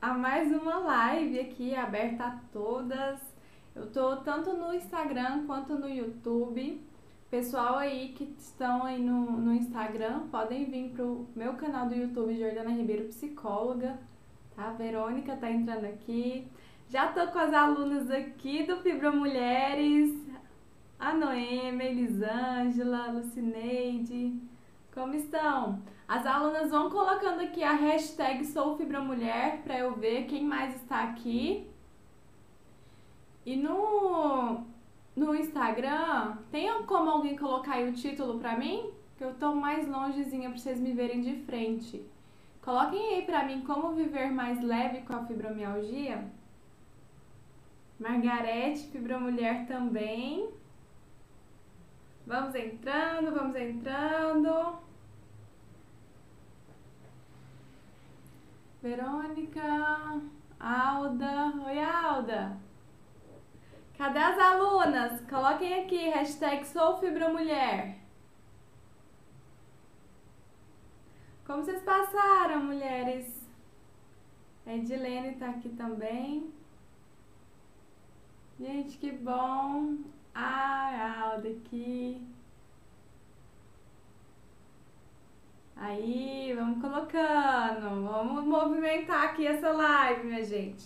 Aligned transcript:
A 0.00 0.14
mais 0.14 0.50
uma 0.50 0.78
live 0.78 1.38
aqui 1.40 1.74
aberta 1.74 2.24
a 2.24 2.38
todas. 2.52 3.20
Eu 3.74 3.90
tô 3.92 4.16
tanto 4.16 4.54
no 4.54 4.72
Instagram 4.72 5.44
quanto 5.46 5.74
no 5.74 5.88
YouTube. 5.88 6.80
Pessoal 7.30 7.76
aí 7.76 8.08
que 8.16 8.34
estão 8.38 8.84
aí 8.84 9.00
no, 9.00 9.32
no 9.32 9.54
Instagram, 9.54 10.26
podem 10.30 10.64
vir 10.64 10.90
pro 10.90 11.28
meu 11.36 11.52
canal 11.54 11.86
do 11.86 11.94
YouTube, 11.94 12.36
Jordana 12.36 12.70
Ribeiro 12.70 13.04
Psicóloga, 13.04 13.98
tá? 14.56 14.70
Verônica 14.72 15.36
tá 15.36 15.50
entrando 15.50 15.84
aqui. 15.84 16.48
Já 16.88 17.08
tô 17.08 17.26
com 17.28 17.38
as 17.38 17.52
alunas 17.52 18.10
aqui 18.10 18.66
do 18.66 18.78
Fibra 18.78 19.12
Mulheres, 19.12 20.12
a 20.98 21.12
Noemi, 21.12 21.84
a 21.84 21.90
Elisângela, 21.90 23.04
a 23.04 23.12
Lucineide, 23.12 24.40
como 24.92 25.14
estão? 25.14 25.82
As 26.10 26.26
alunas 26.26 26.72
vão 26.72 26.90
colocando 26.90 27.40
aqui 27.40 27.62
a 27.62 27.70
hashtag 27.70 28.44
SouFibraMulher 28.44 29.62
para 29.62 29.78
eu 29.78 29.94
ver 29.94 30.24
quem 30.24 30.44
mais 30.44 30.74
está 30.74 31.04
aqui. 31.04 31.70
E 33.46 33.54
no, 33.54 34.64
no 35.14 35.36
Instagram, 35.36 36.36
tem 36.50 36.82
como 36.82 37.08
alguém 37.08 37.36
colocar 37.36 37.74
aí 37.74 37.88
o 37.88 37.92
título 37.92 38.40
para 38.40 38.58
mim? 38.58 38.90
Que 39.16 39.22
eu 39.22 39.34
tô 39.34 39.54
mais 39.54 39.86
longezinha 39.86 40.48
para 40.48 40.58
vocês 40.58 40.80
me 40.80 40.92
verem 40.92 41.20
de 41.20 41.44
frente. 41.44 42.04
Coloquem 42.60 43.14
aí 43.14 43.22
para 43.22 43.44
mim 43.44 43.60
como 43.60 43.94
viver 43.94 44.32
mais 44.32 44.60
leve 44.60 45.02
com 45.02 45.14
a 45.14 45.24
fibromialgia. 45.24 46.24
Margarete, 48.00 48.88
fibromulher 48.88 49.64
também. 49.68 50.50
Vamos 52.26 52.52
entrando, 52.56 53.32
vamos 53.32 53.54
entrando. 53.54 54.89
Verônica, 58.82 59.60
Alda. 60.58 61.52
Oi, 61.66 61.78
Alda. 61.78 62.56
Cadê 63.98 64.18
as 64.18 64.38
alunas? 64.38 65.20
Coloquem 65.28 65.84
aqui, 65.84 66.08
hashtag 66.08 66.66
SouFibroMulher. 66.66 67.98
Como 71.46 71.62
vocês 71.62 71.82
passaram, 71.82 72.64
mulheres? 72.64 73.46
A 74.66 74.74
Edilene 74.74 75.34
tá 75.34 75.50
aqui 75.50 75.68
também. 75.68 76.50
Gente, 78.58 78.96
que 78.96 79.12
bom. 79.12 79.98
Ai, 80.34 81.20
Alda 81.20 81.50
aqui. 81.50 82.26
Aí, 85.80 86.52
vamos 86.54 86.78
colocando, 86.78 88.06
vamos 88.06 88.44
movimentar 88.44 89.24
aqui 89.24 89.46
essa 89.46 89.72
live, 89.72 90.26
minha 90.26 90.44
gente. 90.44 90.84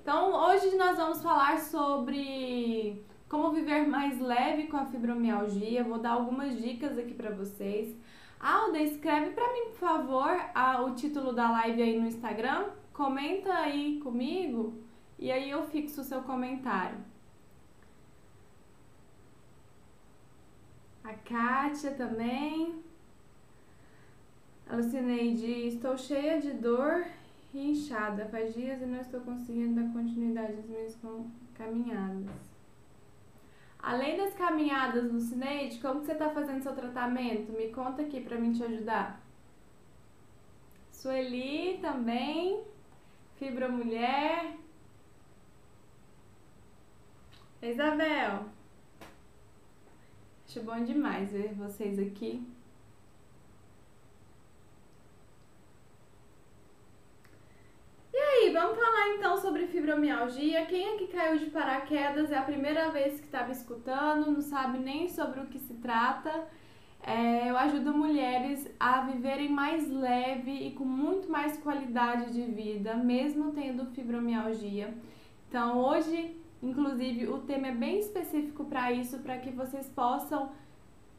Então, 0.00 0.32
hoje 0.32 0.76
nós 0.76 0.96
vamos 0.96 1.20
falar 1.20 1.58
sobre 1.58 3.04
como 3.28 3.50
viver 3.50 3.88
mais 3.88 4.20
leve 4.20 4.68
com 4.68 4.76
a 4.76 4.84
fibromialgia. 4.84 5.82
Vou 5.82 5.98
dar 5.98 6.12
algumas 6.12 6.56
dicas 6.62 6.96
aqui 6.96 7.12
para 7.12 7.30
vocês. 7.30 7.92
Alda, 8.38 8.78
escreve 8.78 9.30
para 9.30 9.52
mim, 9.52 9.70
por 9.70 9.78
favor, 9.78 10.40
a, 10.54 10.80
o 10.80 10.94
título 10.94 11.32
da 11.32 11.50
live 11.50 11.82
aí 11.82 11.98
no 11.98 12.06
Instagram. 12.06 12.66
Comenta 12.92 13.52
aí 13.52 13.98
comigo 13.98 14.78
e 15.18 15.32
aí 15.32 15.50
eu 15.50 15.64
fixo 15.64 16.02
o 16.02 16.04
seu 16.04 16.22
comentário. 16.22 16.98
A 21.02 21.14
Kátia 21.14 21.90
também. 21.94 22.85
Alucineide, 24.68 25.68
estou 25.68 25.96
cheia 25.96 26.40
de 26.40 26.52
dor 26.54 27.06
e 27.54 27.70
inchada. 27.70 28.26
Faz 28.26 28.54
dias 28.54 28.82
e 28.82 28.86
não 28.86 29.00
estou 29.00 29.20
conseguindo 29.20 29.80
dar 29.80 29.92
continuidade 29.92 30.54
às 30.54 30.66
minhas 30.66 30.98
caminhadas. 31.54 32.56
Além 33.78 34.16
das 34.16 34.34
caminhadas, 34.34 35.12
Lucineide, 35.12 35.78
como 35.78 36.00
você 36.00 36.12
está 36.12 36.28
fazendo 36.30 36.62
seu 36.62 36.74
tratamento? 36.74 37.52
Me 37.52 37.68
conta 37.68 38.02
aqui 38.02 38.20
para 38.20 38.36
mim 38.36 38.52
te 38.52 38.64
ajudar. 38.64 39.20
Sueli 40.90 41.78
também. 41.80 42.64
Fibromulher. 43.36 44.56
Isabel. 47.62 48.46
Acho 50.44 50.62
bom 50.62 50.82
demais 50.82 51.30
ver 51.30 51.54
vocês 51.54 51.98
aqui. 51.98 52.44
E 58.12 58.18
aí, 58.18 58.45
vamos 58.56 58.78
falar 58.78 59.14
então 59.16 59.36
sobre 59.36 59.66
fibromialgia. 59.66 60.64
Quem 60.66 60.94
é 60.94 60.96
que 60.96 61.08
caiu 61.08 61.38
de 61.38 61.46
paraquedas 61.46 62.32
é 62.32 62.38
a 62.38 62.42
primeira 62.42 62.90
vez 62.90 63.20
que 63.20 63.26
está 63.26 63.44
me 63.44 63.52
escutando, 63.52 64.30
não 64.30 64.40
sabe 64.40 64.78
nem 64.78 65.08
sobre 65.08 65.40
o 65.40 65.46
que 65.46 65.58
se 65.58 65.74
trata. 65.74 66.32
É, 67.02 67.50
eu 67.50 67.56
ajudo 67.58 67.92
mulheres 67.92 68.68
a 68.80 69.02
viverem 69.02 69.50
mais 69.50 69.88
leve 69.90 70.68
e 70.68 70.72
com 70.72 70.84
muito 70.84 71.30
mais 71.30 71.58
qualidade 71.58 72.32
de 72.32 72.42
vida, 72.42 72.96
mesmo 72.96 73.52
tendo 73.52 73.86
fibromialgia. 73.86 74.92
Então, 75.48 75.78
hoje 75.78 76.34
Inclusive, 76.62 77.28
o 77.28 77.38
tema 77.40 77.68
é 77.68 77.72
bem 77.72 77.98
específico 77.98 78.64
para 78.64 78.90
isso, 78.90 79.18
para 79.18 79.36
que 79.38 79.50
vocês 79.50 79.88
possam 79.88 80.50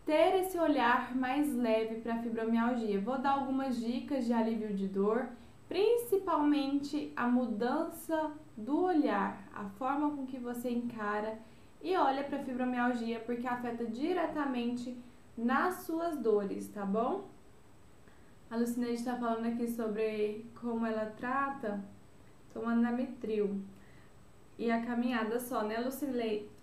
ter 0.06 0.40
esse 0.40 0.58
olhar 0.58 1.16
mais 1.16 1.54
leve 1.56 1.96
para 2.02 2.16
a 2.16 2.22
fibromialgia. 2.24 3.00
Vou 3.00 3.20
dar 3.20 3.32
algumas 3.32 3.80
dicas 3.80 4.26
de 4.26 4.34
alívio 4.34 4.74
de 4.74 4.88
dor, 4.88 5.30
principalmente 5.68 7.12
a 7.16 7.28
mudança 7.28 8.32
do 8.56 8.84
olhar, 8.84 9.48
a 9.54 9.66
forma 9.66 10.12
com 10.12 10.26
que 10.26 10.38
você 10.38 10.70
encara 10.70 11.38
e 11.82 11.96
olha 11.96 12.24
para 12.24 12.40
fibromialgia, 12.40 13.20
porque 13.20 13.46
afeta 13.46 13.86
diretamente 13.86 14.98
nas 15.38 15.82
suas 15.82 16.18
dores, 16.18 16.68
tá 16.70 16.86
bom? 16.86 17.28
A 18.50 18.56
Lucineide 18.56 18.96
está 18.96 19.16
falando 19.16 19.46
aqui 19.46 19.68
sobre 19.68 20.46
como 20.60 20.86
ela 20.86 21.14
trata 21.18 21.84
tomando 22.54 22.82
Namitril 22.82 23.62
e 24.58 24.72
a 24.72 24.84
caminhada 24.84 25.40
só, 25.40 25.64
né, 25.64 25.78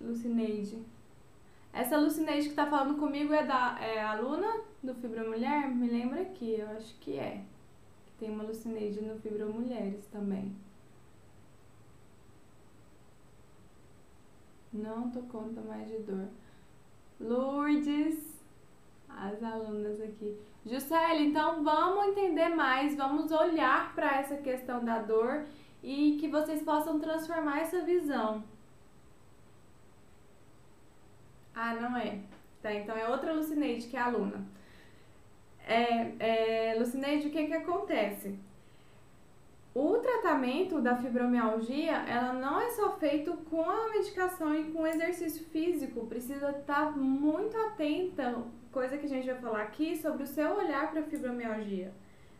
Lucineide? 0.00 0.82
Essa 1.72 1.98
Lucineide 1.98 2.48
que 2.48 2.54
tá 2.54 2.66
falando 2.66 2.98
comigo 2.98 3.32
é 3.32 3.44
da 3.44 3.76
é 3.80 4.02
aluna 4.02 4.60
do 4.82 4.94
Fibromulher? 4.94 5.68
Me 5.68 5.88
lembra 5.88 6.22
aqui, 6.22 6.56
eu 6.58 6.68
acho 6.70 6.94
que 6.98 7.18
é. 7.18 7.42
Tem 8.18 8.30
uma 8.30 8.44
no 8.44 9.18
Fibromulheres 9.20 10.06
também. 10.06 10.54
Não 14.72 15.10
tô 15.10 15.20
conta 15.22 15.60
mais 15.60 15.88
de 15.88 15.98
dor. 15.98 16.28
Lourdes, 17.20 18.42
as 19.08 19.42
alunas 19.42 20.00
aqui. 20.00 20.36
Juscelia, 20.66 21.26
então 21.26 21.62
vamos 21.62 22.08
entender 22.08 22.48
mais, 22.48 22.96
vamos 22.96 23.30
olhar 23.30 23.94
para 23.94 24.18
essa 24.18 24.36
questão 24.38 24.84
da 24.84 25.00
dor 25.00 25.44
e 25.82 26.16
que 26.18 26.28
vocês 26.28 26.62
possam 26.62 26.98
transformar 26.98 27.60
essa 27.60 27.82
visão. 27.82 28.42
Ah, 31.54 31.74
não 31.74 31.96
é. 31.96 32.20
Tá, 32.62 32.72
então 32.72 32.96
é 32.96 33.08
outra 33.08 33.32
Lucineide 33.32 33.86
que 33.86 33.96
é 33.96 34.00
aluna. 34.00 34.44
É, 35.66 36.70
é, 36.70 36.74
Lucineide, 36.78 37.28
o 37.28 37.30
que 37.30 37.46
que 37.46 37.54
acontece? 37.54 38.38
O 39.74 39.98
tratamento 39.98 40.80
da 40.80 40.96
fibromialgia, 40.96 41.96
ela 42.06 42.32
não 42.32 42.60
é 42.60 42.70
só 42.70 42.92
feito 42.96 43.32
com 43.50 43.68
a 43.68 43.90
medicação 43.90 44.54
e 44.54 44.70
com 44.70 44.86
exercício 44.86 45.44
físico, 45.46 46.06
precisa 46.06 46.50
estar 46.50 46.96
muito 46.96 47.56
atenta, 47.56 48.44
coisa 48.70 48.96
que 48.96 49.06
a 49.06 49.08
gente 49.08 49.26
vai 49.26 49.36
falar 49.36 49.62
aqui, 49.62 49.96
sobre 49.96 50.22
o 50.22 50.26
seu 50.26 50.56
olhar 50.56 50.90
para 50.92 51.00
a 51.00 51.04
fibromialgia. 51.04 51.92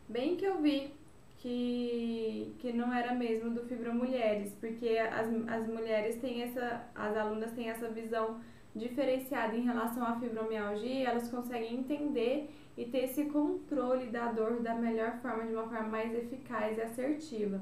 Bem 0.07 0.37
que 0.37 0.45
eu 0.45 0.61
vi 0.61 0.93
que, 1.39 2.55
que 2.59 2.71
não 2.71 2.93
era 2.93 3.13
mesmo 3.13 3.49
do 3.49 3.65
Fibromulheres, 3.65 4.53
porque 4.53 4.97
as, 4.97 5.27
as 5.47 5.67
mulheres 5.67 6.15
têm 6.15 6.41
essa, 6.41 6.87
as 6.95 7.17
alunas 7.17 7.51
têm 7.51 7.69
essa 7.69 7.89
visão 7.89 8.39
diferenciada 8.73 9.55
em 9.55 9.61
relação 9.61 10.05
à 10.05 10.19
fibromialgia, 10.19 11.09
elas 11.09 11.29
conseguem 11.29 11.75
entender 11.75 12.49
e 12.77 12.85
ter 12.85 13.05
esse 13.05 13.25
controle 13.25 14.07
da 14.07 14.31
dor 14.31 14.61
da 14.61 14.75
melhor 14.75 15.17
forma, 15.21 15.45
de 15.45 15.53
uma 15.53 15.67
forma 15.67 15.87
mais 15.87 16.13
eficaz 16.13 16.77
e 16.77 16.81
assertiva. 16.81 17.61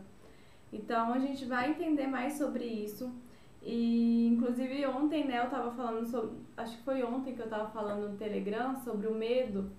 Então 0.71 1.13
a 1.13 1.19
gente 1.19 1.45
vai 1.45 1.69
entender 1.71 2.07
mais 2.07 2.33
sobre 2.33 2.65
isso. 2.65 3.13
E 3.61 4.27
inclusive 4.27 4.85
ontem, 4.87 5.25
né, 5.25 5.39
eu 5.39 5.49
tava 5.49 5.71
falando 5.71 6.05
sobre. 6.05 6.35
Acho 6.57 6.77
que 6.77 6.83
foi 6.83 7.03
ontem 7.03 7.35
que 7.35 7.41
eu 7.41 7.49
tava 7.49 7.69
falando 7.69 8.09
no 8.09 8.17
Telegram 8.17 8.75
sobre 8.75 9.07
o 9.07 9.13
medo. 9.13 9.71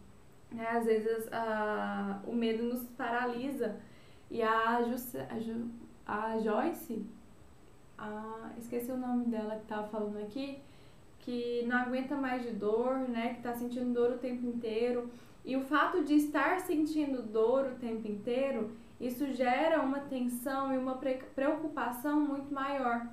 Né? 0.50 0.66
Às 0.68 0.84
vezes 0.84 1.28
a, 1.32 2.20
o 2.24 2.32
medo 2.32 2.62
nos 2.62 2.86
paralisa. 2.90 3.76
E 4.30 4.40
a, 4.40 4.78
a, 4.78 4.82
Ju, 4.82 5.68
a 6.06 6.38
Joyce, 6.38 7.04
a, 7.98 8.52
esqueci 8.56 8.90
o 8.90 8.96
nome 8.96 9.26
dela 9.26 9.56
que 9.56 9.66
tava 9.66 9.86
falando 9.88 10.16
aqui, 10.18 10.58
que 11.18 11.64
não 11.66 11.76
aguenta 11.76 12.16
mais 12.16 12.42
de 12.42 12.50
dor, 12.52 13.00
né? 13.00 13.34
Que 13.34 13.42
tá 13.42 13.52
sentindo 13.54 13.92
dor 13.92 14.12
o 14.12 14.18
tempo 14.18 14.46
inteiro. 14.46 15.10
E 15.44 15.56
o 15.56 15.60
fato 15.60 16.02
de 16.02 16.14
estar 16.14 16.60
sentindo 16.60 17.22
dor 17.22 17.66
o 17.66 17.74
tempo 17.74 18.08
inteiro, 18.08 18.70
isso 18.98 19.30
gera 19.32 19.82
uma 19.82 20.00
tensão 20.00 20.72
e 20.72 20.78
uma 20.78 20.98
preocupação 21.34 22.20
muito 22.20 22.52
maior. 22.52 23.06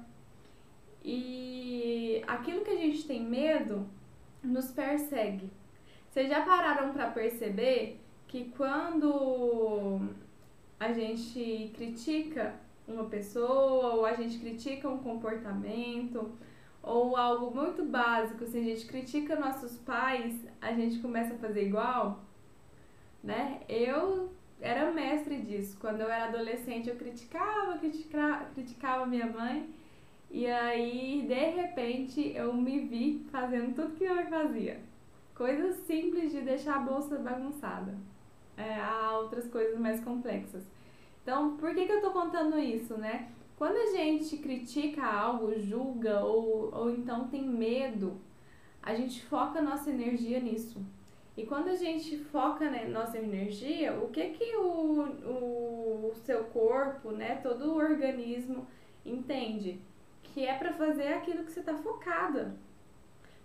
E 1.03 2.23
aquilo 2.27 2.63
que 2.63 2.71
a 2.71 2.77
gente 2.77 3.05
tem 3.05 3.21
medo 3.21 3.85
nos 4.43 4.71
persegue. 4.71 5.49
Vocês 6.09 6.29
já 6.29 6.41
pararam 6.41 6.93
para 6.93 7.09
perceber 7.09 7.99
que 8.27 8.45
quando 8.55 10.01
a 10.79 10.93
gente 10.93 11.71
critica 11.75 12.55
uma 12.87 13.05
pessoa 13.05 13.95
ou 13.95 14.05
a 14.05 14.13
gente 14.13 14.39
critica 14.39 14.89
um 14.89 14.97
comportamento 14.99 16.31
ou 16.81 17.15
algo 17.15 17.55
muito 17.55 17.83
básico, 17.83 18.45
se 18.45 18.57
a 18.57 18.63
gente 18.63 18.85
critica 18.85 19.35
nossos 19.35 19.77
pais, 19.77 20.35
a 20.59 20.73
gente 20.73 20.99
começa 20.99 21.35
a 21.35 21.37
fazer 21.37 21.67
igual, 21.67 22.23
né? 23.23 23.61
Eu 23.69 24.31
era 24.61 24.91
mestre 24.91 25.37
disso. 25.41 25.77
Quando 25.79 26.01
eu 26.01 26.09
era 26.09 26.25
adolescente, 26.25 26.89
eu 26.89 26.95
criticava, 26.95 27.77
criticava, 27.77 28.45
criticava 28.53 29.05
minha 29.05 29.25
mãe. 29.25 29.69
E 30.29 30.47
aí, 30.47 31.25
de 31.27 31.33
repente, 31.33 32.31
eu 32.35 32.53
me 32.53 32.79
vi 32.79 33.25
fazendo 33.31 33.75
tudo 33.75 33.95
que 33.95 34.03
minha 34.03 34.15
mãe 34.15 34.27
fazia. 34.27 34.79
Coisas 35.35 35.75
simples 35.87 36.31
de 36.31 36.41
deixar 36.41 36.75
a 36.75 36.79
bolsa 36.79 37.17
bagunçada. 37.17 37.95
É, 38.55 38.75
há 38.75 39.17
outras 39.17 39.47
coisas 39.47 39.77
mais 39.79 39.99
complexas. 40.03 40.63
Então, 41.23 41.57
por 41.57 41.73
que, 41.73 41.85
que 41.85 41.91
eu 41.91 42.01
tô 42.01 42.11
contando 42.11 42.57
isso, 42.57 42.97
né? 42.97 43.29
Quando 43.61 43.77
a 43.77 43.91
gente 43.91 44.37
critica 44.37 45.05
algo, 45.05 45.53
julga 45.59 46.21
ou, 46.21 46.73
ou 46.73 46.89
então 46.89 47.27
tem 47.27 47.47
medo, 47.47 48.19
a 48.81 48.95
gente 48.95 49.21
foca 49.25 49.61
nossa 49.61 49.91
energia 49.91 50.39
nisso. 50.39 50.83
E 51.37 51.45
quando 51.45 51.67
a 51.67 51.75
gente 51.75 52.17
foca 52.17 52.71
né, 52.71 52.87
nossa 52.87 53.19
energia, 53.19 53.93
o 53.93 54.09
que 54.09 54.29
que 54.29 54.55
o, 54.55 55.03
o, 55.03 56.09
o 56.09 56.15
seu 56.25 56.45
corpo, 56.45 57.11
né, 57.11 57.35
todo 57.35 57.65
o 57.65 57.75
organismo 57.75 58.65
entende? 59.05 59.79
Que 60.23 60.43
é 60.43 60.57
para 60.57 60.73
fazer 60.73 61.09
aquilo 61.09 61.43
que 61.43 61.51
você 61.51 61.59
está 61.59 61.75
focada. 61.75 62.55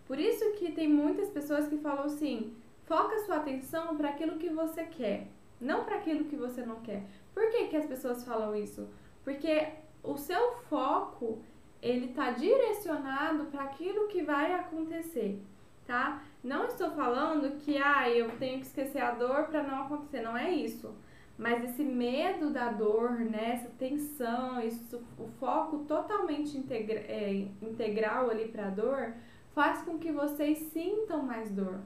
Por 0.07 0.19
isso 0.19 0.51
que 0.53 0.73
tem 0.73 0.89
muitas 0.89 1.29
pessoas 1.29 1.69
que 1.69 1.77
falam 1.77 2.05
assim: 2.05 2.55
foca 2.87 3.19
sua 3.27 3.37
atenção 3.37 3.95
para 3.99 4.09
aquilo 4.09 4.39
que 4.39 4.49
você 4.49 4.83
quer, 4.85 5.27
não 5.61 5.85
para 5.85 5.97
aquilo 5.97 6.25
que 6.25 6.37
você 6.37 6.65
não 6.65 6.81
quer. 6.81 7.03
Por 7.35 7.51
que, 7.51 7.67
que 7.67 7.77
as 7.77 7.85
pessoas 7.85 8.25
falam 8.25 8.57
isso? 8.57 8.89
Porque 9.23 9.85
o 10.07 10.17
seu 10.17 10.53
foco 10.69 11.43
ele 11.83 12.07
está 12.07 12.31
direcionado 12.31 13.47
para 13.47 13.65
aquilo 13.65 14.09
que 14.09 14.23
vai 14.23 14.55
acontecer, 14.55 15.43
tá? 15.87 16.23
Não 16.43 16.67
estou 16.67 16.91
falando 16.93 17.59
que 17.59 17.77
ah, 17.77 18.09
eu 18.09 18.31
tenho 18.39 18.61
que 18.61 18.67
esquecer 18.67 19.01
a 19.01 19.13
dor 19.13 19.45
para 19.45 19.63
não 19.63 19.83
acontecer, 19.83 20.23
não 20.23 20.37
é 20.37 20.51
isso. 20.51 20.95
Mas 21.39 21.63
esse 21.65 21.83
medo 21.85 22.51
da 22.51 22.71
dor, 22.71 23.13
né, 23.21 23.53
essa 23.55 23.69
tensão, 23.79 24.61
isso, 24.63 25.03
o 25.19 25.29
foco 25.39 25.81
totalmente 25.81 26.57
integra 26.57 26.99
é, 27.01 27.47
integral 27.61 28.31
ali 28.31 28.49
para 28.49 28.69
a 28.69 28.71
dor, 28.71 29.13
faz 29.55 29.83
com 29.83 29.99
que 29.99 30.11
vocês 30.11 30.59
sintam 30.73 31.23
mais 31.23 31.51
dor. 31.51 31.81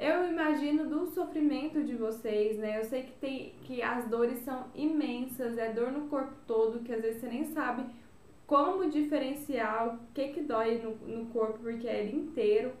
Eu 0.00 0.26
imagino 0.26 0.88
do 0.88 1.08
sofrimento 1.08 1.84
de 1.84 1.94
vocês, 1.94 2.56
né? 2.56 2.78
Eu 2.78 2.84
sei 2.86 3.02
que 3.02 3.12
tem 3.20 3.52
que 3.64 3.82
as 3.82 4.08
dores 4.08 4.38
são 4.38 4.64
imensas, 4.74 5.58
é 5.58 5.70
dor 5.74 5.92
no 5.92 6.08
corpo 6.08 6.32
todo, 6.46 6.80
que 6.80 6.90
às 6.90 7.02
vezes 7.02 7.20
você 7.20 7.28
nem 7.28 7.44
sabe 7.44 7.84
como 8.46 8.88
diferenciar 8.88 9.94
o 9.94 9.98
que 10.14 10.28
que 10.28 10.40
dói 10.40 10.78
no, 10.78 10.94
no 11.06 11.26
corpo, 11.26 11.58
porque 11.58 11.86
é 11.86 12.02
ele 12.02 12.16
inteiro. 12.16 12.72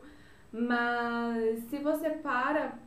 Mas 0.50 1.62
se 1.64 1.76
você 1.76 2.08
para 2.08 2.78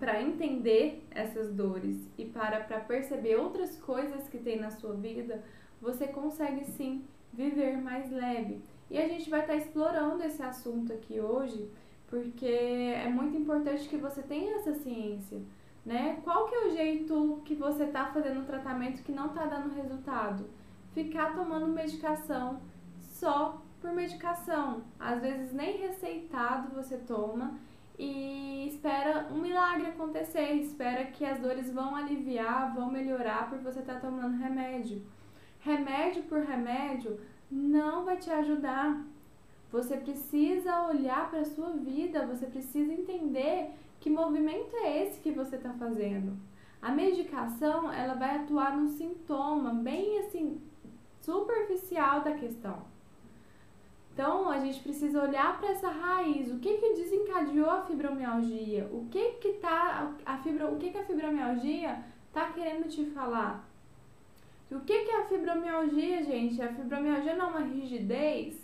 para 0.00 0.20
entender 0.20 1.06
essas 1.12 1.52
dores 1.52 1.96
e 2.18 2.24
para 2.24 2.58
para 2.64 2.80
perceber 2.80 3.36
outras 3.36 3.76
coisas 3.76 4.28
que 4.28 4.38
tem 4.38 4.58
na 4.58 4.72
sua 4.72 4.94
vida, 4.94 5.40
você 5.80 6.08
consegue 6.08 6.64
sim 6.64 7.04
viver 7.32 7.76
mais 7.76 8.10
leve. 8.10 8.60
E 8.90 8.98
a 8.98 9.06
gente 9.06 9.30
vai 9.30 9.42
estar 9.42 9.52
tá 9.52 9.58
explorando 9.58 10.24
esse 10.24 10.42
assunto 10.42 10.92
aqui 10.92 11.20
hoje 11.20 11.70
porque 12.12 12.44
é 12.44 13.08
muito 13.08 13.38
importante 13.38 13.88
que 13.88 13.96
você 13.96 14.20
tenha 14.20 14.56
essa 14.56 14.74
ciência, 14.74 15.40
né? 15.82 16.20
Qual 16.22 16.46
que 16.46 16.54
é 16.54 16.66
o 16.66 16.70
jeito 16.70 17.40
que 17.42 17.54
você 17.54 17.84
está 17.84 18.04
fazendo 18.12 18.40
um 18.40 18.44
tratamento 18.44 19.02
que 19.02 19.10
não 19.10 19.28
está 19.28 19.46
dando 19.46 19.74
resultado? 19.74 20.44
Ficar 20.92 21.34
tomando 21.34 21.66
medicação 21.68 22.60
só 23.00 23.62
por 23.80 23.94
medicação. 23.94 24.82
Às 25.00 25.22
vezes 25.22 25.54
nem 25.54 25.78
receitado 25.78 26.74
você 26.74 26.98
toma 26.98 27.58
e 27.98 28.68
espera 28.68 29.28
um 29.32 29.40
milagre 29.40 29.86
acontecer, 29.86 30.52
espera 30.56 31.06
que 31.06 31.24
as 31.24 31.40
dores 31.40 31.72
vão 31.72 31.96
aliviar, 31.96 32.74
vão 32.74 32.90
melhorar 32.90 33.48
por 33.48 33.56
você 33.60 33.80
estar 33.80 33.94
tá 33.94 34.00
tomando 34.00 34.36
remédio. 34.36 35.00
Remédio 35.60 36.24
por 36.24 36.40
remédio 36.40 37.18
não 37.50 38.04
vai 38.04 38.18
te 38.18 38.30
ajudar. 38.30 39.02
Você 39.72 39.96
precisa 39.96 40.86
olhar 40.86 41.30
para 41.30 41.40
a 41.40 41.44
sua 41.46 41.70
vida, 41.70 42.26
você 42.26 42.44
precisa 42.44 42.92
entender 42.92 43.70
que 43.98 44.10
movimento 44.10 44.76
é 44.76 45.02
esse 45.02 45.18
que 45.20 45.32
você 45.32 45.56
está 45.56 45.72
fazendo. 45.72 46.36
A 46.82 46.92
medicação, 46.92 47.90
ela 47.90 48.14
vai 48.14 48.36
atuar 48.36 48.76
no 48.76 48.88
sintoma 48.88 49.72
bem 49.72 50.18
assim 50.18 50.60
superficial 51.22 52.22
da 52.22 52.34
questão. 52.34 52.82
Então, 54.12 54.50
a 54.50 54.58
gente 54.58 54.80
precisa 54.80 55.22
olhar 55.22 55.58
para 55.58 55.70
essa 55.70 55.88
raiz, 55.88 56.52
o 56.52 56.58
que 56.58 56.76
que 56.76 56.94
desencadeou 56.94 57.70
a 57.70 57.82
fibromialgia? 57.82 58.90
O 58.92 59.06
que 59.10 59.32
que 59.40 59.52
tá 59.54 60.12
a 60.26 60.36
fibro, 60.38 60.74
o 60.74 60.76
que 60.76 60.90
que 60.90 60.98
a 60.98 61.04
fibromialgia 61.04 62.04
tá 62.30 62.52
querendo 62.52 62.90
te 62.90 63.06
falar? 63.06 63.66
O 64.70 64.80
que 64.80 65.04
que 65.04 65.10
é 65.10 65.22
a 65.22 65.26
fibromialgia, 65.26 66.22
gente? 66.24 66.60
A 66.60 66.68
fibromialgia 66.74 67.36
não 67.36 67.46
é 67.46 67.50
uma 67.50 67.60
rigidez 67.60 68.61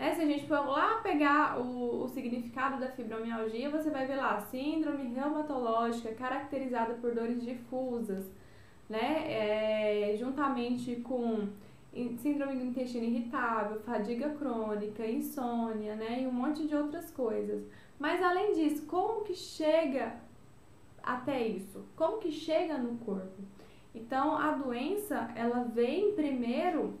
né? 0.00 0.14
Se 0.14 0.22
a 0.22 0.24
gente 0.24 0.46
for 0.46 0.66
lá 0.66 0.96
pegar 1.02 1.60
o, 1.60 2.04
o 2.04 2.08
significado 2.08 2.80
da 2.80 2.88
fibromialgia, 2.88 3.68
você 3.68 3.90
vai 3.90 4.06
ver 4.06 4.16
lá, 4.16 4.40
síndrome 4.40 5.12
reumatológica 5.12 6.14
caracterizada 6.14 6.94
por 6.94 7.14
dores 7.14 7.44
difusas, 7.44 8.24
né? 8.88 9.26
É, 9.28 10.16
juntamente 10.16 10.96
com 10.96 11.48
síndrome 12.16 12.56
do 12.56 12.64
intestino 12.64 13.04
irritável, 13.04 13.80
fadiga 13.80 14.30
crônica, 14.30 15.04
insônia, 15.06 15.94
né? 15.96 16.22
E 16.22 16.26
um 16.26 16.32
monte 16.32 16.66
de 16.66 16.74
outras 16.74 17.10
coisas. 17.10 17.62
Mas 17.98 18.22
além 18.22 18.54
disso, 18.54 18.86
como 18.86 19.22
que 19.22 19.34
chega 19.34 20.14
até 21.02 21.46
isso? 21.46 21.84
Como 21.94 22.16
que 22.16 22.32
chega 22.32 22.78
no 22.78 22.96
corpo? 23.04 23.42
Então, 23.94 24.34
a 24.34 24.52
doença, 24.52 25.30
ela 25.34 25.64
vem 25.64 26.14
primeiro 26.14 26.94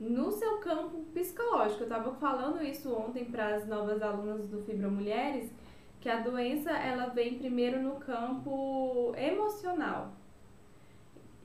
no 0.00 0.32
seu 0.32 0.58
campo 0.58 1.04
psicológico. 1.12 1.82
Eu 1.82 1.88
estava 1.88 2.12
falando 2.14 2.62
isso 2.62 2.92
ontem 2.92 3.26
para 3.26 3.54
as 3.56 3.68
novas 3.68 4.02
alunas 4.02 4.48
do 4.48 4.62
Fibra 4.62 4.88
Mulheres, 4.88 5.52
que 6.00 6.08
a 6.08 6.20
doença 6.20 6.70
ela 6.70 7.08
vem 7.08 7.38
primeiro 7.38 7.82
no 7.82 7.96
campo 7.96 9.12
emocional. 9.16 10.12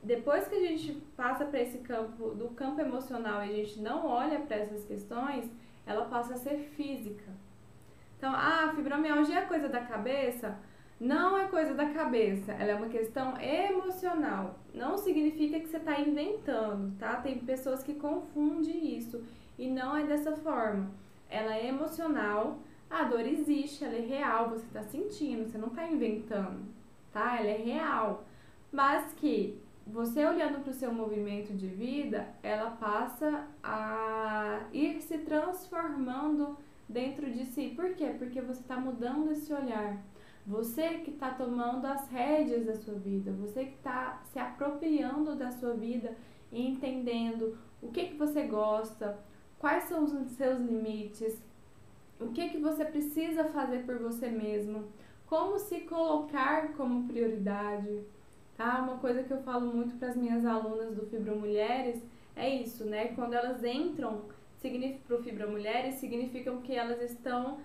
Depois 0.01 0.47
que 0.47 0.55
a 0.55 0.59
gente 0.59 0.93
passa 1.17 1.45
para 1.45 1.61
esse 1.61 1.79
campo 1.79 2.29
do 2.29 2.49
campo 2.49 2.79
emocional 2.79 3.43
e 3.43 3.49
a 3.49 3.55
gente 3.55 3.81
não 3.81 4.07
olha 4.07 4.39
para 4.39 4.57
essas 4.57 4.85
questões, 4.85 5.51
ela 5.85 6.05
passa 6.05 6.35
a 6.35 6.37
ser 6.37 6.57
física. 6.75 7.31
Então, 8.17 8.31
ah, 8.33 8.71
fibromialgia 8.73 9.39
é 9.39 9.45
coisa 9.45 9.67
da 9.67 9.81
cabeça? 9.81 10.57
Não 10.99 11.37
é 11.37 11.47
coisa 11.47 11.73
da 11.73 11.89
cabeça, 11.89 12.53
ela 12.53 12.71
é 12.71 12.75
uma 12.75 12.87
questão 12.87 13.33
emocional. 13.41 14.59
Não 14.73 14.97
significa 14.97 15.59
que 15.59 15.67
você 15.67 15.77
está 15.77 15.99
inventando, 15.99 16.97
tá? 16.97 17.17
Tem 17.17 17.37
pessoas 17.39 17.83
que 17.83 17.95
confundem 17.95 18.97
isso 18.97 19.21
e 19.57 19.69
não 19.69 19.95
é 19.97 20.05
dessa 20.05 20.31
forma. 20.37 20.89
Ela 21.29 21.53
é 21.55 21.67
emocional, 21.67 22.59
a 22.89 23.03
dor 23.03 23.27
existe, 23.27 23.83
ela 23.83 23.95
é 23.95 24.01
real, 24.01 24.49
você 24.49 24.65
está 24.65 24.83
sentindo, 24.83 25.49
você 25.49 25.57
não 25.57 25.67
está 25.67 25.85
inventando, 25.85 26.63
tá? 27.11 27.39
Ela 27.39 27.49
é 27.49 27.57
real. 27.57 28.23
Mas 28.71 29.11
que 29.13 29.59
você 29.85 30.25
olhando 30.25 30.61
para 30.61 30.71
o 30.71 30.73
seu 30.73 30.93
movimento 30.93 31.53
de 31.53 31.67
vida, 31.67 32.27
ela 32.41 32.71
passa 32.71 33.47
a 33.61 34.61
ir 34.71 35.01
se 35.01 35.17
transformando 35.19 36.57
dentro 36.87 37.29
de 37.29 37.45
si. 37.45 37.73
Por 37.75 37.93
quê? 37.95 38.15
Porque 38.17 38.39
você 38.41 38.61
está 38.61 38.77
mudando 38.77 39.31
esse 39.31 39.53
olhar. 39.53 39.97
Você 40.45 40.99
que 40.99 41.11
está 41.11 41.31
tomando 41.31 41.85
as 41.85 42.07
rédeas 42.09 42.65
da 42.65 42.75
sua 42.75 42.93
vida, 42.93 43.31
você 43.31 43.65
que 43.65 43.75
está 43.75 44.21
se 44.31 44.37
apropriando 44.37 45.35
da 45.35 45.51
sua 45.51 45.73
vida 45.73 46.15
e 46.51 46.67
entendendo 46.67 47.57
o 47.81 47.91
que, 47.91 48.09
que 48.09 48.15
você 48.15 48.43
gosta, 48.43 49.17
quais 49.57 49.85
são 49.85 50.03
os 50.03 50.11
seus 50.33 50.59
limites, 50.59 51.35
o 52.19 52.27
que, 52.27 52.49
que 52.49 52.59
você 52.59 52.85
precisa 52.85 53.45
fazer 53.45 53.85
por 53.85 53.97
você 53.97 54.29
mesmo, 54.29 54.85
como 55.25 55.57
se 55.57 55.81
colocar 55.81 56.73
como 56.73 57.07
prioridade, 57.07 58.03
tá? 58.55 58.83
Uma 58.83 58.97
coisa 58.97 59.23
que 59.23 59.33
eu 59.33 59.41
falo 59.41 59.73
muito 59.73 59.97
para 59.97 60.09
as 60.09 60.15
minhas 60.15 60.45
alunas 60.45 60.95
do 60.95 61.07
Fibra 61.07 61.33
Mulheres 61.33 62.01
é 62.35 62.47
isso, 62.49 62.85
né? 62.85 63.07
Quando 63.09 63.33
elas 63.33 63.63
entram 63.63 64.21
para 65.07 65.17
o 65.17 65.23
Fibra 65.23 65.47
Mulheres, 65.47 65.95
significam 65.95 66.61
que 66.61 66.73
elas 66.73 67.01
estão 67.01 67.59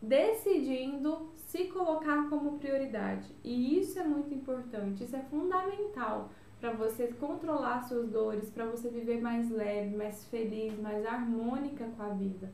decidindo 0.00 1.30
se 1.52 1.64
colocar 1.64 2.30
como 2.30 2.58
prioridade. 2.58 3.30
E 3.44 3.78
isso 3.78 3.98
é 3.98 4.04
muito 4.04 4.32
importante, 4.32 5.04
isso 5.04 5.14
é 5.14 5.20
fundamental 5.20 6.30
para 6.58 6.72
você 6.72 7.08
controlar 7.08 7.82
suas 7.82 8.08
dores, 8.08 8.48
para 8.48 8.64
você 8.64 8.88
viver 8.88 9.20
mais 9.20 9.50
leve, 9.50 9.94
mais 9.94 10.24
feliz, 10.28 10.80
mais 10.80 11.04
harmônica 11.04 11.84
com 11.94 12.02
a 12.02 12.08
vida. 12.08 12.50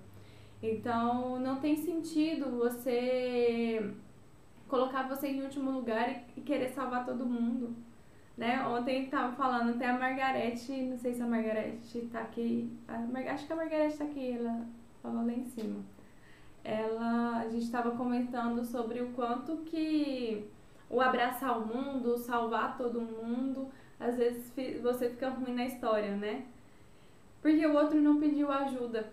Então, 0.61 1.38
não 1.38 1.61
tem 1.61 1.76
sentido 1.76 2.59
você 2.59 3.95
colocar 4.67 5.09
você 5.09 5.28
em 5.28 5.43
último 5.43 5.71
lugar 5.71 6.25
e, 6.37 6.40
querer 6.40 6.71
salvar 6.71 7.07
todo 7.07 7.25
mundo. 7.25 7.76
Né? 8.37 8.67
Ontem 8.67 9.07
tava 9.07 9.33
falando 9.37 9.76
até 9.76 9.87
a 9.87 9.97
Margarete, 9.97 10.73
não 10.73 10.99
sei 10.99 11.14
se 11.14 11.23
a 11.23 11.26
Margarete 11.26 12.00
tá 12.11 12.21
aqui. 12.23 12.69
A 12.88 12.95
acho 13.33 13.47
que 13.47 13.52
a 13.52 13.57
Margarete 13.57 13.97
tá 13.97 14.05
aqui, 14.05 14.33
ela 14.33 14.67
falou 15.00 15.25
lá 15.25 15.33
em 15.33 15.45
cima. 15.45 15.85
Ela, 16.68 17.38
a 17.38 17.48
gente 17.48 17.64
estava 17.64 17.92
comentando 17.92 18.62
sobre 18.62 19.00
o 19.00 19.12
quanto 19.12 19.56
que 19.64 20.46
o 20.90 21.00
abraçar 21.00 21.58
o 21.58 21.66
mundo, 21.66 22.18
salvar 22.18 22.76
todo 22.76 23.00
mundo, 23.00 23.70
às 23.98 24.18
vezes 24.18 24.52
você 24.82 25.08
fica 25.08 25.30
ruim 25.30 25.54
na 25.54 25.64
história, 25.64 26.14
né? 26.14 26.44
Porque 27.40 27.66
o 27.66 27.72
outro 27.75 27.98
não 27.98 28.20
pediu 28.20 28.52
ajuda. 28.52 29.10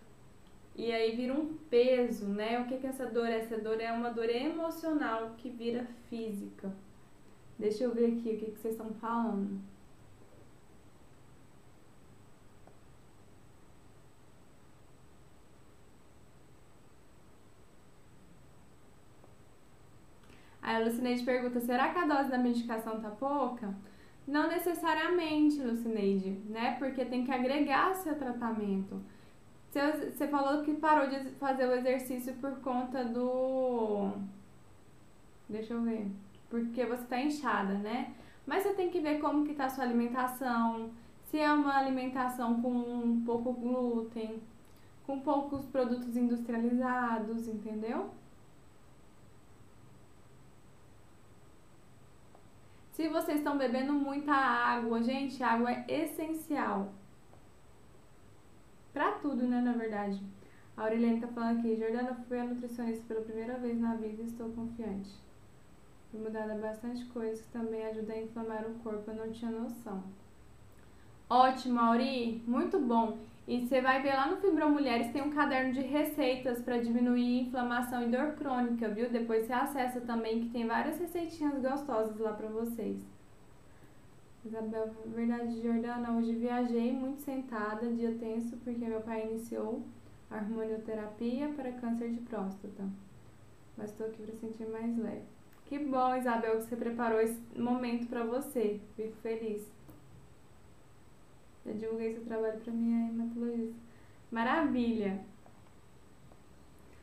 E 0.75 0.91
aí 0.91 1.15
vira 1.15 1.33
um 1.33 1.55
peso, 1.69 2.25
né? 2.27 2.59
O 2.59 2.67
que, 2.67 2.75
que 2.75 2.87
essa 2.87 3.05
dor 3.05 3.27
é? 3.27 3.39
Essa 3.39 3.57
dor 3.57 3.79
é 3.79 3.89
uma 3.93 4.09
dor 4.09 4.29
emocional 4.29 5.31
que 5.37 5.49
vira 5.49 5.87
física. 6.09 6.73
Deixa 7.57 7.85
eu 7.85 7.93
ver 7.93 8.07
aqui 8.07 8.33
o 8.33 8.37
que, 8.37 8.51
que 8.51 8.59
vocês 8.59 8.73
estão 8.73 8.89
falando. 8.95 9.61
Aí 20.65 20.81
a 20.81 20.85
Lucineide 20.85 21.23
pergunta: 21.23 21.59
será 21.59 21.89
que 21.89 21.99
a 21.99 22.07
dose 22.07 22.31
da 22.31 22.39
medicação 22.39 22.99
tá 22.99 23.11
pouca? 23.11 23.71
Não 24.27 24.47
necessariamente, 24.47 25.61
Lucineide, 25.61 26.31
né? 26.49 26.75
Porque 26.79 27.05
tem 27.05 27.23
que 27.23 27.31
agregar 27.31 27.93
seu 27.93 28.15
tratamento. 28.17 28.99
Você 29.71 30.27
falou 30.27 30.63
que 30.63 30.73
parou 30.73 31.07
de 31.07 31.29
fazer 31.33 31.67
o 31.67 31.73
exercício 31.73 32.33
por 32.35 32.59
conta 32.61 33.05
do. 33.05 34.13
Deixa 35.47 35.73
eu 35.73 35.83
ver. 35.83 36.07
Porque 36.49 36.83
você 36.83 37.03
tá 37.03 37.21
inchada, 37.21 37.75
né? 37.75 38.15
Mas 38.47 38.63
você 38.63 38.73
tem 38.73 38.89
que 38.89 38.99
ver 38.99 39.19
como 39.19 39.45
que 39.45 39.53
tá 39.53 39.65
a 39.65 39.69
sua 39.69 39.83
alimentação. 39.83 40.89
Se 41.29 41.37
é 41.37 41.51
uma 41.53 41.77
alimentação 41.77 42.59
com 42.59 43.21
pouco 43.23 43.53
glúten, 43.53 44.41
com 45.05 45.19
poucos 45.19 45.63
produtos 45.65 46.15
industrializados, 46.17 47.47
entendeu? 47.47 48.09
Se 52.95 53.09
vocês 53.09 53.39
estão 53.39 53.57
bebendo 53.57 53.91
muita 53.91 54.31
água, 54.31 55.03
gente, 55.03 55.43
água 55.43 55.69
é 55.69 56.03
essencial. 56.03 56.93
Pra 58.93 59.11
tudo, 59.11 59.45
né, 59.45 59.59
na 59.59 59.73
verdade. 59.73 60.23
A 60.77 60.83
Aureliane 60.83 61.19
tá 61.19 61.27
falando 61.27 61.59
aqui, 61.59 61.75
Jordana, 61.75 62.15
fui 62.25 62.39
a 62.39 62.45
nutricionista 62.45 63.03
pela 63.05 63.25
primeira 63.25 63.57
vez 63.57 63.77
na 63.77 63.95
vida 63.95 64.21
e 64.21 64.25
estou 64.25 64.49
confiante. 64.51 65.11
Fui 66.09 66.21
mudada 66.21 66.55
bastante 66.55 67.03
coisas 67.07 67.41
que 67.41 67.51
também 67.51 67.85
ajudam 67.85 68.15
a 68.15 68.21
inflamar 68.21 68.65
o 68.65 68.75
corpo, 68.75 69.11
eu 69.11 69.15
não 69.15 69.29
tinha 69.29 69.51
noção. 69.51 70.01
Ótimo, 71.29 71.77
Auri, 71.81 72.41
muito 72.47 72.79
bom. 72.79 73.17
E 73.47 73.61
você 73.61 73.79
vai 73.79 74.01
ver 74.01 74.15
lá 74.15 74.27
no 74.27 74.37
Fibro 74.37 74.69
Mulheres 74.69 75.11
tem 75.11 75.21
um 75.21 75.29
caderno 75.29 75.71
de 75.71 75.81
receitas 75.81 76.63
para 76.63 76.79
diminuir 76.79 77.41
inflamação 77.41 78.01
e 78.03 78.09
dor 78.09 78.33
crônica, 78.33 78.89
viu? 78.89 79.07
Depois 79.09 79.45
você 79.45 79.53
acessa 79.53 80.01
também 80.01 80.41
que 80.41 80.49
tem 80.49 80.65
várias 80.65 80.99
receitinhas 80.99 81.61
gostosas 81.61 82.17
lá 82.17 82.33
para 82.33 82.47
vocês. 82.47 83.05
Isabel, 84.43 84.91
verdade, 85.07 85.61
Jordana, 85.61 86.17
hoje 86.17 86.33
viajei 86.33 86.91
muito 86.91 87.21
sentada, 87.21 87.91
dia 87.91 88.15
tenso, 88.15 88.57
porque 88.57 88.85
meu 88.85 89.01
pai 89.01 89.27
iniciou 89.27 89.83
a 90.29 90.37
hormonioterapia 90.37 91.49
para 91.49 91.71
câncer 91.71 92.09
de 92.09 92.21
próstata. 92.21 92.83
Mas 93.77 93.91
estou 93.91 94.07
aqui 94.07 94.23
para 94.23 94.35
sentir 94.35 94.67
mais 94.67 94.97
leve. 94.97 95.25
Que 95.65 95.79
bom, 95.79 96.15
Isabel, 96.15 96.57
que 96.57 96.63
você 96.63 96.75
preparou 96.75 97.19
esse 97.19 97.39
momento 97.55 98.07
para 98.07 98.23
você. 98.23 98.79
Fico 98.95 99.15
feliz. 99.21 99.74
Já 101.65 101.71
divulguei 101.71 102.13
seu 102.13 102.23
trabalho 102.23 102.59
para 102.59 102.71
minha 102.71 103.09
hematologista. 103.09 103.81
Maravilha! 104.31 105.19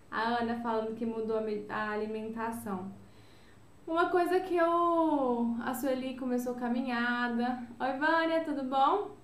A 0.09 0.41
Ana 0.41 0.61
falando 0.61 0.95
que 0.95 1.05
mudou 1.05 1.39
a 1.69 1.91
alimentação. 1.91 2.93
Uma 3.87 4.09
coisa 4.09 4.39
que 4.39 4.57
eu. 4.57 5.57
A 5.65 5.75
Sueli 5.75 6.17
começou 6.17 6.55
caminhada. 6.55 7.67
Oi, 7.81 7.93
Vânia, 7.99 8.45
tudo 8.45 8.63
bom? 8.63 9.17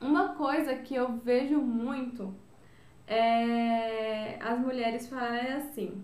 Uma 0.00 0.30
coisa 0.30 0.74
que 0.76 0.94
eu 0.94 1.12
vejo 1.18 1.60
muito 1.60 2.34
é 3.06 4.38
as 4.40 4.58
mulheres 4.58 5.08
falarem 5.08 5.52
assim: 5.52 6.02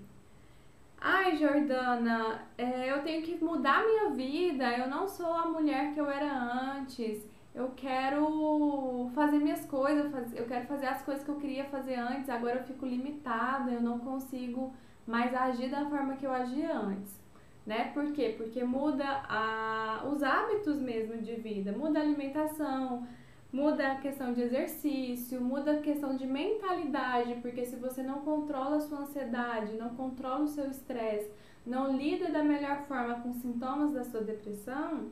Ai, 1.00 1.36
Jordana, 1.36 2.42
é, 2.58 2.92
eu 2.92 3.02
tenho 3.02 3.22
que 3.22 3.42
mudar 3.42 3.86
minha 3.86 4.10
vida, 4.10 4.76
eu 4.76 4.88
não 4.88 5.08
sou 5.08 5.32
a 5.32 5.46
mulher 5.46 5.94
que 5.94 6.00
eu 6.00 6.10
era 6.10 6.30
antes 6.30 7.35
eu 7.56 7.72
quero 7.74 9.10
fazer 9.14 9.38
minhas 9.38 9.64
coisas, 9.64 10.12
eu 10.34 10.44
quero 10.44 10.66
fazer 10.66 10.86
as 10.86 11.00
coisas 11.02 11.24
que 11.24 11.30
eu 11.30 11.36
queria 11.36 11.64
fazer 11.64 11.94
antes, 11.94 12.28
agora 12.28 12.56
eu 12.56 12.64
fico 12.64 12.84
limitada, 12.84 13.70
eu 13.70 13.80
não 13.80 13.98
consigo 13.98 14.74
mais 15.06 15.34
agir 15.34 15.70
da 15.70 15.86
forma 15.86 16.16
que 16.16 16.26
eu 16.26 16.32
agia 16.32 16.76
antes. 16.76 17.18
Né? 17.64 17.90
Por 17.94 18.12
quê? 18.12 18.34
Porque 18.36 18.62
muda 18.62 19.04
a, 19.26 20.04
os 20.12 20.22
hábitos 20.22 20.78
mesmo 20.78 21.16
de 21.16 21.34
vida, 21.36 21.72
muda 21.72 21.98
a 21.98 22.02
alimentação, 22.02 23.08
muda 23.50 23.92
a 23.92 23.96
questão 23.96 24.34
de 24.34 24.42
exercício, 24.42 25.40
muda 25.40 25.72
a 25.72 25.80
questão 25.80 26.14
de 26.14 26.26
mentalidade, 26.26 27.36
porque 27.40 27.64
se 27.64 27.76
você 27.76 28.02
não 28.02 28.20
controla 28.20 28.76
a 28.76 28.80
sua 28.80 28.98
ansiedade, 28.98 29.78
não 29.78 29.94
controla 29.96 30.44
o 30.44 30.48
seu 30.48 30.70
estresse, 30.70 31.30
não 31.64 31.96
lida 31.96 32.30
da 32.30 32.44
melhor 32.44 32.82
forma 32.82 33.14
com 33.20 33.32
sintomas 33.32 33.94
da 33.94 34.04
sua 34.04 34.20
depressão, 34.20 35.10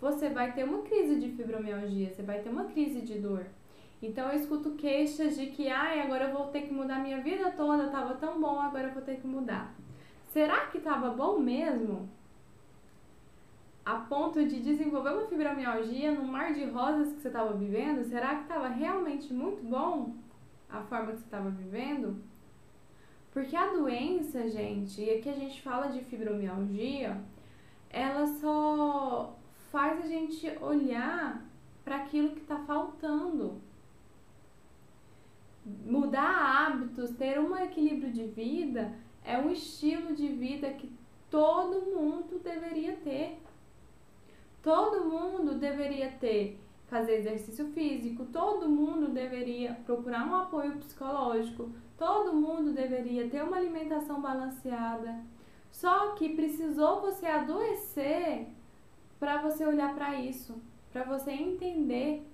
você 0.00 0.30
vai 0.30 0.52
ter 0.52 0.64
uma 0.64 0.82
crise 0.82 1.20
de 1.20 1.30
fibromialgia, 1.30 2.10
você 2.10 2.22
vai 2.22 2.40
ter 2.40 2.48
uma 2.48 2.64
crise 2.64 3.02
de 3.02 3.18
dor. 3.18 3.46
Então 4.02 4.28
eu 4.28 4.38
escuto 4.38 4.70
queixas 4.72 5.36
de 5.36 5.46
que, 5.46 5.68
ai, 5.68 6.00
agora 6.00 6.24
eu 6.24 6.32
vou 6.32 6.46
ter 6.46 6.62
que 6.62 6.72
mudar 6.72 7.00
minha 7.00 7.20
vida 7.20 7.50
toda, 7.50 7.90
tava 7.90 8.14
tão 8.14 8.40
bom, 8.40 8.58
agora 8.58 8.88
eu 8.88 8.94
vou 8.94 9.02
ter 9.02 9.20
que 9.20 9.26
mudar. 9.26 9.74
Será 10.28 10.66
que 10.66 10.80
tava 10.80 11.10
bom 11.10 11.38
mesmo? 11.38 12.08
A 13.84 13.96
ponto 13.96 14.46
de 14.46 14.60
desenvolver 14.60 15.10
uma 15.10 15.26
fibromialgia 15.26 16.12
no 16.12 16.24
mar 16.24 16.54
de 16.54 16.64
rosas 16.64 17.12
que 17.12 17.20
você 17.20 17.28
estava 17.28 17.52
vivendo? 17.52 18.04
Será 18.04 18.36
que 18.36 18.42
estava 18.42 18.68
realmente 18.68 19.32
muito 19.34 19.62
bom 19.62 20.14
a 20.68 20.80
forma 20.82 21.12
que 21.12 21.18
você 21.18 21.24
estava 21.24 21.50
vivendo? 21.50 22.16
Porque 23.32 23.54
a 23.54 23.72
doença, 23.72 24.48
gente, 24.48 25.02
e 25.02 25.10
aqui 25.10 25.28
a 25.28 25.34
gente 25.34 25.60
fala 25.60 25.88
de 25.88 26.00
fibromialgia, 26.04 27.20
ela 27.90 28.26
só 28.26 29.36
faz 29.70 30.04
a 30.04 30.06
gente 30.06 30.46
olhar 30.60 31.42
para 31.84 31.96
aquilo 31.96 32.30
que 32.30 32.40
está 32.40 32.58
faltando. 32.58 33.60
Mudar 35.84 36.66
hábitos, 36.66 37.10
ter 37.12 37.38
um 37.38 37.56
equilíbrio 37.56 38.12
de 38.12 38.24
vida 38.24 38.92
é 39.24 39.38
um 39.38 39.50
estilo 39.50 40.14
de 40.14 40.28
vida 40.28 40.70
que 40.70 40.90
todo 41.30 41.86
mundo 41.94 42.40
deveria 42.42 42.96
ter. 42.96 43.40
Todo 44.62 45.04
mundo 45.04 45.54
deveria 45.54 46.10
ter 46.10 46.58
fazer 46.88 47.18
exercício 47.18 47.68
físico, 47.68 48.26
todo 48.26 48.68
mundo 48.68 49.08
deveria 49.08 49.74
procurar 49.86 50.26
um 50.26 50.34
apoio 50.34 50.76
psicológico, 50.78 51.70
todo 51.96 52.34
mundo 52.34 52.72
deveria 52.72 53.30
ter 53.30 53.44
uma 53.44 53.56
alimentação 53.56 54.20
balanceada. 54.20 55.22
Só 55.70 56.14
que 56.14 56.34
precisou 56.34 57.00
você 57.00 57.26
adoecer 57.26 58.48
para 59.20 59.42
você 59.42 59.64
olhar 59.66 59.94
para 59.94 60.18
isso, 60.18 60.60
para 60.92 61.04
você 61.04 61.30
entender 61.30 62.26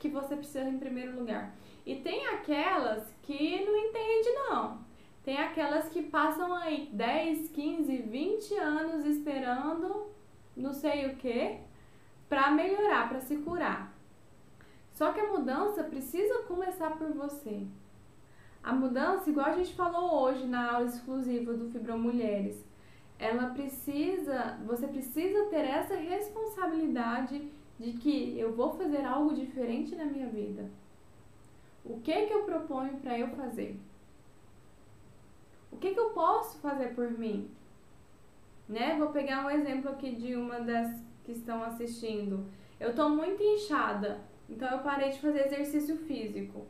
que 0.00 0.08
você 0.08 0.36
precisa 0.36 0.68
em 0.68 0.78
primeiro 0.78 1.16
lugar. 1.16 1.54
E 1.86 1.94
tem 1.96 2.26
aquelas 2.26 3.06
que 3.22 3.64
não 3.64 3.76
entende 3.76 4.30
não. 4.48 4.78
Tem 5.24 5.38
aquelas 5.38 5.88
que 5.88 6.02
passam 6.02 6.52
aí 6.54 6.88
10, 6.92 7.50
15, 7.50 7.96
20 7.96 8.54
anos 8.56 9.06
esperando 9.06 10.10
não 10.56 10.72
sei 10.72 11.06
o 11.06 11.16
que 11.16 11.58
para 12.28 12.50
melhorar, 12.50 13.08
para 13.08 13.20
se 13.20 13.36
curar. 13.36 13.92
Só 14.92 15.12
que 15.12 15.20
a 15.20 15.28
mudança 15.32 15.82
precisa 15.84 16.42
começar 16.42 16.90
por 16.98 17.12
você. 17.12 17.66
A 18.62 18.72
mudança, 18.72 19.30
igual 19.30 19.46
a 19.46 19.56
gente 19.56 19.74
falou 19.74 20.22
hoje 20.22 20.46
na 20.46 20.72
aula 20.72 20.86
exclusiva 20.86 21.54
do 21.54 21.70
Fibromulheres, 21.70 22.62
ela 23.20 23.50
precisa, 23.50 24.58
você 24.64 24.88
precisa 24.88 25.44
ter 25.50 25.66
essa 25.66 25.94
responsabilidade 25.94 27.46
de 27.78 27.92
que 27.92 28.38
eu 28.38 28.54
vou 28.54 28.72
fazer 28.72 29.04
algo 29.04 29.34
diferente 29.34 29.94
na 29.94 30.06
minha 30.06 30.26
vida. 30.26 30.70
O 31.84 32.00
que 32.00 32.26
que 32.26 32.32
eu 32.32 32.44
proponho 32.44 32.96
para 32.96 33.18
eu 33.18 33.28
fazer? 33.28 33.78
O 35.70 35.76
que 35.76 35.92
que 35.92 36.00
eu 36.00 36.10
posso 36.10 36.58
fazer 36.58 36.94
por 36.94 37.10
mim? 37.10 37.50
Né? 38.66 38.96
Vou 38.98 39.10
pegar 39.10 39.44
um 39.44 39.50
exemplo 39.50 39.90
aqui 39.90 40.14
de 40.14 40.34
uma 40.34 40.60
das 40.60 40.90
que 41.22 41.32
estão 41.32 41.62
assistindo. 41.62 42.46
Eu 42.78 42.94
tô 42.94 43.10
muito 43.10 43.42
inchada, 43.42 44.20
então 44.48 44.68
eu 44.70 44.78
parei 44.78 45.10
de 45.10 45.20
fazer 45.20 45.46
exercício 45.46 45.98
físico. 45.98 46.66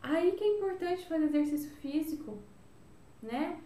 Aí 0.00 0.32
que 0.32 0.44
é 0.44 0.56
importante 0.58 1.06
fazer 1.06 1.24
exercício 1.24 1.70
físico, 1.76 2.38
né? 3.20 3.58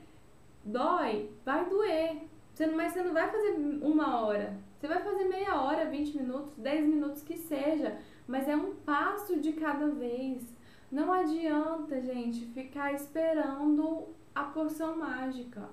Dói, 0.66 1.30
vai 1.44 1.64
doer. 1.68 2.26
Você 2.52 2.66
não, 2.66 2.76
mas 2.76 2.92
você 2.92 3.02
não 3.02 3.12
vai 3.12 3.30
fazer 3.30 3.52
uma 3.82 4.20
hora. 4.20 4.58
Você 4.78 4.88
vai 4.88 5.00
fazer 5.02 5.24
meia 5.24 5.62
hora, 5.62 5.88
20 5.88 6.16
minutos, 6.16 6.56
10 6.56 6.88
minutos 6.88 7.22
que 7.22 7.36
seja. 7.36 7.96
Mas 8.26 8.48
é 8.48 8.56
um 8.56 8.74
passo 8.74 9.38
de 9.38 9.52
cada 9.52 9.86
vez. 9.88 10.42
Não 10.90 11.12
adianta, 11.12 12.00
gente, 12.00 12.46
ficar 12.46 12.92
esperando 12.92 14.08
a 14.34 14.44
porção 14.44 14.96
mágica, 14.96 15.68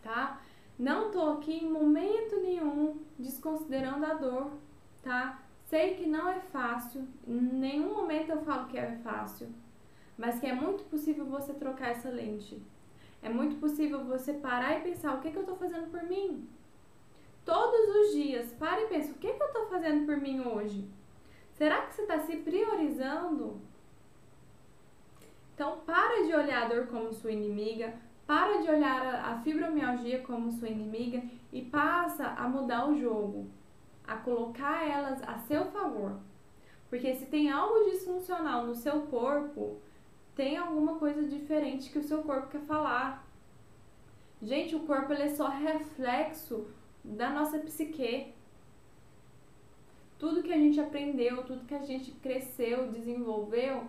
tá? 0.00 0.40
Não 0.78 1.10
tô 1.10 1.32
aqui 1.32 1.64
em 1.64 1.70
momento 1.70 2.40
nenhum 2.40 2.98
desconsiderando 3.18 4.06
a 4.06 4.14
dor, 4.14 4.52
tá? 5.02 5.42
Sei 5.64 5.94
que 5.94 6.06
não 6.06 6.28
é 6.28 6.40
fácil, 6.40 7.06
em 7.26 7.40
nenhum 7.40 7.94
momento 7.94 8.30
eu 8.30 8.42
falo 8.42 8.68
que 8.68 8.78
é 8.78 8.96
fácil, 9.02 9.48
mas 10.18 10.38
que 10.38 10.46
é 10.46 10.54
muito 10.54 10.84
possível 10.84 11.24
você 11.24 11.52
trocar 11.52 11.90
essa 11.90 12.10
lente. 12.10 12.60
É 13.22 13.28
muito 13.28 13.56
possível 13.60 14.04
você 14.04 14.32
parar 14.32 14.78
e 14.78 14.82
pensar: 14.82 15.14
o 15.14 15.20
que, 15.20 15.30
que 15.30 15.36
eu 15.36 15.42
estou 15.42 15.56
fazendo 15.56 15.90
por 15.90 16.02
mim? 16.02 16.48
Todos 17.44 17.96
os 17.96 18.14
dias, 18.14 18.52
para 18.52 18.82
e 18.82 18.88
pensa: 18.88 19.12
o 19.12 19.14
que, 19.14 19.32
que 19.32 19.42
eu 19.42 19.46
estou 19.46 19.66
fazendo 19.66 20.04
por 20.04 20.16
mim 20.16 20.40
hoje? 20.40 20.88
Será 21.52 21.82
que 21.82 21.94
você 21.94 22.02
está 22.02 22.18
se 22.18 22.36
priorizando? 22.36 23.60
Então, 25.54 25.78
para 25.86 26.24
de 26.24 26.34
olhar 26.34 26.64
a 26.64 26.68
dor 26.68 26.86
como 26.88 27.12
sua 27.12 27.30
inimiga, 27.30 27.94
para 28.26 28.62
de 28.62 28.68
olhar 28.68 29.14
a 29.24 29.38
fibromialgia 29.40 30.20
como 30.22 30.50
sua 30.50 30.68
inimiga 30.68 31.22
e 31.52 31.62
passa 31.62 32.26
a 32.28 32.48
mudar 32.48 32.88
o 32.88 32.98
jogo, 32.98 33.46
a 34.06 34.16
colocar 34.16 34.88
elas 34.88 35.22
a 35.22 35.38
seu 35.38 35.66
favor. 35.66 36.18
Porque 36.88 37.14
se 37.14 37.26
tem 37.26 37.50
algo 37.50 37.90
disfuncional 37.90 38.66
no 38.66 38.74
seu 38.74 39.02
corpo, 39.02 39.80
tem 40.34 40.56
alguma 40.56 40.96
coisa 40.96 41.22
diferente 41.22 41.90
que 41.90 41.98
o 41.98 42.02
seu 42.02 42.22
corpo 42.22 42.48
quer 42.48 42.62
falar. 42.62 43.26
Gente, 44.42 44.74
o 44.74 44.80
corpo 44.80 45.12
ele 45.12 45.24
é 45.24 45.28
só 45.28 45.48
reflexo 45.48 46.66
da 47.04 47.30
nossa 47.30 47.58
psique. 47.58 48.32
Tudo 50.18 50.42
que 50.42 50.52
a 50.52 50.56
gente 50.56 50.80
aprendeu, 50.80 51.44
tudo 51.44 51.66
que 51.66 51.74
a 51.74 51.82
gente 51.82 52.12
cresceu, 52.12 52.90
desenvolveu, 52.90 53.84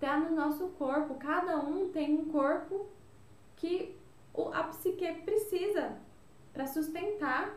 tá 0.00 0.18
no 0.18 0.34
nosso 0.34 0.68
corpo. 0.70 1.14
Cada 1.14 1.56
um 1.58 1.88
tem 1.90 2.14
um 2.14 2.26
corpo 2.26 2.86
que 3.56 3.94
a 4.52 4.64
psique 4.64 5.22
precisa 5.24 5.98
para 6.52 6.66
sustentar. 6.66 7.56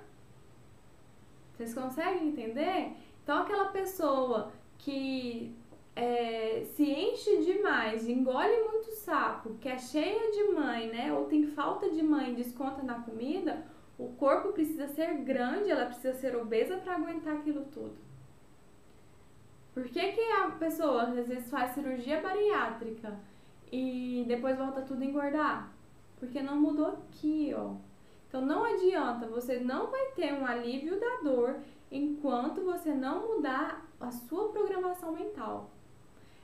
Vocês 1.56 1.74
conseguem 1.74 2.30
entender? 2.30 2.94
Então, 3.24 3.42
aquela 3.42 3.66
pessoa 3.66 4.52
que 4.78 5.56
é, 6.00 6.64
se 6.64 6.84
enche 6.90 7.44
demais, 7.44 8.08
engole 8.08 8.64
muito 8.64 8.90
sapo, 8.92 9.56
que 9.56 9.68
é 9.68 9.78
cheia 9.78 10.32
de 10.32 10.54
mãe, 10.54 10.88
né? 10.88 11.12
Ou 11.12 11.26
tem 11.26 11.46
falta 11.48 11.90
de 11.90 12.02
mãe, 12.02 12.34
desconta 12.34 12.82
na 12.82 13.02
comida, 13.02 13.66
o 13.98 14.08
corpo 14.14 14.54
precisa 14.54 14.88
ser 14.88 15.14
grande, 15.26 15.70
ela 15.70 15.88
precisa 15.88 16.14
ser 16.14 16.38
obesa 16.38 16.78
para 16.78 16.96
aguentar 16.96 17.36
aquilo 17.36 17.66
tudo. 17.66 17.98
Por 19.74 19.84
que, 19.90 20.14
que 20.14 20.22
a 20.22 20.52
pessoa 20.52 21.04
às 21.04 21.14
vezes 21.14 21.50
faz 21.50 21.72
cirurgia 21.72 22.22
bariátrica 22.22 23.20
e 23.70 24.24
depois 24.26 24.58
volta 24.58 24.82
tudo 24.82 25.02
a 25.02 25.06
engordar? 25.06 25.74
Porque 26.18 26.42
não 26.42 26.56
mudou 26.56 26.88
aqui, 26.88 27.54
ó. 27.54 27.74
Então 28.30 28.40
não 28.46 28.64
adianta, 28.64 29.28
você 29.28 29.60
não 29.60 29.88
vai 29.88 30.12
ter 30.12 30.34
um 30.34 30.46
alívio 30.46 30.98
da 30.98 31.20
dor 31.24 31.58
enquanto 31.92 32.62
você 32.62 32.94
não 32.94 33.36
mudar 33.36 33.86
a 34.00 34.12
sua 34.12 34.48
programação 34.48 35.12
mental. 35.12 35.72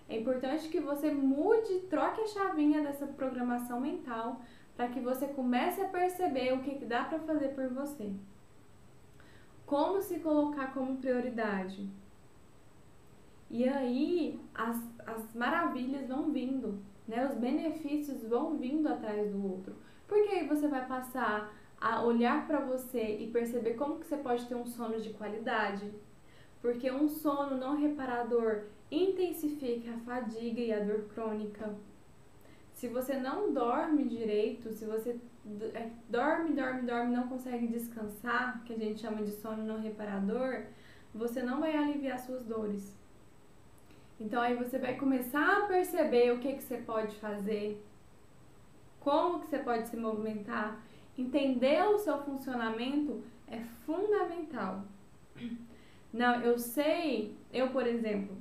É 0.07 0.17
importante 0.17 0.69
que 0.69 0.79
você 0.79 1.11
mude, 1.11 1.79
troque 1.89 2.21
a 2.21 2.27
chavinha 2.27 2.81
dessa 2.81 3.07
programação 3.07 3.81
mental 3.81 4.41
para 4.75 4.87
que 4.89 4.99
você 4.99 5.27
comece 5.27 5.81
a 5.81 5.87
perceber 5.87 6.53
o 6.53 6.61
que, 6.61 6.75
que 6.75 6.85
dá 6.85 7.05
para 7.05 7.19
fazer 7.19 7.49
por 7.49 7.67
você. 7.69 8.11
Como 9.65 10.01
se 10.01 10.19
colocar 10.19 10.73
como 10.73 10.97
prioridade. 10.97 11.89
E 13.49 13.67
aí 13.67 14.39
as, 14.53 14.77
as 15.07 15.33
maravilhas 15.33 16.07
vão 16.07 16.31
vindo, 16.31 16.79
né? 17.07 17.25
Os 17.25 17.35
benefícios 17.35 18.23
vão 18.23 18.57
vindo 18.57 18.87
atrás 18.87 19.31
do 19.31 19.43
outro. 19.43 19.75
Porque 20.07 20.29
aí 20.29 20.47
você 20.47 20.67
vai 20.67 20.85
passar 20.85 21.51
a 21.79 22.03
olhar 22.03 22.45
para 22.45 22.59
você 22.59 23.17
e 23.19 23.31
perceber 23.31 23.73
como 23.73 23.99
que 23.99 24.05
você 24.05 24.17
pode 24.17 24.45
ter 24.45 24.55
um 24.55 24.65
sono 24.65 24.99
de 24.99 25.13
qualidade. 25.13 25.91
Porque 26.61 26.91
um 26.91 27.07
sono 27.07 27.57
não 27.57 27.77
reparador 27.77 28.65
intensifica 29.03 29.91
a 29.91 29.99
fadiga 29.99 30.61
e 30.61 30.73
a 30.73 30.79
dor 30.79 31.05
crônica. 31.13 31.75
Se 32.73 32.87
você 32.87 33.17
não 33.17 33.53
dorme 33.53 34.03
direito, 34.05 34.73
se 34.73 34.85
você 34.85 35.19
é, 35.73 35.89
dorme, 36.09 36.53
dorme, 36.53 36.81
dorme, 36.81 37.15
não 37.15 37.27
consegue 37.27 37.67
descansar, 37.67 38.63
que 38.65 38.73
a 38.73 38.77
gente 38.77 39.01
chama 39.01 39.23
de 39.23 39.31
sono 39.31 39.63
não 39.63 39.79
reparador, 39.79 40.63
você 41.13 41.41
não 41.41 41.59
vai 41.59 41.75
aliviar 41.75 42.19
suas 42.19 42.43
dores. 42.43 42.95
Então 44.19 44.41
aí 44.41 44.55
você 44.55 44.77
vai 44.79 44.95
começar 44.95 45.63
a 45.63 45.67
perceber 45.67 46.31
o 46.33 46.39
que, 46.39 46.53
que 46.53 46.63
você 46.63 46.77
pode 46.77 47.15
fazer, 47.17 47.83
como 48.99 49.39
que 49.39 49.47
você 49.47 49.59
pode 49.59 49.87
se 49.87 49.95
movimentar, 49.95 50.81
entender 51.17 51.83
o 51.83 51.99
seu 51.99 52.17
funcionamento 52.23 53.23
é 53.47 53.59
fundamental. 53.85 54.83
Não, 56.11 56.41
eu 56.41 56.57
sei, 56.57 57.35
eu 57.53 57.69
por 57.69 57.85
exemplo, 57.85 58.35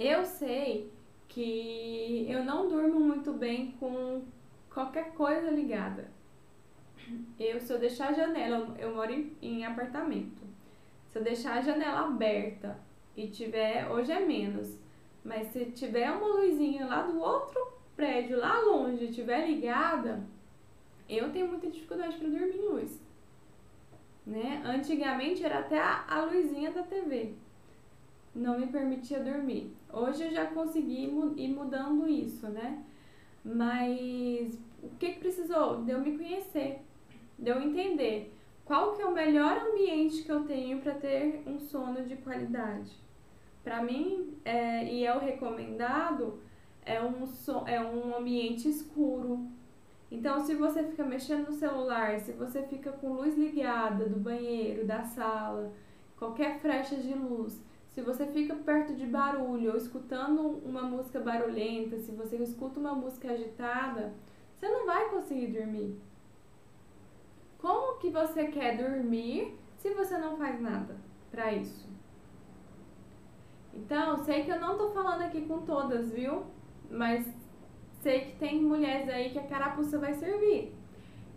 eu 0.00 0.24
sei 0.24 0.90
que 1.28 2.26
eu 2.26 2.42
não 2.42 2.68
durmo 2.68 2.98
muito 2.98 3.34
bem 3.34 3.72
com 3.78 4.22
qualquer 4.72 5.12
coisa 5.12 5.50
ligada. 5.50 6.10
Eu, 7.38 7.60
se 7.60 7.70
eu 7.70 7.78
deixar 7.78 8.08
a 8.08 8.12
janela, 8.14 8.74
eu 8.78 8.94
moro 8.94 9.12
em, 9.12 9.36
em 9.42 9.64
apartamento. 9.64 10.42
Se 11.08 11.18
eu 11.18 11.22
deixar 11.22 11.58
a 11.58 11.60
janela 11.60 12.06
aberta 12.06 12.78
e 13.14 13.28
tiver, 13.28 13.90
hoje 13.90 14.10
é 14.10 14.20
menos, 14.20 14.78
mas 15.22 15.48
se 15.48 15.66
tiver 15.66 16.10
uma 16.10 16.26
luzinha 16.26 16.86
lá 16.86 17.02
do 17.02 17.20
outro 17.20 17.60
prédio, 17.94 18.38
lá 18.38 18.58
longe, 18.60 19.04
estiver 19.04 19.46
ligada, 19.46 20.24
eu 21.08 21.30
tenho 21.30 21.48
muita 21.48 21.68
dificuldade 21.68 22.16
para 22.16 22.28
dormir 22.28 22.56
em 22.56 22.68
luz. 22.68 23.02
Né? 24.26 24.62
Antigamente 24.64 25.44
era 25.44 25.58
até 25.58 25.78
a, 25.78 26.06
a 26.08 26.24
luzinha 26.24 26.70
da 26.70 26.82
TV 26.84 27.34
não 28.34 28.58
me 28.58 28.66
permitia 28.66 29.20
dormir. 29.20 29.74
Hoje 29.92 30.24
eu 30.24 30.30
já 30.30 30.46
consegui 30.46 31.04
ir 31.36 31.48
mudando 31.48 32.08
isso, 32.08 32.48
né? 32.48 32.84
Mas 33.44 34.58
o 34.82 34.88
que, 34.98 35.12
que 35.12 35.20
precisou? 35.20 35.82
De 35.82 35.92
eu 35.92 36.00
me 36.00 36.16
conhecer, 36.16 36.80
de 37.38 37.50
eu 37.50 37.60
entender 37.60 38.34
qual 38.64 38.94
que 38.94 39.02
é 39.02 39.06
o 39.06 39.12
melhor 39.12 39.58
ambiente 39.58 40.22
que 40.22 40.30
eu 40.30 40.44
tenho 40.44 40.80
para 40.80 40.94
ter 40.94 41.42
um 41.46 41.58
sono 41.58 42.04
de 42.04 42.16
qualidade. 42.16 42.92
Para 43.64 43.82
mim, 43.82 44.34
é, 44.44 44.84
e 44.84 45.04
é 45.04 45.14
o 45.14 45.18
recomendado, 45.18 46.40
é 46.84 47.02
um, 47.02 47.26
so, 47.26 47.64
é 47.66 47.80
um 47.80 48.16
ambiente 48.16 48.68
escuro. 48.68 49.46
Então, 50.10 50.40
se 50.40 50.54
você 50.54 50.82
fica 50.84 51.04
mexendo 51.04 51.48
no 51.48 51.52
celular, 51.52 52.18
se 52.20 52.32
você 52.32 52.62
fica 52.62 52.90
com 52.92 53.12
luz 53.12 53.36
ligada 53.36 54.08
do 54.08 54.18
banheiro, 54.18 54.86
da 54.86 55.02
sala, 55.02 55.72
qualquer 56.16 56.58
frecha 56.60 56.96
de 56.96 57.14
luz, 57.14 57.60
se 57.94 58.00
você 58.02 58.26
fica 58.26 58.54
perto 58.54 58.94
de 58.94 59.06
barulho 59.06 59.72
ou 59.72 59.76
escutando 59.76 60.40
uma 60.64 60.82
música 60.82 61.20
barulhenta, 61.20 61.98
se 61.98 62.12
você 62.12 62.36
escuta 62.36 62.78
uma 62.78 62.94
música 62.94 63.32
agitada, 63.32 64.12
você 64.54 64.68
não 64.68 64.86
vai 64.86 65.10
conseguir 65.10 65.48
dormir. 65.48 65.98
Como 67.58 67.98
que 67.98 68.10
você 68.10 68.46
quer 68.46 68.76
dormir 68.76 69.58
se 69.76 69.92
você 69.94 70.16
não 70.18 70.36
faz 70.36 70.60
nada 70.60 70.96
para 71.30 71.52
isso? 71.52 71.88
Então, 73.74 74.24
sei 74.24 74.44
que 74.44 74.50
eu 74.50 74.60
não 74.60 74.78
tô 74.78 74.90
falando 74.90 75.22
aqui 75.22 75.42
com 75.42 75.60
todas, 75.60 76.10
viu? 76.10 76.44
Mas 76.90 77.26
sei 78.00 78.20
que 78.26 78.36
tem 78.38 78.62
mulheres 78.62 79.08
aí 79.08 79.30
que 79.30 79.38
a 79.38 79.46
carapuça 79.46 79.98
vai 79.98 80.14
servir. 80.14 80.74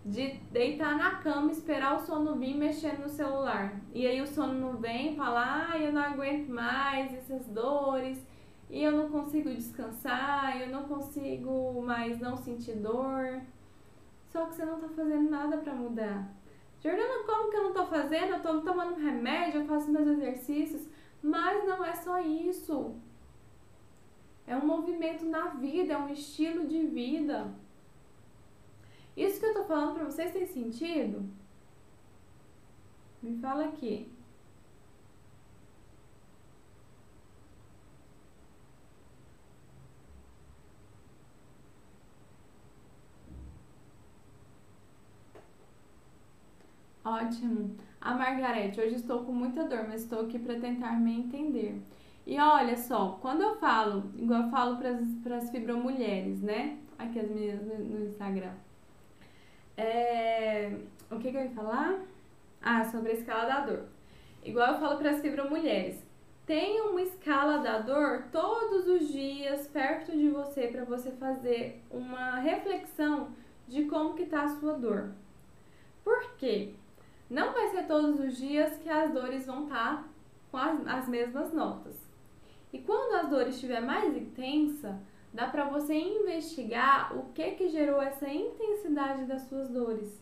De 0.05 0.33
deitar 0.51 0.97
na 0.97 1.15
cama, 1.15 1.51
esperar 1.51 1.95
o 1.95 2.05
sono 2.05 2.35
vir 2.35 2.55
mexendo 2.55 3.03
no 3.03 3.09
celular. 3.09 3.73
E 3.93 4.05
aí 4.05 4.21
o 4.21 4.27
sono 4.27 4.53
não 4.53 4.77
vem, 4.77 5.15
fala, 5.15 5.69
ah, 5.71 5.77
eu 5.77 5.93
não 5.93 6.01
aguento 6.01 6.49
mais 6.49 7.13
essas 7.13 7.47
dores, 7.47 8.25
e 8.69 8.83
eu 8.83 8.91
não 8.91 9.09
consigo 9.09 9.49
descansar, 9.49 10.59
eu 10.59 10.69
não 10.69 10.83
consigo 10.83 11.81
mais 11.81 12.19
não 12.19 12.35
sentir 12.35 12.75
dor. 12.75 13.41
Só 14.27 14.45
que 14.47 14.55
você 14.55 14.65
não 14.65 14.79
tá 14.79 14.89
fazendo 14.89 15.29
nada 15.29 15.57
para 15.57 15.73
mudar. 15.73 16.27
Jordana, 16.81 17.23
como 17.25 17.49
que 17.49 17.55
eu 17.55 17.63
não 17.63 17.73
tô 17.73 17.85
fazendo? 17.85 18.33
Eu 18.33 18.41
tô 18.41 18.61
tomando 18.61 18.99
remédio, 18.99 19.61
eu 19.61 19.67
faço 19.67 19.89
meus 19.89 20.07
exercícios, 20.07 20.89
mas 21.21 21.65
não 21.65 21.85
é 21.85 21.93
só 21.93 22.19
isso. 22.19 22.95
É 24.45 24.57
um 24.57 24.65
movimento 24.65 25.23
na 25.23 25.49
vida, 25.49 25.93
é 25.93 25.97
um 25.97 26.09
estilo 26.09 26.67
de 26.67 26.85
vida. 26.87 27.53
Isso 29.15 29.39
que 29.39 29.45
eu 29.45 29.53
tô 29.53 29.63
falando 29.65 29.93
para 29.95 30.05
vocês 30.05 30.31
tem 30.31 30.45
sentido? 30.45 31.27
Me 33.21 33.37
fala 33.39 33.65
aqui. 33.65 34.11
Ótimo. 47.05 47.75
A 48.01 48.13
Margarete, 48.15 48.79
hoje 48.79 48.95
estou 48.95 49.23
com 49.23 49.31
muita 49.33 49.63
dor, 49.65 49.87
mas 49.87 50.03
estou 50.03 50.21
aqui 50.21 50.39
para 50.39 50.59
tentar 50.59 50.99
me 50.99 51.13
entender. 51.13 51.81
E 52.25 52.39
olha 52.39 52.77
só, 52.77 53.17
quando 53.21 53.41
eu 53.41 53.55
falo, 53.57 54.11
igual 54.17 54.43
eu 54.43 54.49
falo 54.49 54.77
para 54.77 55.35
as 55.37 55.49
fibromulheres, 55.49 56.41
né? 56.41 56.77
Aqui 56.97 57.19
as 57.19 57.29
meninas 57.29 57.65
no 57.65 58.05
Instagram. 58.05 58.53
É, 59.75 60.71
o 61.09 61.17
que, 61.19 61.31
que 61.31 61.37
eu 61.37 61.43
ia 61.43 61.49
falar? 61.51 61.99
Ah, 62.61 62.85
sobre 62.85 63.11
a 63.11 63.15
escala 63.15 63.45
da 63.45 63.59
dor. 63.61 63.85
Igual 64.43 64.73
eu 64.73 64.79
falo 64.79 64.97
para 64.97 65.11
as 65.11 65.21
fibromulheres. 65.21 66.03
Tenha 66.45 66.83
uma 66.83 67.01
escala 67.01 67.59
da 67.59 67.79
dor 67.79 68.25
todos 68.31 68.87
os 68.87 69.07
dias 69.07 69.67
perto 69.67 70.11
de 70.11 70.29
você 70.29 70.67
para 70.67 70.83
você 70.83 71.11
fazer 71.11 71.81
uma 71.89 72.39
reflexão 72.39 73.29
de 73.67 73.85
como 73.85 74.13
que 74.13 74.25
tá 74.25 74.43
a 74.43 74.49
sua 74.49 74.73
dor. 74.73 75.11
Por 76.03 76.33
quê? 76.35 76.73
Não 77.29 77.53
vai 77.53 77.69
ser 77.69 77.87
todos 77.87 78.19
os 78.19 78.37
dias 78.37 78.77
que 78.79 78.89
as 78.89 79.11
dores 79.13 79.45
vão 79.45 79.63
estar 79.63 80.03
tá 80.03 80.05
com 80.51 80.57
as, 80.57 80.85
as 80.87 81.07
mesmas 81.07 81.53
notas. 81.53 81.95
E 82.73 82.79
quando 82.79 83.15
as 83.15 83.29
dores 83.29 83.55
estiver 83.55 83.81
mais 83.81 84.15
intensa, 84.15 84.99
dá 85.33 85.47
para 85.47 85.65
você 85.65 85.95
investigar 85.95 87.17
o 87.17 87.33
que 87.33 87.51
que 87.51 87.67
gerou 87.67 88.01
essa 88.01 88.29
intensidade 88.29 89.25
das 89.25 89.41
suas 89.43 89.67
dores. 89.69 90.21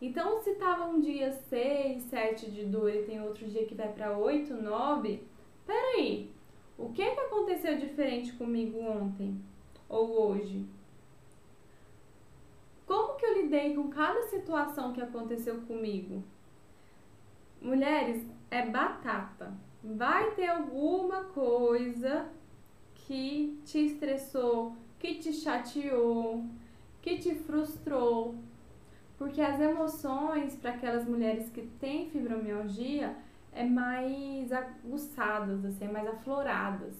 Então, 0.00 0.40
se 0.42 0.54
tava 0.54 0.86
um 0.86 1.00
dia 1.00 1.32
6, 1.32 2.02
7 2.04 2.50
de 2.50 2.64
dor 2.66 2.92
e 2.92 3.02
tem 3.02 3.20
outro 3.20 3.46
dia 3.46 3.66
que 3.66 3.74
vai 3.74 3.92
para 3.92 4.16
8, 4.16 4.54
9, 4.54 5.22
peraí, 5.66 6.30
o 6.78 6.92
que 6.92 7.08
que 7.08 7.20
aconteceu 7.20 7.76
diferente 7.78 8.32
comigo 8.32 8.78
ontem 8.80 9.40
ou 9.88 10.30
hoje? 10.30 10.66
Como 12.86 13.16
que 13.16 13.24
eu 13.24 13.42
lidei 13.42 13.74
com 13.74 13.88
cada 13.88 14.22
situação 14.22 14.92
que 14.92 15.00
aconteceu 15.00 15.60
comigo? 15.62 16.22
Mulheres, 17.60 18.26
é 18.50 18.66
batata. 18.66 19.52
Vai 19.82 20.32
ter 20.32 20.48
alguma 20.48 21.24
coisa 21.24 22.28
que 23.06 23.60
te 23.64 23.86
estressou, 23.86 24.76
que 24.98 25.16
te 25.16 25.32
chateou, 25.32 26.44
que 27.00 27.18
te 27.18 27.34
frustrou. 27.34 28.34
Porque 29.18 29.40
as 29.40 29.60
emoções 29.60 30.56
para 30.56 30.70
aquelas 30.70 31.06
mulheres 31.06 31.48
que 31.50 31.62
têm 31.80 32.10
fibromialgia 32.10 33.16
é 33.52 33.64
mais 33.64 34.50
aguçadas, 34.52 35.64
assim, 35.64 35.84
é 35.84 35.88
mais 35.88 36.08
afloradas. 36.08 36.94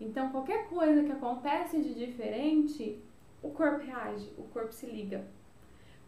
Então, 0.00 0.30
qualquer 0.30 0.68
coisa 0.68 1.02
que 1.02 1.12
acontece 1.12 1.82
de 1.82 1.94
diferente, 1.94 3.00
o 3.42 3.50
corpo 3.50 3.84
reage, 3.84 4.32
o 4.38 4.44
corpo 4.44 4.72
se 4.72 4.86
liga. 4.86 5.26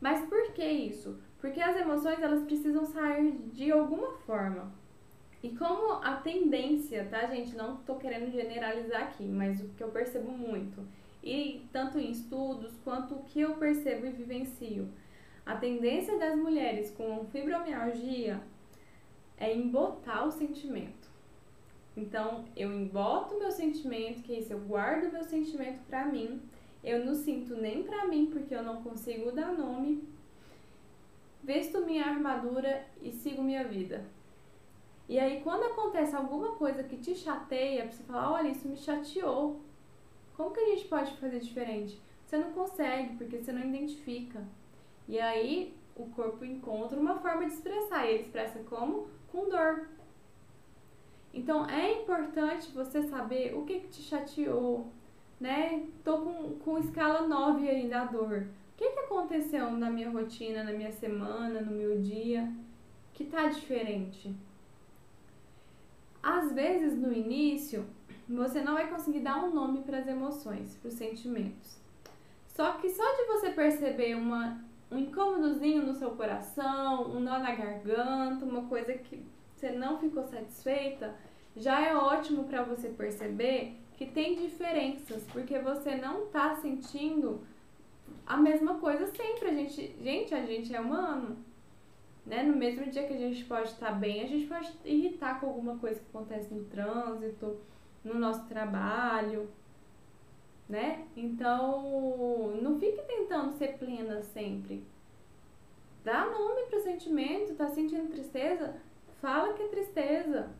Mas 0.00 0.24
por 0.28 0.52
que 0.52 0.64
isso? 0.64 1.18
Porque 1.38 1.60
as 1.60 1.76
emoções 1.76 2.20
elas 2.20 2.44
precisam 2.44 2.84
sair 2.84 3.32
de 3.52 3.70
alguma 3.70 4.12
forma. 4.12 4.72
E 5.42 5.48
como 5.50 5.94
a 6.02 6.16
tendência, 6.16 7.06
tá, 7.10 7.26
gente? 7.26 7.56
Não 7.56 7.78
tô 7.78 7.96
querendo 7.96 8.30
generalizar 8.30 9.04
aqui, 9.04 9.24
mas 9.24 9.60
o 9.60 9.68
que 9.70 9.82
eu 9.82 9.88
percebo 9.88 10.30
muito, 10.30 10.86
e 11.22 11.66
tanto 11.72 11.98
em 11.98 12.10
estudos 12.10 12.76
quanto 12.84 13.14
o 13.14 13.22
que 13.24 13.40
eu 13.40 13.54
percebo 13.54 14.06
e 14.06 14.10
vivencio, 14.10 14.88
a 15.44 15.56
tendência 15.56 16.18
das 16.18 16.36
mulheres 16.36 16.90
com 16.90 17.24
fibromialgia 17.26 18.40
é 19.38 19.54
embotar 19.54 20.26
o 20.26 20.30
sentimento. 20.30 21.08
Então, 21.96 22.44
eu 22.54 22.72
emboto 22.72 23.38
meu 23.38 23.50
sentimento, 23.50 24.22
que 24.22 24.34
é 24.34 24.38
isso, 24.40 24.52
eu 24.52 24.60
guardo 24.60 25.10
meu 25.10 25.24
sentimento 25.24 25.80
pra 25.88 26.04
mim, 26.04 26.40
eu 26.84 27.04
não 27.04 27.14
sinto 27.14 27.56
nem 27.56 27.82
pra 27.82 28.06
mim, 28.06 28.26
porque 28.26 28.54
eu 28.54 28.62
não 28.62 28.82
consigo 28.82 29.32
dar 29.32 29.52
nome, 29.52 30.06
visto 31.42 31.84
minha 31.84 32.04
armadura 32.04 32.86
e 33.02 33.10
sigo 33.10 33.42
minha 33.42 33.64
vida. 33.64 34.04
E 35.10 35.18
aí, 35.18 35.40
quando 35.42 35.64
acontece 35.64 36.14
alguma 36.14 36.52
coisa 36.52 36.84
que 36.84 36.96
te 36.96 37.16
chateia, 37.16 37.90
você 37.90 38.00
fala: 38.04 38.34
olha, 38.34 38.46
isso 38.46 38.68
me 38.68 38.76
chateou. 38.76 39.60
Como 40.36 40.52
que 40.52 40.60
a 40.60 40.66
gente 40.66 40.86
pode 40.86 41.16
fazer 41.16 41.40
diferente? 41.40 42.00
Você 42.24 42.38
não 42.38 42.52
consegue, 42.52 43.16
porque 43.16 43.38
você 43.38 43.50
não 43.50 43.66
identifica. 43.66 44.40
E 45.08 45.18
aí, 45.18 45.76
o 45.96 46.06
corpo 46.10 46.44
encontra 46.44 46.96
uma 46.96 47.16
forma 47.16 47.44
de 47.44 47.54
expressar. 47.54 48.06
E 48.06 48.10
ele 48.10 48.22
expressa 48.22 48.60
como? 48.60 49.08
Com 49.32 49.48
dor. 49.48 49.88
Então, 51.34 51.66
é 51.68 52.02
importante 52.02 52.70
você 52.70 53.02
saber 53.02 53.56
o 53.56 53.64
que, 53.64 53.80
que 53.80 53.88
te 53.88 54.02
chateou, 54.02 54.92
né? 55.40 55.88
Tô 56.04 56.18
com, 56.18 56.56
com 56.60 56.78
escala 56.78 57.26
9 57.26 57.68
aí 57.68 57.88
da 57.88 58.04
dor. 58.04 58.46
O 58.74 58.76
que, 58.76 58.88
que 58.88 59.00
aconteceu 59.00 59.72
na 59.72 59.90
minha 59.90 60.08
rotina, 60.08 60.62
na 60.62 60.72
minha 60.72 60.92
semana, 60.92 61.60
no 61.62 61.72
meu 61.72 62.00
dia, 62.00 62.48
que 63.12 63.24
tá 63.24 63.48
diferente? 63.48 64.32
Às 66.22 66.52
vezes, 66.52 66.98
no 66.98 67.12
início, 67.12 67.86
você 68.28 68.60
não 68.60 68.74
vai 68.74 68.88
conseguir 68.88 69.20
dar 69.20 69.42
um 69.44 69.52
nome 69.52 69.82
para 69.82 69.98
as 69.98 70.06
emoções, 70.06 70.76
para 70.76 70.88
os 70.88 70.94
sentimentos. 70.94 71.78
Só 72.48 72.72
que 72.72 72.90
só 72.90 73.04
de 73.16 73.26
você 73.26 73.50
perceber 73.50 74.14
uma, 74.14 74.62
um 74.90 74.98
incômodozinho 74.98 75.84
no 75.84 75.94
seu 75.94 76.10
coração, 76.10 77.10
um 77.10 77.20
nó 77.20 77.38
na 77.38 77.54
garganta, 77.54 78.44
uma 78.44 78.66
coisa 78.66 78.92
que 78.94 79.24
você 79.56 79.70
não 79.70 79.98
ficou 79.98 80.24
satisfeita, 80.24 81.14
já 81.56 81.80
é 81.80 81.94
ótimo 81.94 82.44
para 82.44 82.62
você 82.62 82.88
perceber 82.88 83.76
que 83.96 84.06
tem 84.06 84.36
diferenças, 84.36 85.26
porque 85.32 85.58
você 85.58 85.96
não 85.96 86.24
está 86.24 86.54
sentindo 86.56 87.40
a 88.26 88.36
mesma 88.36 88.74
coisa 88.74 89.06
sempre. 89.06 89.48
A 89.48 89.54
gente, 89.54 89.94
gente, 90.02 90.34
a 90.34 90.46
gente 90.46 90.74
é 90.74 90.80
humano. 90.80 91.36
Né? 92.30 92.44
No 92.44 92.56
mesmo 92.56 92.86
dia 92.86 93.08
que 93.08 93.12
a 93.12 93.18
gente 93.18 93.44
pode 93.44 93.70
estar 93.70 93.90
bem, 93.90 94.22
a 94.22 94.26
gente 94.28 94.46
pode 94.46 94.72
irritar 94.84 95.40
com 95.40 95.48
alguma 95.48 95.78
coisa 95.78 95.98
que 95.98 96.06
acontece 96.10 96.54
no 96.54 96.62
trânsito, 96.66 97.58
no 98.04 98.14
nosso 98.20 98.46
trabalho, 98.46 99.50
né? 100.68 101.08
Então, 101.16 102.56
não 102.62 102.78
fique 102.78 103.02
tentando 103.02 103.50
ser 103.54 103.78
plena 103.78 104.22
sempre. 104.22 104.86
Dá 106.04 106.24
nome 106.24 106.66
para 106.66 106.78
o 106.78 106.82
sentimento, 106.82 107.56
tá 107.56 107.66
sentindo 107.66 108.12
tristeza? 108.12 108.76
Fala 109.20 109.54
que 109.54 109.64
é 109.64 109.68
tristeza. 109.68 110.50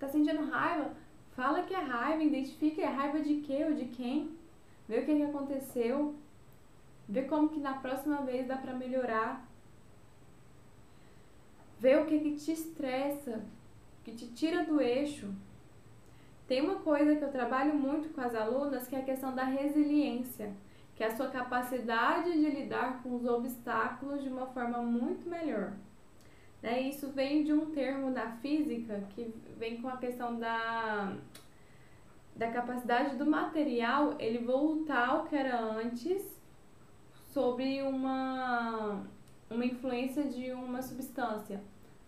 Tá 0.00 0.08
sentindo 0.08 0.50
raiva? 0.50 0.96
Fala 1.36 1.62
que 1.62 1.74
é 1.74 1.78
raiva, 1.78 2.24
identifique 2.24 2.82
a 2.82 2.90
raiva 2.90 3.20
de 3.20 3.36
quê 3.36 3.64
ou 3.68 3.74
de 3.74 3.84
quem. 3.84 4.36
Vê 4.88 4.98
o 4.98 5.06
que, 5.06 5.14
que 5.14 5.22
aconteceu. 5.22 6.16
Vê 7.08 7.22
como 7.22 7.50
que 7.50 7.60
na 7.60 7.74
próxima 7.74 8.22
vez 8.22 8.48
dá 8.48 8.56
para 8.56 8.74
melhorar. 8.74 9.46
Vê 11.80 11.96
o 11.96 12.06
que, 12.06 12.18
que 12.18 12.36
te 12.36 12.52
estressa, 12.52 13.42
que 14.04 14.12
te 14.12 14.26
tira 14.28 14.64
do 14.64 14.80
eixo. 14.80 15.32
Tem 16.46 16.60
uma 16.60 16.76
coisa 16.76 17.14
que 17.14 17.24
eu 17.24 17.30
trabalho 17.30 17.74
muito 17.74 18.08
com 18.08 18.20
as 18.20 18.34
alunas 18.34 18.88
que 18.88 18.96
é 18.96 19.00
a 19.00 19.04
questão 19.04 19.34
da 19.34 19.44
resiliência, 19.44 20.52
que 20.96 21.04
é 21.04 21.06
a 21.06 21.16
sua 21.16 21.28
capacidade 21.28 22.32
de 22.32 22.50
lidar 22.50 23.02
com 23.02 23.14
os 23.14 23.24
obstáculos 23.24 24.22
de 24.22 24.28
uma 24.28 24.46
forma 24.46 24.78
muito 24.78 25.28
melhor. 25.28 25.72
Né? 26.62 26.80
Isso 26.82 27.08
vem 27.10 27.44
de 27.44 27.52
um 27.52 27.66
termo 27.66 28.10
da 28.10 28.32
física 28.38 29.04
que 29.10 29.32
vem 29.56 29.80
com 29.80 29.88
a 29.88 29.96
questão 29.96 30.38
da, 30.38 31.16
da 32.34 32.50
capacidade 32.50 33.16
do 33.16 33.26
material 33.26 34.16
ele 34.18 34.38
voltar 34.38 35.08
ao 35.08 35.24
que 35.26 35.36
era 35.36 35.60
antes 35.60 36.22
sobre 37.32 37.82
uma 37.82 39.04
uma 39.50 39.64
influência 39.64 40.24
de 40.24 40.52
uma 40.52 40.82
substância, 40.82 41.62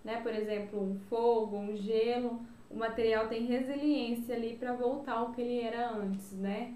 né? 0.04 0.20
Por 0.20 0.32
exemplo, 0.34 0.82
um 0.82 0.98
fogo, 1.08 1.56
um 1.56 1.76
gelo, 1.76 2.40
o 2.70 2.76
material 2.76 3.28
tem 3.28 3.46
resiliência 3.46 4.34
ali 4.34 4.56
para 4.56 4.72
voltar 4.72 5.14
ao 5.14 5.32
que 5.32 5.40
ele 5.40 5.60
era 5.60 5.90
antes, 5.90 6.32
né? 6.32 6.74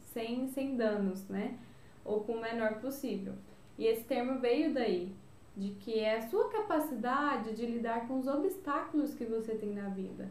Sem, 0.00 0.46
sem 0.48 0.76
danos, 0.76 1.28
né? 1.28 1.58
Ou 2.04 2.20
com 2.20 2.32
o 2.32 2.40
menor 2.40 2.80
possível. 2.80 3.34
E 3.78 3.86
esse 3.86 4.04
termo 4.04 4.38
veio 4.38 4.72
daí, 4.72 5.12
de 5.56 5.70
que 5.70 5.98
é 5.98 6.18
a 6.18 6.28
sua 6.28 6.48
capacidade 6.50 7.54
de 7.54 7.66
lidar 7.66 8.06
com 8.06 8.18
os 8.18 8.26
obstáculos 8.26 9.14
que 9.14 9.24
você 9.24 9.54
tem 9.54 9.74
na 9.74 9.88
vida. 9.88 10.30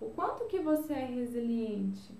O 0.00 0.10
quanto 0.10 0.46
que 0.46 0.58
você 0.58 0.92
é 0.92 1.04
resiliente. 1.06 2.12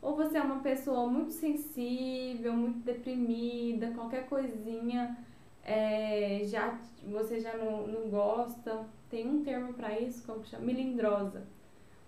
Ou 0.00 0.14
você 0.14 0.36
é 0.36 0.42
uma 0.42 0.60
pessoa 0.60 1.06
muito 1.06 1.32
sensível, 1.32 2.52
muito 2.52 2.80
deprimida, 2.80 3.92
qualquer 3.92 4.28
coisinha 4.28 5.16
é, 5.64 6.42
já 6.44 6.78
você 7.06 7.40
já 7.40 7.56
não, 7.56 7.86
não 7.86 8.08
gosta. 8.08 8.86
Tem 9.10 9.28
um 9.28 9.42
termo 9.42 9.74
para 9.74 9.98
isso, 9.98 10.26
como 10.26 10.44
chama? 10.44 10.64
Melindrosa. 10.64 11.46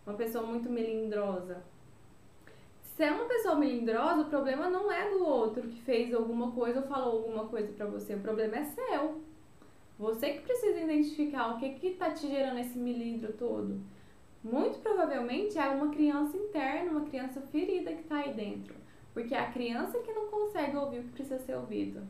Uma 0.07 0.17
pessoa 0.17 0.47
muito 0.47 0.69
melindrosa. 0.71 1.63
Se 2.97 3.05
é 3.05 3.13
uma 3.13 3.27
pessoa 3.27 3.57
melindrosa, 3.57 4.23
o 4.23 4.31
problema 4.31 4.71
não 4.71 4.91
é 4.91 5.11
do 5.11 5.25
outro 5.25 5.69
que 5.69 5.83
fez 5.83 6.15
alguma 6.15 6.53
coisa 6.53 6.81
ou 6.81 6.87
falou 6.87 7.19
alguma 7.19 7.47
coisa 7.47 7.73
para 7.73 7.87
você. 7.87 8.15
O 8.15 8.21
problema 8.21 8.57
é 8.57 8.65
seu. 8.65 9.21
Você 9.99 10.33
que 10.33 10.41
precisa 10.41 10.81
identificar 10.81 11.55
o 11.55 11.59
que 11.59 11.71
que 11.71 11.91
tá 11.91 12.11
te 12.11 12.29
gerando 12.29 12.59
esse 12.59 12.79
melindro 12.79 13.33
todo. 13.35 13.81
Muito 14.43 14.79
provavelmente 14.79 15.59
é 15.59 15.69
uma 15.69 15.91
criança 15.91 16.37
interna, 16.37 16.91
uma 16.91 17.07
criança 17.07 17.41
ferida 17.41 17.93
que 17.93 18.03
está 18.03 18.19
aí 18.19 18.33
dentro. 18.33 18.75
Porque 19.13 19.35
é 19.35 19.41
a 19.41 19.51
criança 19.51 19.99
que 19.99 20.13
não 20.13 20.29
consegue 20.29 20.77
ouvir 20.77 21.01
o 21.01 21.05
que 21.05 21.13
precisa 21.13 21.39
ser 21.39 21.57
ouvido. 21.57 22.07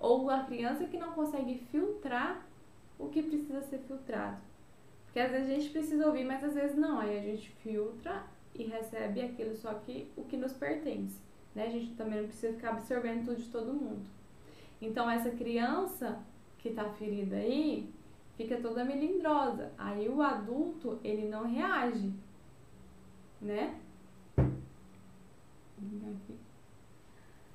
Ou 0.00 0.30
a 0.30 0.44
criança 0.44 0.86
que 0.86 0.96
não 0.96 1.12
consegue 1.12 1.58
filtrar 1.70 2.46
o 2.98 3.08
que 3.08 3.22
precisa 3.22 3.60
ser 3.62 3.78
filtrado. 3.78 4.38
Porque 5.04 5.20
às 5.20 5.30
vezes 5.30 5.50
a 5.50 5.54
gente 5.54 5.70
precisa 5.70 6.06
ouvir, 6.06 6.24
mas 6.24 6.42
às 6.44 6.54
vezes 6.54 6.76
não. 6.76 7.00
Aí 7.00 7.18
a 7.18 7.22
gente 7.22 7.50
filtra 7.62 8.24
e 8.54 8.64
recebe 8.64 9.20
aquilo 9.20 9.56
só 9.56 9.74
que 9.74 10.10
o 10.16 10.24
que 10.24 10.36
nos 10.36 10.52
pertence. 10.52 11.18
Né? 11.54 11.66
A 11.66 11.70
gente 11.70 11.94
também 11.94 12.20
não 12.20 12.28
precisa 12.28 12.54
ficar 12.54 12.70
absorvendo 12.70 13.24
tudo 13.24 13.42
de 13.42 13.48
todo 13.48 13.72
mundo. 13.72 14.04
Então 14.80 15.10
essa 15.10 15.30
criança 15.30 16.18
que 16.58 16.68
está 16.68 16.84
ferida 16.84 17.36
aí 17.36 17.88
fica 18.36 18.60
toda 18.60 18.84
melindrosa. 18.84 19.72
Aí 19.76 20.08
o 20.08 20.22
adulto 20.22 20.98
ele 21.02 21.28
não 21.28 21.44
reage, 21.44 22.12
né? 23.40 23.76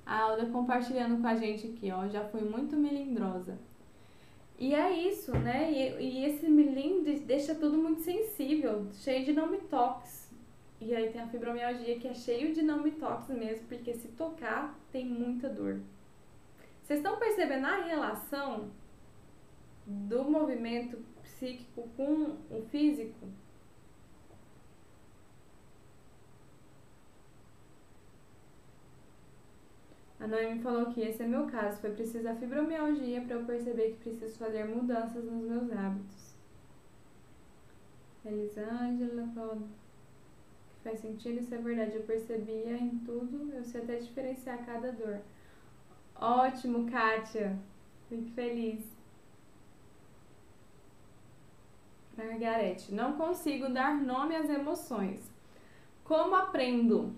A 0.06 0.20
Alda 0.20 0.46
compartilhando 0.46 1.20
com 1.20 1.26
a 1.26 1.34
gente 1.34 1.66
aqui, 1.68 1.90
ó, 1.90 2.06
já 2.08 2.24
fui 2.24 2.42
muito 2.42 2.76
melindrosa. 2.76 3.58
E 4.58 4.74
é 4.74 4.92
isso, 5.08 5.32
né? 5.32 5.70
E, 5.72 6.02
e 6.02 6.24
esse 6.26 6.48
melindre 6.48 7.20
deixa 7.20 7.54
tudo 7.54 7.76
muito 7.76 8.02
sensível, 8.02 8.86
cheio 8.92 9.24
de 9.24 9.32
toques. 9.68 10.30
E 10.80 10.94
aí 10.94 11.10
tem 11.10 11.20
a 11.20 11.26
fibromialgia 11.28 11.98
que 11.98 12.06
é 12.06 12.14
cheio 12.14 12.52
de 12.54 12.62
toques 12.92 13.34
mesmo, 13.34 13.66
porque 13.66 13.94
se 13.94 14.08
tocar 14.08 14.78
tem 14.92 15.04
muita 15.04 15.48
dor. 15.48 15.80
Vocês 16.82 16.98
estão 16.98 17.18
percebendo 17.18 17.66
a 17.66 17.82
relação 17.84 18.70
do 19.86 20.24
movimento 20.24 20.98
psíquico 21.22 21.88
com 21.96 22.36
o 22.50 22.62
físico? 22.70 23.26
A 30.24 30.26
Noemi 30.26 30.62
falou 30.62 30.86
que 30.86 31.02
esse 31.02 31.22
é 31.22 31.26
meu 31.26 31.46
caso. 31.46 31.82
Foi 31.82 31.90
preciso 31.90 32.26
a 32.26 32.34
fibromialgia 32.34 33.20
para 33.20 33.36
eu 33.36 33.44
perceber 33.44 33.90
que 33.90 34.04
preciso 34.08 34.38
fazer 34.38 34.64
mudanças 34.64 35.22
nos 35.22 35.44
meus 35.44 35.70
hábitos. 35.70 36.34
Elisângela 38.24 39.28
falou 39.34 39.56
que 39.56 40.82
faz 40.82 41.00
sentido, 41.00 41.40
isso 41.40 41.54
é 41.54 41.58
verdade. 41.58 41.96
Eu 41.96 42.04
percebia 42.04 42.74
em 42.74 43.00
tudo, 43.00 43.52
eu 43.52 43.62
sei 43.62 43.82
até 43.82 43.98
diferenciar 43.98 44.64
cada 44.64 44.92
dor. 44.92 45.20
Ótimo, 46.14 46.90
Kátia. 46.90 47.58
Fico 48.08 48.30
feliz. 48.30 48.82
Margarete, 52.16 52.94
não 52.94 53.18
consigo 53.18 53.68
dar 53.68 54.00
nome 54.00 54.34
às 54.34 54.48
emoções. 54.48 55.30
Como 56.02 56.34
aprendo? 56.34 57.14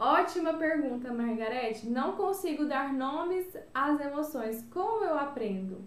Ótima 0.00 0.54
pergunta, 0.54 1.12
Margarete. 1.12 1.86
Não 1.86 2.12
consigo 2.12 2.64
dar 2.64 2.90
nomes 2.90 3.46
às 3.74 4.00
emoções. 4.00 4.66
Como 4.72 5.04
eu 5.04 5.18
aprendo? 5.18 5.84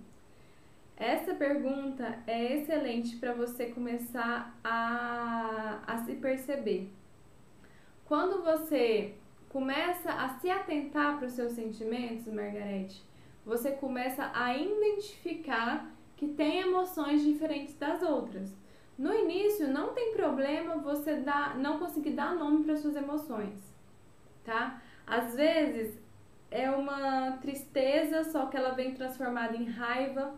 Essa 0.96 1.34
pergunta 1.34 2.20
é 2.28 2.60
excelente 2.60 3.16
para 3.16 3.34
você 3.34 3.72
começar 3.72 4.56
a, 4.64 5.80
a 5.88 5.98
se 6.06 6.14
perceber. 6.14 6.92
Quando 8.06 8.44
você 8.44 9.16
começa 9.50 10.12
a 10.12 10.30
se 10.38 10.48
atentar 10.48 11.18
para 11.18 11.26
os 11.26 11.34
seus 11.34 11.54
sentimentos, 11.54 12.32
Margarete, 12.32 13.04
você 13.44 13.72
começa 13.72 14.30
a 14.32 14.56
identificar 14.56 15.92
que 16.16 16.28
tem 16.28 16.60
emoções 16.60 17.24
diferentes 17.24 17.74
das 17.80 18.04
outras. 18.04 18.54
No 18.96 19.12
início, 19.12 19.68
não 19.74 19.92
tem 19.92 20.14
problema 20.14 20.78
você 20.78 21.16
dar, 21.16 21.58
não 21.58 21.80
conseguir 21.80 22.12
dar 22.12 22.36
nome 22.36 22.64
para 22.64 22.78
suas 22.78 22.96
emoções 22.96 23.73
tá? 24.44 24.82
Às 25.06 25.36
vezes 25.36 26.00
é 26.50 26.70
uma 26.70 27.38
tristeza, 27.42 28.24
só 28.24 28.46
que 28.46 28.56
ela 28.56 28.72
vem 28.72 28.94
transformada 28.94 29.56
em 29.56 29.66
raiva, 29.66 30.36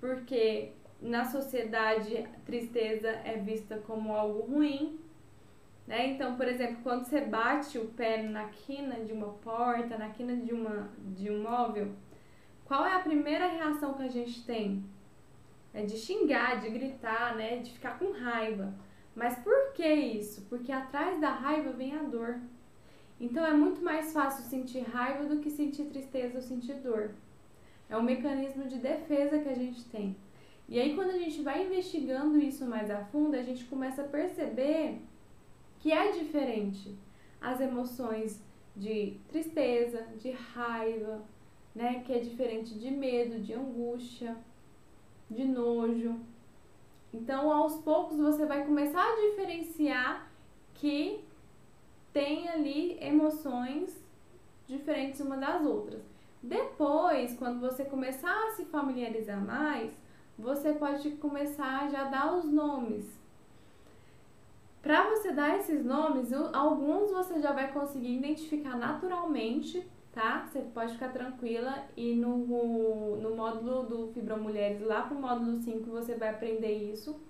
porque 0.00 0.72
na 1.00 1.24
sociedade 1.24 2.26
tristeza 2.44 3.08
é 3.08 3.36
vista 3.36 3.78
como 3.86 4.14
algo 4.14 4.40
ruim, 4.52 4.98
né? 5.86 6.08
Então, 6.08 6.36
por 6.36 6.46
exemplo, 6.46 6.78
quando 6.82 7.04
você 7.04 7.20
bate 7.20 7.78
o 7.78 7.86
pé 7.86 8.22
na 8.22 8.44
quina 8.48 8.96
de 9.04 9.12
uma 9.12 9.28
porta, 9.34 9.96
na 9.96 10.10
quina 10.10 10.36
de, 10.36 10.52
uma, 10.52 10.90
de 11.16 11.30
um 11.30 11.42
móvel, 11.42 11.92
qual 12.64 12.84
é 12.86 12.94
a 12.94 13.00
primeira 13.00 13.46
reação 13.46 13.94
que 13.94 14.02
a 14.02 14.08
gente 14.08 14.44
tem? 14.44 14.84
É 15.72 15.82
de 15.84 15.96
xingar, 15.96 16.60
de 16.60 16.68
gritar, 16.68 17.34
né? 17.36 17.56
De 17.56 17.72
ficar 17.72 17.98
com 17.98 18.12
raiva. 18.12 18.74
Mas 19.14 19.38
por 19.38 19.72
que 19.72 19.86
isso? 19.86 20.42
Porque 20.50 20.70
atrás 20.70 21.18
da 21.20 21.30
raiva 21.30 21.72
vem 21.72 21.94
a 21.94 22.02
dor. 22.02 22.40
Então 23.20 23.44
é 23.44 23.52
muito 23.52 23.82
mais 23.82 24.12
fácil 24.12 24.44
sentir 24.44 24.80
raiva 24.80 25.24
do 25.24 25.40
que 25.40 25.50
sentir 25.50 25.84
tristeza 25.84 26.36
ou 26.36 26.42
sentir 26.42 26.74
dor. 26.74 27.10
É 27.88 27.96
um 27.96 28.02
mecanismo 28.02 28.66
de 28.66 28.78
defesa 28.78 29.38
que 29.38 29.48
a 29.48 29.54
gente 29.54 29.84
tem. 29.86 30.16
E 30.68 30.78
aí, 30.78 30.94
quando 30.94 31.10
a 31.10 31.18
gente 31.18 31.40
vai 31.40 31.64
investigando 31.64 32.38
isso 32.38 32.66
mais 32.66 32.90
a 32.90 33.02
fundo, 33.06 33.34
a 33.34 33.42
gente 33.42 33.64
começa 33.64 34.02
a 34.02 34.08
perceber 34.08 35.00
que 35.78 35.90
é 35.90 36.12
diferente 36.12 36.94
as 37.40 37.58
emoções 37.60 38.42
de 38.76 39.16
tristeza, 39.28 40.06
de 40.18 40.30
raiva, 40.30 41.22
né? 41.74 42.02
Que 42.04 42.12
é 42.12 42.18
diferente 42.18 42.78
de 42.78 42.90
medo, 42.90 43.40
de 43.40 43.54
angústia, 43.54 44.36
de 45.30 45.44
nojo. 45.46 46.20
Então, 47.14 47.50
aos 47.50 47.76
poucos, 47.76 48.18
você 48.18 48.44
vai 48.44 48.66
começar 48.66 49.02
a 49.02 49.16
diferenciar 49.30 50.30
que 50.74 51.24
tem 52.12 52.48
ali 52.48 52.98
emoções 53.00 53.96
diferentes 54.66 55.20
uma 55.20 55.36
das 55.36 55.64
outras. 55.64 56.02
Depois, 56.42 57.36
quando 57.36 57.60
você 57.60 57.84
começar 57.84 58.32
a 58.48 58.52
se 58.52 58.64
familiarizar 58.66 59.44
mais, 59.44 59.92
você 60.38 60.72
pode 60.72 61.10
começar 61.12 61.88
já 61.90 62.02
a 62.02 62.10
dar 62.10 62.34
os 62.36 62.44
nomes. 62.44 63.18
Para 64.80 65.10
você 65.10 65.32
dar 65.32 65.58
esses 65.58 65.84
nomes, 65.84 66.32
alguns 66.32 67.10
você 67.10 67.40
já 67.40 67.52
vai 67.52 67.72
conseguir 67.72 68.16
identificar 68.16 68.76
naturalmente, 68.76 69.84
tá? 70.12 70.46
Você 70.46 70.60
pode 70.60 70.92
ficar 70.92 71.08
tranquila 71.08 71.84
e 71.96 72.14
no, 72.14 73.16
no 73.16 73.34
módulo 73.34 73.82
do 73.82 74.12
Fibromulheres, 74.12 74.80
lá 74.80 75.02
pro 75.02 75.18
módulo 75.18 75.56
5, 75.56 75.90
você 75.90 76.14
vai 76.14 76.28
aprender 76.28 76.72
isso. 76.72 77.20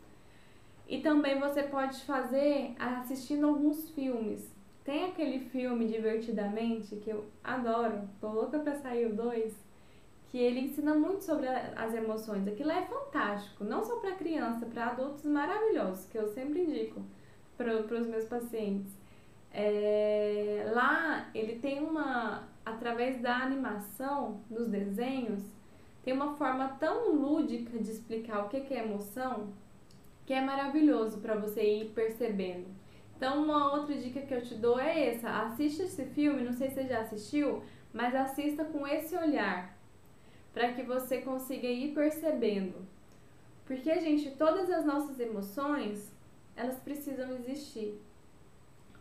E 0.86 1.00
também 1.00 1.40
você 1.40 1.62
pode 1.62 2.02
fazer 2.04 2.74
assistindo 2.78 3.46
alguns 3.46 3.90
filmes. 3.90 4.57
Tem 4.88 5.04
aquele 5.04 5.40
filme 5.40 5.86
Divertidamente, 5.86 6.96
que 6.96 7.10
eu 7.10 7.26
adoro, 7.44 8.08
tô 8.18 8.28
louca 8.28 8.58
pra 8.58 8.74
sair 8.74 9.04
o 9.04 9.14
2, 9.14 9.54
que 10.30 10.38
ele 10.38 10.60
ensina 10.60 10.94
muito 10.94 11.24
sobre 11.24 11.46
as 11.46 11.92
emoções. 11.92 12.48
Aquilo 12.48 12.70
é 12.70 12.80
fantástico, 12.86 13.64
não 13.64 13.84
só 13.84 13.96
para 13.96 14.12
criança, 14.12 14.64
para 14.64 14.86
adultos 14.86 15.26
maravilhosos, 15.26 16.06
que 16.06 16.16
eu 16.16 16.26
sempre 16.28 16.62
indico 16.62 17.02
para 17.54 17.74
os 17.74 18.06
meus 18.06 18.24
pacientes. 18.24 18.90
É, 19.52 20.70
lá 20.74 21.28
ele 21.34 21.58
tem 21.58 21.84
uma, 21.84 22.48
através 22.64 23.20
da 23.20 23.36
animação, 23.36 24.40
dos 24.48 24.68
desenhos, 24.68 25.42
tem 26.02 26.14
uma 26.14 26.34
forma 26.34 26.66
tão 26.80 27.12
lúdica 27.12 27.78
de 27.78 27.90
explicar 27.90 28.46
o 28.46 28.48
que 28.48 28.72
é 28.72 28.82
emoção 28.84 29.52
que 30.24 30.32
é 30.32 30.40
maravilhoso 30.40 31.18
para 31.20 31.34
você 31.34 31.62
ir 31.62 31.90
percebendo. 31.90 32.77
Então, 33.18 33.42
uma 33.42 33.72
outra 33.72 33.96
dica 33.96 34.20
que 34.20 34.32
eu 34.32 34.40
te 34.40 34.54
dou 34.54 34.78
é 34.78 35.08
essa: 35.08 35.28
assista 35.28 35.82
esse 35.82 36.04
filme, 36.04 36.44
não 36.44 36.52
sei 36.52 36.68
se 36.68 36.76
você 36.76 36.86
já 36.86 37.00
assistiu, 37.00 37.64
mas 37.92 38.14
assista 38.14 38.64
com 38.64 38.86
esse 38.86 39.16
olhar, 39.16 39.76
para 40.54 40.72
que 40.72 40.84
você 40.84 41.20
consiga 41.20 41.66
ir 41.66 41.94
percebendo. 41.94 42.86
Porque, 43.66 43.98
gente, 43.98 44.30
todas 44.36 44.70
as 44.70 44.84
nossas 44.84 45.18
emoções, 45.18 46.12
elas 46.54 46.78
precisam 46.78 47.34
existir, 47.34 48.00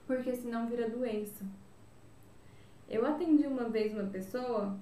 porque 0.07 0.33
senão 0.33 0.67
vira 0.67 0.89
doença. 0.89 1.45
Eu 2.89 3.05
atendi 3.05 3.45
uma 3.45 3.69
vez 3.69 3.93
uma 3.93 4.07
pessoa 4.07 4.79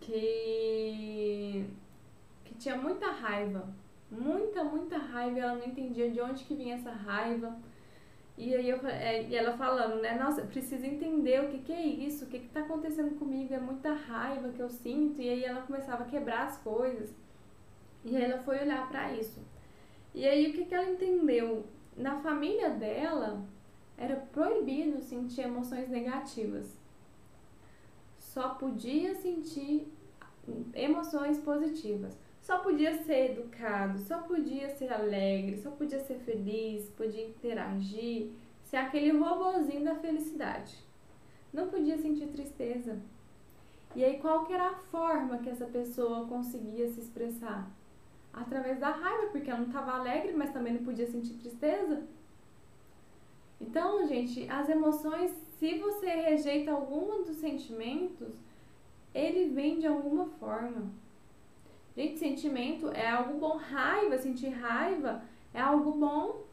que 0.00 1.66
que 2.46 2.54
tinha 2.54 2.78
muita 2.78 3.10
raiva, 3.10 3.68
muita, 4.10 4.64
muita 4.64 4.96
raiva, 4.96 5.38
ela 5.38 5.56
não 5.56 5.66
entendia 5.66 6.10
de 6.10 6.18
onde 6.22 6.44
que 6.44 6.54
vinha 6.54 6.76
essa 6.76 6.92
raiva. 6.92 7.54
E 8.36 8.54
aí 8.54 8.68
eu, 8.68 8.84
é, 8.86 9.22
e 9.22 9.36
ela 9.36 9.56
falando, 9.56 10.00
né, 10.02 10.18
nossa, 10.18 10.42
preciso 10.42 10.84
entender 10.84 11.44
o 11.44 11.48
que, 11.50 11.58
que 11.58 11.72
é 11.72 11.86
isso, 11.86 12.24
o 12.24 12.28
que, 12.28 12.40
que 12.40 12.48
tá 12.48 12.60
acontecendo 12.60 13.16
comigo, 13.16 13.54
é 13.54 13.60
muita 13.60 13.92
raiva 13.92 14.48
que 14.48 14.60
eu 14.60 14.68
sinto, 14.68 15.22
e 15.22 15.28
aí 15.28 15.44
ela 15.44 15.62
começava 15.62 16.02
a 16.02 16.06
quebrar 16.06 16.46
as 16.46 16.58
coisas. 16.58 17.14
E 18.04 18.16
aí 18.16 18.24
ela 18.24 18.42
foi 18.42 18.58
olhar 18.60 18.88
para 18.88 19.12
isso. 19.12 19.40
E 20.12 20.26
aí 20.26 20.50
o 20.50 20.52
que, 20.52 20.64
que 20.64 20.74
ela 20.74 20.90
entendeu? 20.90 21.64
Na 21.96 22.20
família 22.20 22.70
dela 22.70 23.44
era 23.96 24.16
proibido 24.16 25.00
sentir 25.00 25.42
emoções 25.42 25.88
negativas. 25.88 26.76
Só 28.18 28.50
podia 28.50 29.14
sentir 29.14 29.86
emoções 30.74 31.38
positivas. 31.38 32.18
Só 32.44 32.58
podia 32.58 32.92
ser 33.04 33.30
educado, 33.30 33.98
só 34.00 34.18
podia 34.18 34.68
ser 34.76 34.92
alegre, 34.92 35.56
só 35.56 35.70
podia 35.70 35.98
ser 36.00 36.18
feliz, 36.18 36.90
podia 36.90 37.26
interagir, 37.26 38.32
ser 38.64 38.76
aquele 38.76 39.12
robozinho 39.12 39.82
da 39.82 39.94
felicidade. 39.94 40.76
Não 41.50 41.68
podia 41.68 41.96
sentir 41.96 42.26
tristeza. 42.26 43.00
E 43.96 44.04
aí 44.04 44.18
qual 44.18 44.44
que 44.44 44.52
era 44.52 44.68
a 44.68 44.74
forma 44.74 45.38
que 45.38 45.48
essa 45.48 45.64
pessoa 45.64 46.26
conseguia 46.26 46.86
se 46.90 47.00
expressar? 47.00 47.70
Através 48.30 48.78
da 48.78 48.90
raiva, 48.90 49.28
porque 49.32 49.48
ela 49.48 49.60
não 49.60 49.68
estava 49.68 49.92
alegre, 49.92 50.34
mas 50.36 50.52
também 50.52 50.74
não 50.74 50.84
podia 50.84 51.06
sentir 51.06 51.38
tristeza. 51.38 52.02
Então, 53.58 54.06
gente, 54.06 54.46
as 54.50 54.68
emoções, 54.68 55.32
se 55.58 55.78
você 55.78 56.08
rejeita 56.08 56.72
algum 56.72 57.24
dos 57.24 57.36
sentimentos, 57.36 58.34
ele 59.14 59.48
vem 59.48 59.78
de 59.78 59.86
alguma 59.86 60.26
forma. 60.26 60.92
Gente, 61.96 62.18
sentimento 62.18 62.88
é 62.88 63.08
algo 63.08 63.38
bom. 63.38 63.56
Raiva, 63.56 64.18
sentir 64.18 64.48
raiva 64.48 65.22
é 65.52 65.60
algo 65.60 65.92
bom. 65.92 66.44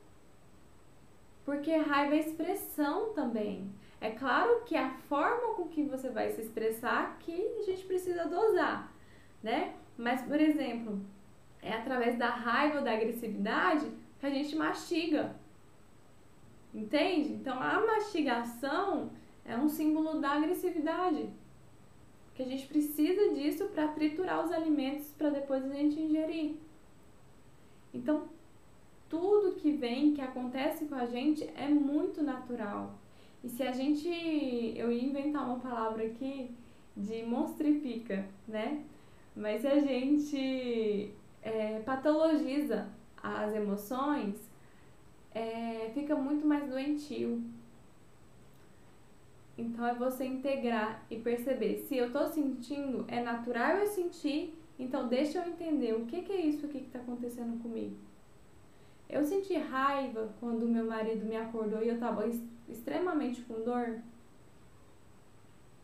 Porque 1.44 1.76
raiva 1.76 2.16
é 2.16 2.20
expressão 2.20 3.14
também. 3.14 3.72
É 4.00 4.12
claro 4.12 4.64
que 4.66 4.76
a 4.76 4.92
forma 5.10 5.56
com 5.56 5.68
que 5.68 5.84
você 5.84 6.10
vai 6.10 6.30
se 6.30 6.42
expressar 6.42 7.18
que 7.20 7.34
a 7.60 7.64
gente 7.64 7.86
precisa 7.86 8.26
dosar, 8.26 8.92
né? 9.42 9.74
Mas, 9.98 10.22
por 10.24 10.40
exemplo, 10.40 11.00
é 11.62 11.74
através 11.74 12.18
da 12.18 12.30
raiva 12.30 12.80
ou 12.80 12.84
da 12.84 12.94
agressividade 12.94 13.92
que 14.20 14.26
a 14.26 14.30
gente 14.30 14.56
mastiga. 14.56 15.36
Entende? 16.74 17.34
Então, 17.34 17.60
a 17.60 17.80
mastigação 17.86 19.12
é 19.44 19.58
um 19.58 19.68
símbolo 19.68 20.20
da 20.20 20.32
agressividade 20.32 21.30
que 22.36 22.44
a 22.44 22.46
gente 22.46 22.66
precisa 22.68 23.34
disso 23.34 23.66
para 23.66 23.88
triturar 23.90 24.46
os 24.46 24.52
alimentos 24.52 25.08
para 25.18 25.30
depois 25.30 25.64
a 25.64 25.74
gente 25.74 26.00
ingerir. 26.00 26.56
Então, 27.94 28.24
tudo 29.10 29.56
que 29.56 29.72
vem, 29.72 30.14
que 30.14 30.22
acontece 30.22 30.86
com 30.86 30.96
a 30.96 31.06
gente 31.06 31.44
é 31.56 31.68
muito 31.68 32.24
natural. 32.24 32.96
E 33.44 33.50
se 33.50 33.64
a 33.64 33.72
gente, 33.72 34.08
eu 34.08 34.92
ia 34.92 35.04
inventar 35.04 35.46
uma 35.46 35.60
palavra 35.60 36.06
aqui 36.06 36.52
de 36.96 37.24
monstrifica, 37.24 38.26
né? 38.48 38.84
Mas 39.36 39.62
se 39.62 39.68
a 39.68 39.80
gente 39.80 41.12
é, 41.42 41.80
patologiza 41.80 42.88
as 43.22 43.54
emoções, 43.54 44.36
é, 45.34 45.92
fica 45.94 46.16
muito 46.16 46.46
mais 46.46 46.70
doentio. 46.70 47.42
Então 49.58 49.86
é 49.86 49.94
você 49.94 50.26
integrar 50.26 51.06
e 51.10 51.18
perceber 51.18 51.86
se 51.88 51.98
eu 51.98 52.12
tô 52.12 52.28
sentindo, 52.28 53.06
é 53.08 53.22
natural 53.22 53.78
eu 53.78 53.88
sentir, 53.88 54.58
então 54.80 55.08
deixa 55.08 55.40
eu 55.40 55.48
entender 55.48 55.94
o 55.94 56.06
que, 56.06 56.22
que 56.22 56.32
é 56.32 56.42
isso 56.42 56.66
aqui 56.66 56.80
que 56.80 56.88
está 56.88 57.00
acontecendo 57.00 57.62
comigo. 57.62 57.96
Eu 59.10 59.24
senti 59.26 59.56
raiva 59.56 60.34
quando 60.40 60.66
meu 60.66 60.86
marido 60.86 61.26
me 61.26 61.36
acordou 61.36 61.84
e 61.84 61.90
eu 61.90 61.96
estava 61.96 62.26
extremamente 62.70 63.42
com 63.42 63.62
dor. 63.62 64.00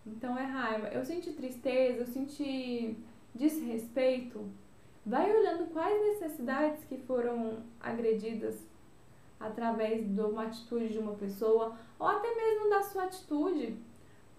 Então 0.06 0.38
é 0.38 0.46
raiva. 0.46 0.88
Eu 0.88 1.04
senti 1.04 1.34
tristeza, 1.34 2.00
eu 2.00 2.08
senti 2.08 2.98
desrespeito. 3.36 4.50
Vai 5.06 5.30
olhando 5.30 5.70
quais 5.72 6.02
necessidades 6.02 6.86
que 6.86 6.98
foram 6.98 7.64
agredidas 7.82 8.66
através 9.40 10.08
de 10.08 10.22
uma 10.22 10.44
atitude 10.44 10.90
de 10.90 11.00
uma 11.00 11.14
pessoa 11.14 11.78
ou 12.00 12.08
até 12.08 12.34
mesmo 12.36 12.70
da 12.70 12.82
sua 12.84 13.04
atitude, 13.04 13.78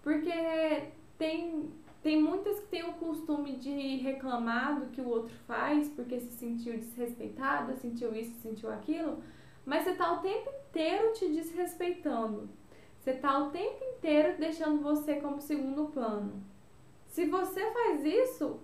porque 0.01 0.31
tem 1.17 1.71
tem 2.01 2.21
muitas 2.21 2.61
que 2.61 2.67
têm 2.67 2.83
o 2.83 2.93
costume 2.93 3.57
de 3.57 3.97
reclamar 3.97 4.79
do 4.79 4.85
que 4.87 5.01
o 5.01 5.09
outro 5.09 5.35
faz 5.45 5.89
porque 5.89 6.17
se 6.17 6.31
sentiu 6.31 6.77
desrespeitada, 6.77 7.75
sentiu 7.75 8.15
isso, 8.15 8.39
sentiu 8.39 8.71
aquilo, 8.71 9.21
mas 9.65 9.83
você 9.83 9.93
tá 9.95 10.13
o 10.13 10.21
tempo 10.21 10.49
inteiro 10.49 11.11
te 11.13 11.27
desrespeitando. 11.27 12.49
Você 12.99 13.13
tá 13.13 13.39
o 13.39 13.49
tempo 13.49 13.83
inteiro 13.83 14.37
deixando 14.37 14.81
você 14.81 15.15
como 15.15 15.41
segundo 15.41 15.91
plano. 15.91 16.41
Se 17.07 17.25
você 17.25 17.69
faz 17.71 18.05
isso, 18.05 18.59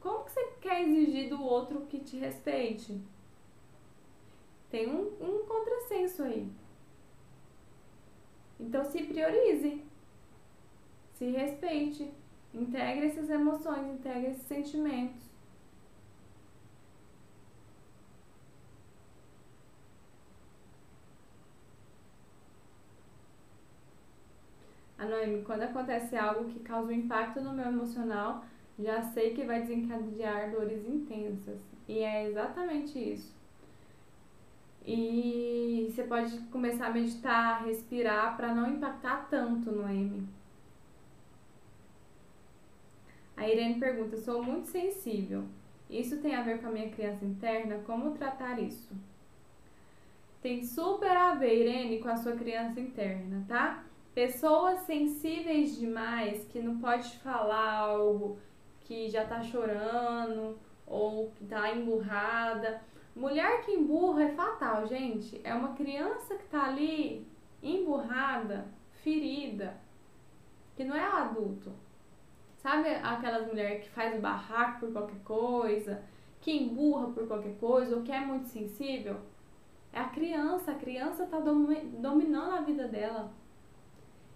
como 0.00 0.24
que 0.24 0.32
você 0.32 0.44
quer 0.60 0.82
exigir 0.82 1.28
do 1.28 1.42
outro 1.42 1.82
que 1.82 1.98
te 1.98 2.16
respeite? 2.16 3.00
Tem 4.76 4.86
um, 4.90 5.06
um 5.22 5.46
contrassenso 5.46 6.22
aí. 6.22 6.52
Então 8.60 8.84
se 8.84 9.04
priorize, 9.04 9.82
se 11.14 11.30
respeite, 11.30 12.12
integre 12.52 13.06
essas 13.06 13.30
emoções, 13.30 13.86
integre 13.86 14.32
esses 14.32 14.42
sentimentos. 14.42 15.22
A 24.98 25.06
Noemi, 25.06 25.42
quando 25.42 25.62
acontece 25.62 26.14
algo 26.16 26.50
que 26.50 26.60
causa 26.60 26.92
um 26.92 26.96
impacto 26.96 27.40
no 27.40 27.54
meu 27.54 27.68
emocional, 27.68 28.44
já 28.78 29.00
sei 29.00 29.32
que 29.32 29.46
vai 29.46 29.62
desencadear 29.62 30.50
dores 30.50 30.86
intensas. 30.86 31.62
E 31.88 32.00
é 32.00 32.28
exatamente 32.28 32.98
isso. 32.98 33.34
E 34.86 35.90
você 35.90 36.04
pode 36.04 36.38
começar 36.52 36.86
a 36.86 36.92
meditar, 36.92 37.64
respirar 37.64 38.36
para 38.36 38.54
não 38.54 38.70
impactar 38.70 39.26
tanto 39.28 39.72
no 39.72 39.88
M. 39.88 40.28
A 43.36 43.48
Irene 43.48 43.80
pergunta: 43.80 44.16
sou 44.16 44.40
muito 44.40 44.68
sensível. 44.68 45.44
Isso 45.90 46.18
tem 46.18 46.36
a 46.36 46.42
ver 46.42 46.60
com 46.60 46.68
a 46.68 46.70
minha 46.70 46.88
criança 46.88 47.24
interna? 47.24 47.80
Como 47.84 48.12
tratar 48.12 48.60
isso? 48.60 48.94
Tem 50.40 50.62
super 50.62 51.16
a 51.16 51.34
ver, 51.34 51.62
Irene, 51.62 51.98
com 51.98 52.08
a 52.08 52.16
sua 52.16 52.36
criança 52.36 52.78
interna, 52.78 53.44
tá? 53.48 53.84
Pessoas 54.14 54.80
sensíveis 54.80 55.76
demais 55.76 56.44
que 56.44 56.60
não 56.60 56.78
pode 56.78 57.18
falar 57.18 57.70
algo 57.72 58.38
que 58.82 59.08
já 59.08 59.24
tá 59.24 59.42
chorando 59.42 60.56
ou 60.86 61.30
que 61.32 61.44
tá 61.44 61.74
emburrada 61.74 62.80
Mulher 63.16 63.62
que 63.62 63.72
emburra 63.72 64.24
é 64.24 64.32
fatal, 64.32 64.86
gente. 64.86 65.40
É 65.42 65.54
uma 65.54 65.72
criança 65.72 66.34
que 66.34 66.44
tá 66.48 66.66
ali 66.66 67.26
emburrada, 67.62 68.68
ferida, 69.02 69.80
que 70.76 70.84
não 70.84 70.94
é 70.94 71.02
adulto. 71.02 71.72
Sabe 72.58 72.90
aquelas 72.90 73.46
mulheres 73.46 73.84
que 73.84 73.90
faz 73.90 74.20
barraco 74.20 74.80
por 74.80 74.92
qualquer 74.92 75.18
coisa, 75.24 76.02
que 76.42 76.52
emburra 76.52 77.08
por 77.08 77.26
qualquer 77.26 77.56
coisa, 77.56 77.96
ou 77.96 78.02
que 78.02 78.12
é 78.12 78.20
muito 78.20 78.48
sensível? 78.48 79.16
É 79.94 80.00
a 80.00 80.10
criança, 80.10 80.72
a 80.72 80.74
criança 80.74 81.24
tá 81.24 81.40
dominando 81.40 82.52
a 82.52 82.60
vida 82.60 82.86
dela. 82.86 83.32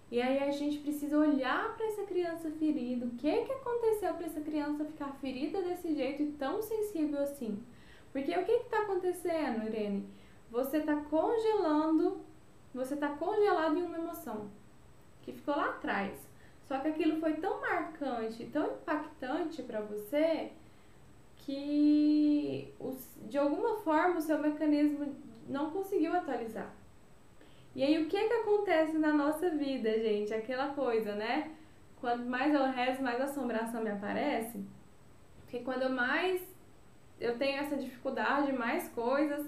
E 0.09 0.19
aí 0.19 0.39
a 0.39 0.49
gente 0.49 0.79
precisa 0.79 1.19
olhar 1.19 1.77
para 1.77 1.85
essa 1.85 2.03
criança 2.03 2.49
ferida. 2.49 3.05
O 3.05 3.11
que 3.11 3.43
que 3.43 3.51
aconteceu 3.51 4.13
para 4.15 4.25
essa 4.25 4.41
criança 4.41 4.85
ficar 4.85 5.11
ferida 5.21 5.61
desse 5.61 5.93
jeito 5.93 6.23
e 6.23 6.31
tão 6.31 6.63
sensível 6.63 7.21
assim? 7.21 7.61
Porque 8.11 8.37
o 8.37 8.45
que 8.45 8.51
está 8.51 8.81
acontecendo, 8.81 9.65
Irene? 9.65 10.07
Você 10.49 10.77
está 10.77 10.95
congelando, 10.95 12.21
você 12.73 12.93
está 12.93 13.09
congelado 13.09 13.77
em 13.77 13.83
uma 13.83 13.97
emoção 13.97 14.49
que 15.21 15.31
ficou 15.31 15.55
lá 15.55 15.69
atrás. 15.69 16.27
Só 16.65 16.77
que 16.79 16.87
aquilo 16.87 17.19
foi 17.19 17.33
tão 17.33 17.59
marcante, 17.61 18.45
tão 18.45 18.73
impactante 18.73 19.63
para 19.63 19.81
você 19.81 20.51
que 21.37 22.73
de 23.27 23.37
alguma 23.37 23.77
forma 23.77 24.17
o 24.17 24.21
seu 24.21 24.39
mecanismo 24.39 25.15
não 25.47 25.71
conseguiu 25.71 26.13
atualizar. 26.13 26.71
E 27.75 27.83
aí 27.83 28.01
o 28.03 28.07
que 28.07 28.27
que 28.27 28.33
acontece 28.33 28.97
na 28.97 29.13
nossa 29.13 29.49
vida, 29.49 29.89
gente? 29.99 30.33
Aquela 30.33 30.73
coisa, 30.73 31.15
né? 31.15 31.51
Quanto 31.99 32.25
mais 32.25 32.53
eu 32.53 32.65
rezo, 32.71 33.01
mais 33.01 33.21
assombração 33.21 33.81
me 33.83 33.89
aparece. 33.89 34.63
Porque 35.41 35.59
quando 35.59 35.83
eu 35.83 35.89
mais 35.89 36.41
eu 37.21 37.37
tenho 37.37 37.59
essa 37.59 37.77
dificuldade, 37.77 38.51
mais 38.51 38.89
coisas 38.89 39.47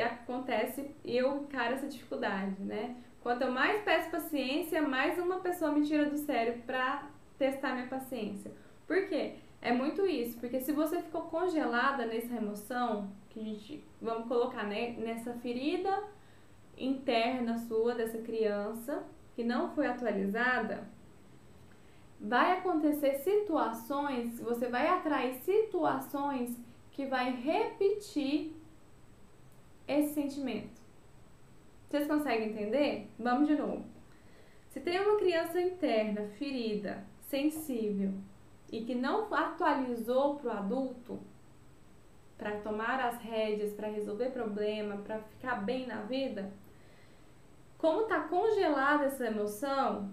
acontece 0.00 0.90
e 1.04 1.14
eu 1.14 1.36
encaro 1.42 1.74
essa 1.74 1.86
dificuldade, 1.86 2.60
né? 2.62 2.96
Quanto 3.22 3.42
eu 3.42 3.52
mais 3.52 3.82
peço 3.82 4.10
paciência, 4.10 4.80
mais 4.80 5.18
uma 5.18 5.40
pessoa 5.40 5.70
me 5.70 5.86
tira 5.86 6.06
do 6.06 6.16
sério 6.16 6.62
pra 6.66 7.08
testar 7.38 7.74
minha 7.74 7.86
paciência. 7.86 8.50
Por 8.86 9.06
quê? 9.08 9.34
É 9.60 9.70
muito 9.70 10.06
isso, 10.06 10.38
porque 10.40 10.60
se 10.60 10.72
você 10.72 11.00
ficou 11.02 11.22
congelada 11.22 12.06
nessa 12.06 12.34
emoção, 12.34 13.12
que 13.28 13.38
a 13.38 13.44
gente, 13.44 13.84
vamos 14.00 14.26
colocar 14.26 14.64
né, 14.64 14.96
nessa 14.98 15.34
ferida 15.34 16.02
interna 16.76 17.58
sua 17.58 17.94
dessa 17.94 18.18
criança, 18.18 19.04
que 19.36 19.44
não 19.44 19.70
foi 19.70 19.86
atualizada, 19.86 20.88
vai 22.18 22.58
acontecer 22.58 23.16
situações, 23.16 24.40
você 24.40 24.68
vai 24.68 24.88
atrair 24.88 25.34
situações 25.34 26.58
que 26.92 27.06
vai 27.06 27.32
repetir 27.32 28.54
esse 29.88 30.14
sentimento. 30.14 30.80
Vocês 31.88 32.06
conseguem 32.06 32.50
entender? 32.50 33.10
Vamos 33.18 33.48
de 33.48 33.56
novo. 33.56 33.84
Se 34.70 34.80
tem 34.80 35.00
uma 35.00 35.18
criança 35.18 35.60
interna, 35.60 36.28
ferida, 36.38 37.04
sensível 37.20 38.14
e 38.70 38.84
que 38.84 38.94
não 38.94 39.32
atualizou 39.34 40.36
para 40.36 40.54
o 40.54 40.56
adulto 40.56 41.20
para 42.38 42.58
tomar 42.60 42.98
as 42.98 43.18
rédeas, 43.18 43.72
para 43.72 43.88
resolver 43.88 44.30
problema, 44.30 44.96
para 44.96 45.20
ficar 45.20 45.64
bem 45.64 45.86
na 45.86 46.02
vida, 46.02 46.52
como 47.78 48.02
está 48.02 48.20
congelada 48.20 49.04
essa 49.04 49.26
emoção, 49.26 50.12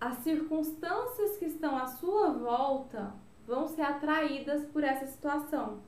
as 0.00 0.16
circunstâncias 0.18 1.36
que 1.38 1.46
estão 1.46 1.76
à 1.76 1.86
sua 1.86 2.32
volta 2.32 3.14
vão 3.46 3.66
ser 3.66 3.82
atraídas 3.82 4.64
por 4.66 4.84
essa 4.84 5.06
situação. 5.06 5.82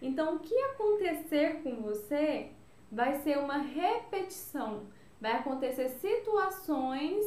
Então, 0.00 0.36
o 0.36 0.38
que 0.40 0.54
acontecer 0.54 1.62
com 1.62 1.82
você 1.82 2.50
vai 2.90 3.14
ser 3.22 3.38
uma 3.38 3.58
repetição, 3.58 4.86
vai 5.20 5.32
acontecer 5.32 5.88
situações 5.88 7.24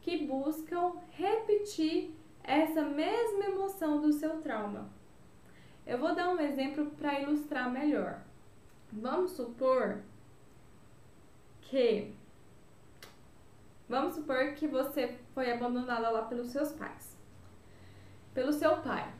que 0.00 0.24
buscam 0.24 0.92
repetir 1.10 2.14
essa 2.42 2.82
mesma 2.82 3.44
emoção 3.44 4.00
do 4.00 4.12
seu 4.12 4.40
trauma. 4.40 4.88
Eu 5.86 5.98
vou 5.98 6.14
dar 6.14 6.30
um 6.30 6.40
exemplo 6.40 6.86
para 6.92 7.20
ilustrar 7.20 7.70
melhor. 7.70 8.20
Vamos 8.92 9.32
supor 9.32 10.02
que 11.62 12.14
Vamos 13.88 14.14
supor 14.14 14.52
que 14.54 14.66
você 14.66 15.16
foi 15.32 15.52
abandonada 15.52 16.10
lá 16.10 16.22
pelos 16.22 16.48
seus 16.48 16.72
pais. 16.72 17.15
Pelo 18.36 18.52
seu 18.52 18.76
pai. 18.76 19.12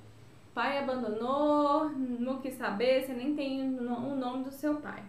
Pai 0.55 0.79
abandonou, 0.79 1.89
não 1.89 2.39
quis 2.39 2.55
saber, 2.55 3.03
você 3.03 3.15
nem 3.15 3.35
tem 3.35 3.63
o 3.63 4.15
nome 4.15 4.45
do 4.45 4.51
seu 4.51 4.77
pai. 4.77 5.03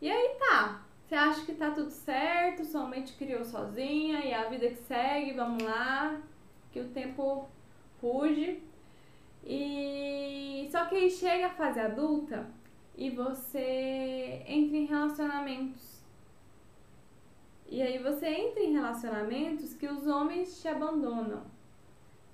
E 0.00 0.10
aí 0.10 0.36
tá, 0.38 0.82
você 1.06 1.14
acha 1.14 1.46
que 1.46 1.54
tá 1.54 1.70
tudo 1.70 1.90
certo, 1.90 2.64
sua 2.64 2.84
mãe 2.84 3.02
te 3.02 3.12
criou 3.14 3.44
sozinha 3.44 4.24
e 4.24 4.34
a 4.34 4.48
vida 4.48 4.68
que 4.68 4.76
segue, 4.76 5.32
vamos 5.34 5.62
lá, 5.62 6.20
que 6.72 6.80
o 6.80 6.88
tempo 6.88 7.48
ruge. 8.02 8.60
E 9.44 10.68
só 10.70 10.86
que 10.86 10.96
aí 10.96 11.10
chega 11.10 11.46
a 11.46 11.54
fase 11.54 11.80
adulta 11.80 12.46
e 12.96 13.08
você 13.10 14.42
entra 14.46 14.76
em 14.76 14.84
relacionamentos 14.84 15.92
e 17.72 17.80
aí 17.80 17.96
você 17.96 18.26
entra 18.26 18.62
em 18.62 18.74
relacionamentos 18.74 19.72
que 19.72 19.86
os 19.86 20.06
homens 20.06 20.60
te 20.60 20.68
abandonam, 20.68 21.42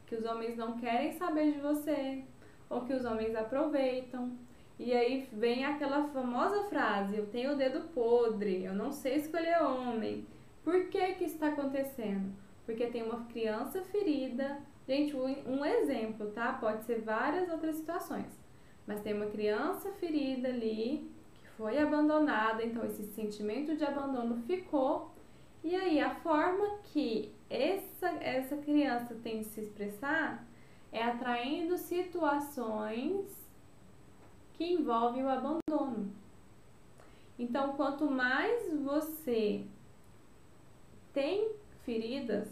que 0.09 0.15
os 0.15 0.25
homens 0.25 0.57
não 0.57 0.79
querem 0.79 1.13
saber 1.13 1.53
de 1.53 1.61
você, 1.61 2.25
ou 2.69 2.81
que 2.83 2.95
os 2.95 3.05
homens 3.05 3.35
aproveitam. 3.37 4.33
E 4.79 4.93
aí 4.93 5.29
vem 5.33 5.65
aquela 5.65 6.09
famosa 6.09 6.65
frase: 6.65 7.17
eu 7.17 7.27
tenho 7.27 7.53
o 7.53 7.57
dedo 7.57 7.89
podre, 7.93 8.65
eu 8.65 8.75
não 8.75 8.91
sei 8.91 9.17
escolher 9.17 9.63
homem. 9.63 10.27
Por 10.65 10.89
que 10.89 11.15
que 11.15 11.25
está 11.25 11.49
acontecendo? 11.49 12.33
Porque 12.65 12.87
tem 12.87 13.03
uma 13.03 13.25
criança 13.27 13.83
ferida. 13.83 14.59
Gente, 14.87 15.15
um 15.15 15.65
exemplo, 15.65 16.31
tá? 16.31 16.53
Pode 16.55 16.85
ser 16.85 17.01
várias 17.01 17.51
outras 17.51 17.77
situações. 17.77 18.39
Mas 18.87 19.01
tem 19.03 19.13
uma 19.13 19.27
criança 19.27 19.91
ferida 19.93 20.49
ali 20.49 21.11
que 21.35 21.49
foi 21.59 21.79
abandonada, 21.79 22.65
então 22.65 22.85
esse 22.87 23.05
sentimento 23.13 23.77
de 23.77 23.85
abandono 23.85 24.43
ficou 24.47 25.11
e 25.65 25.75
aí, 25.75 26.01
a 26.01 26.15
forma 26.17 26.79
que 26.85 27.33
essa, 27.51 28.09
essa 28.21 28.57
criança 28.59 29.15
tem 29.23 29.41
de 29.41 29.47
se 29.47 29.61
expressar 29.61 30.47
é 30.93 31.03
atraindo 31.03 31.77
situações 31.77 33.27
que 34.55 34.73
envolvem 34.73 35.25
o 35.25 35.29
abandono. 35.29 36.11
Então, 37.39 37.75
quanto 37.75 38.11
mais 38.11 38.73
você 38.83 39.65
tem 41.13 41.53
feridas, 41.85 42.49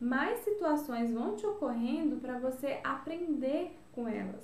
mais 0.00 0.40
situações 0.40 1.12
vão 1.12 1.36
te 1.36 1.46
ocorrendo 1.46 2.16
para 2.16 2.38
você 2.38 2.80
aprender 2.82 3.78
com 3.92 4.08
elas. 4.08 4.42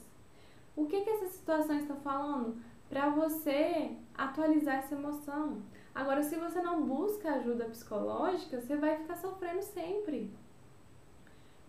O 0.76 0.86
que, 0.86 1.00
que 1.00 1.10
essas 1.10 1.32
situações 1.32 1.82
estão 1.82 1.96
falando? 2.00 2.60
Para 2.88 3.08
você 3.08 3.92
atualizar 4.14 4.76
essa 4.76 4.94
emoção. 4.94 5.62
Agora, 5.96 6.22
se 6.22 6.36
você 6.36 6.60
não 6.60 6.82
busca 6.82 7.32
ajuda 7.32 7.64
psicológica, 7.64 8.60
você 8.60 8.76
vai 8.76 8.98
ficar 8.98 9.16
sofrendo 9.16 9.62
sempre. 9.62 10.30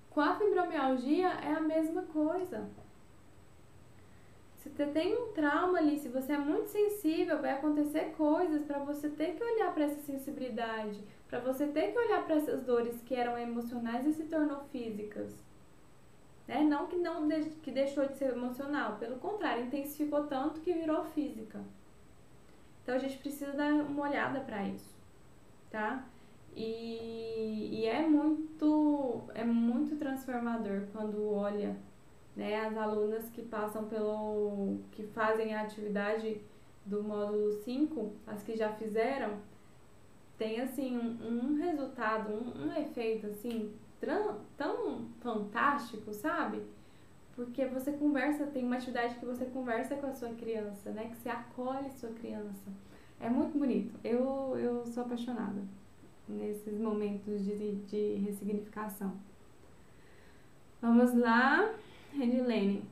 Com 0.10 0.20
a 0.20 0.36
fibromialgia 0.36 1.30
é 1.30 1.54
a 1.54 1.62
mesma 1.62 2.02
coisa. 2.02 2.70
Se 4.58 4.70
você 4.70 4.86
tem 4.88 5.16
um 5.16 5.32
trauma 5.32 5.78
ali, 5.78 5.98
se 5.98 6.10
você 6.10 6.34
é 6.34 6.38
muito 6.38 6.68
sensível, 6.68 7.40
vai 7.42 7.52
acontecer 7.52 8.14
coisas 8.18 8.66
para 8.66 8.80
você 8.80 9.08
ter 9.08 9.36
que 9.36 9.44
olhar 9.46 9.74
para 9.74 9.86
essa 9.86 10.02
sensibilidade, 10.02 11.02
para 11.30 11.40
você 11.40 11.66
ter 11.66 11.94
que 11.94 11.98
olhar 11.98 12.26
para 12.26 12.36
essas 12.36 12.64
dores 12.64 13.02
que 13.04 13.16
eram 13.16 13.38
emocionais 13.38 14.06
e 14.06 14.12
se 14.12 14.26
tornou 14.26 14.60
físicas. 14.74 15.34
Né? 16.46 16.64
Não 16.64 16.88
que 16.88 16.98
não 16.98 17.30
que 17.64 17.72
deixou 17.72 18.06
de 18.06 18.18
ser 18.18 18.34
emocional, 18.34 18.98
pelo 18.98 19.20
contrário, 19.20 19.68
intensificou 19.68 20.28
tanto 20.28 20.60
que 20.60 20.74
virou 20.74 21.06
física. 21.06 21.62
Então 22.88 22.96
a 22.96 23.00
gente 23.00 23.18
precisa 23.18 23.52
dar 23.52 23.74
uma 23.74 24.04
olhada 24.04 24.40
para 24.40 24.64
isso, 24.64 24.96
tá? 25.70 26.06
E, 26.56 27.82
e, 27.82 27.86
é 27.86 28.08
muito 28.08 29.24
é 29.36 29.44
muito 29.44 29.98
transformador 29.98 30.84
quando 30.94 31.34
olha 31.34 31.76
né, 32.34 32.66
as 32.66 32.78
alunas 32.78 33.30
que 33.30 33.42
passam 33.42 33.90
pelo 33.90 34.80
que 34.94 35.04
fazem 35.04 35.54
a 35.54 35.64
atividade 35.64 36.42
do 36.86 37.04
módulo 37.04 37.52
5, 37.52 38.14
as 38.26 38.42
que 38.44 38.56
já 38.56 38.72
fizeram, 38.72 39.34
tem 40.38 40.62
assim 40.62 40.98
um, 40.98 41.28
um 41.28 41.56
resultado, 41.56 42.32
um, 42.32 42.70
um, 42.70 42.74
efeito 42.74 43.28
assim 43.28 43.76
tão, 44.00 44.40
tão 44.56 45.10
fantástico, 45.20 46.14
sabe? 46.14 46.64
Porque 47.38 47.68
você 47.68 47.92
conversa, 47.92 48.48
tem 48.48 48.66
uma 48.66 48.78
atividade 48.78 49.14
que 49.20 49.26
você 49.26 49.46
conversa 49.46 49.96
com 49.96 50.08
a 50.08 50.12
sua 50.12 50.30
criança, 50.30 50.90
né? 50.90 51.08
Que 51.08 51.18
você 51.18 51.30
acolhe 51.30 51.92
sua 51.92 52.10
criança. 52.10 52.74
É 53.20 53.30
muito 53.30 53.56
bonito. 53.56 53.94
Eu, 54.04 54.58
eu 54.58 54.84
sou 54.88 55.04
apaixonada 55.04 55.62
nesses 56.28 56.80
momentos 56.80 57.46
de, 57.46 57.76
de 57.76 58.16
ressignificação. 58.16 59.14
Vamos 60.82 61.14
lá, 61.14 61.76
Redilene. 62.12 62.84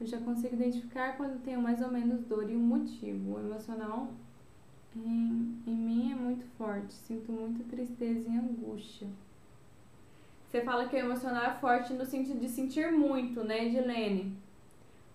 Eu 0.00 0.06
já 0.08 0.18
consigo 0.18 0.56
identificar 0.56 1.16
quando 1.16 1.40
tenho 1.44 1.62
mais 1.62 1.80
ou 1.80 1.88
menos 1.88 2.24
dor 2.24 2.50
e 2.50 2.56
um 2.56 2.58
motivo. 2.58 3.34
O 3.34 3.38
emocional 3.38 4.08
em, 4.96 5.62
em 5.66 5.74
mim 5.74 6.12
é 6.12 6.14
muito 6.14 6.44
forte, 6.58 6.92
sinto 6.92 7.32
muita 7.32 7.64
tristeza 7.64 8.28
e 8.28 8.36
angústia. 8.36 9.08
Você 10.48 10.60
fala 10.60 10.86
que 10.86 10.96
o 10.96 10.98
emocional 10.98 11.44
é 11.44 11.54
forte 11.54 11.94
no 11.94 12.04
sentido 12.04 12.40
de 12.40 12.48
sentir 12.48 12.92
muito, 12.92 13.42
né, 13.42 13.66
Edilene? 13.66 14.36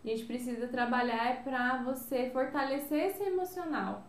A 0.03 0.07
gente 0.07 0.25
precisa 0.25 0.67
trabalhar 0.67 1.43
para 1.43 1.83
você 1.83 2.29
fortalecer 2.31 3.09
esse 3.09 3.23
emocional. 3.23 4.07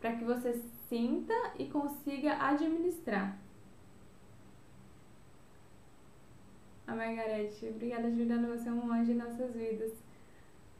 Para 0.00 0.14
que 0.14 0.24
você 0.24 0.54
sinta 0.88 1.34
e 1.58 1.66
consiga 1.66 2.42
administrar. 2.42 3.36
A 6.86 6.94
Margarete, 6.94 7.66
obrigada, 7.66 8.10
Juliana, 8.10 8.48
você 8.48 8.68
é 8.68 8.72
um 8.72 8.90
anjo 8.90 9.12
em 9.12 9.16
nossas 9.16 9.54
vidas. 9.54 9.92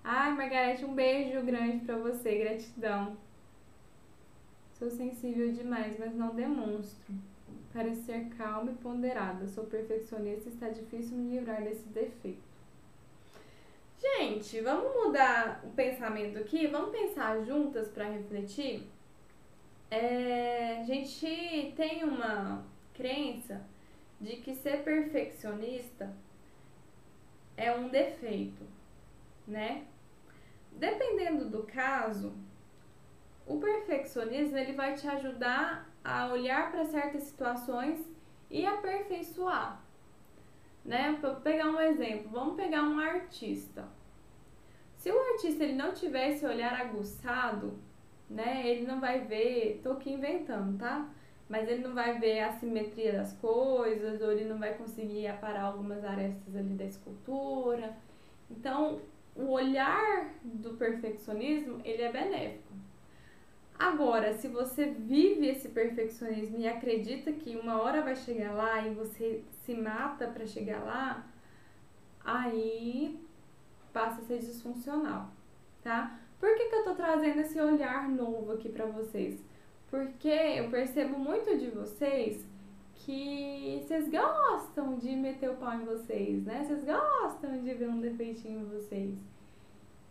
Ai, 0.03 0.35
Margarete, 0.35 0.87
um 0.87 0.95
beijo 0.95 1.43
grande 1.43 1.85
para 1.85 1.99
você, 1.99 2.39
gratidão. 2.39 3.15
Sou 4.79 4.89
sensível 4.91 5.53
demais, 5.53 5.99
mas 5.99 6.15
não 6.15 6.35
demonstro. 6.35 7.15
Parece 7.73 8.03
ser 8.03 8.29
calma 8.37 8.71
e 8.71 8.75
ponderada. 8.77 9.49
Sou 9.49 9.65
perfeccionista 9.65 10.49
e 10.49 10.53
está 10.53 10.69
difícil 10.69 11.17
me 11.17 11.37
livrar 11.37 11.63
desse 11.63 11.89
defeito. 11.89 12.49
Gente, 14.01 14.61
vamos 14.61 14.95
mudar 14.95 15.61
o 15.65 15.71
pensamento 15.71 16.39
aqui? 16.39 16.69
Vamos 16.69 16.91
pensar 16.91 17.45
juntas 17.45 17.89
para 17.89 18.09
refletir? 18.09 18.87
É, 19.91 20.79
a 20.81 20.85
gente 20.85 21.73
tem 21.77 22.05
uma 22.05 22.65
crença 22.95 23.61
de 24.21 24.37
que 24.37 24.55
ser 24.55 24.85
perfeccionista 24.85 26.15
é 27.57 27.75
um 27.75 27.89
defeito, 27.89 28.63
né? 29.47 29.85
Dependendo 30.73 31.47
do 31.47 31.65
caso, 31.65 32.33
o 33.49 33.59
perfeccionismo 33.59 34.59
ele 34.59 34.75
vai 34.75 34.95
te 34.95 35.09
ajudar 35.09 35.89
a 36.05 36.29
olhar 36.29 36.71
para 36.71 36.85
certas 36.85 37.23
situações 37.23 37.99
e 38.51 38.65
aperfeiçoar. 38.65 39.83
Né? 40.85 41.17
Para 41.21 41.35
pegar 41.37 41.67
um 41.67 41.81
exemplo, 41.81 42.31
vamos 42.31 42.57
pegar 42.57 42.83
um 42.83 42.99
artista. 42.99 43.89
Se 44.97 45.11
o 45.11 45.19
artista 45.33 45.65
ele 45.65 45.75
não 45.75 45.93
tiver 45.93 46.31
esse 46.31 46.45
olhar 46.45 46.75
aguçado, 46.75 47.79
né, 48.29 48.63
ele 48.67 48.87
não 48.87 49.01
vai 49.01 49.21
ver, 49.21 49.81
tô 49.83 49.93
aqui 49.93 50.13
inventando, 50.13 50.79
tá? 50.79 51.09
Mas 51.49 51.69
ele 51.69 51.83
não 51.83 51.95
vai 51.95 52.19
ver 52.19 52.41
a 52.41 52.53
simetria 52.53 53.13
das 53.13 53.33
coisas, 53.35 54.21
ou 54.21 54.33
ele 54.33 54.45
não 54.45 54.59
vai 54.59 54.75
conseguir 54.75 55.27
aparar 55.29 55.63
algumas 55.63 56.05
arestas 56.05 56.55
ali 56.55 56.75
da 56.75 56.85
escultura. 56.85 57.97
Então, 58.51 59.01
o 59.35 59.53
olhar 59.53 60.35
do 60.43 60.75
perfeccionismo, 60.75 61.81
ele 61.85 62.03
é 62.03 62.13
benéfico. 62.13 62.88
Agora, 63.79 64.33
se 64.33 64.49
você 64.49 64.87
vive 64.87 65.47
esse 65.47 65.69
perfeccionismo 65.69 66.59
e 66.59 66.67
acredita 66.67 67.33
que 67.33 67.57
uma 67.57 67.81
hora 67.81 68.03
vai 68.03 68.17
chegar 68.17 68.53
lá 68.53 68.87
e 68.87 68.93
você 68.93 69.45
se 69.65 69.73
mata 69.73 70.27
para 70.27 70.45
chegar 70.47 70.83
lá, 70.83 71.25
aí 72.25 73.21
passa 73.93 74.21
a 74.21 74.25
ser 74.25 74.39
disfuncional, 74.39 75.31
tá? 75.83 76.19
Por 76.41 76.55
que, 76.57 76.69
que 76.69 76.75
eu 76.75 76.85
tô 76.85 76.95
trazendo 76.95 77.41
esse 77.41 77.61
olhar 77.61 78.09
novo 78.09 78.53
aqui 78.53 78.69
para 78.69 78.87
vocês? 78.87 79.41
Porque 79.89 80.29
eu 80.29 80.69
percebo 80.71 81.19
muito 81.19 81.57
de 81.57 81.69
vocês 81.69 82.45
que 82.95 83.81
vocês 83.87 84.09
gostam 84.11 84.97
de 84.99 85.15
meter 85.15 85.51
o 85.51 85.57
pau 85.57 85.75
em 85.75 85.85
vocês, 85.85 86.45
né? 86.45 86.65
Vocês 86.65 86.85
gostam 86.85 87.63
de 87.63 87.75
ver 87.75 87.89
um 87.89 88.01
defeitinho 88.01 88.61
em 88.61 88.65
vocês. 88.65 89.19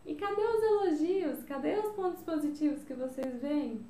E 0.08 0.16
cadê 0.16 0.42
os 0.42 0.64
elogios? 0.64 1.44
Cadê 1.44 1.78
os 1.78 1.92
pontos 1.92 2.24
positivos 2.24 2.82
que 2.86 2.94
vocês 2.94 3.42
veem? 3.42 3.86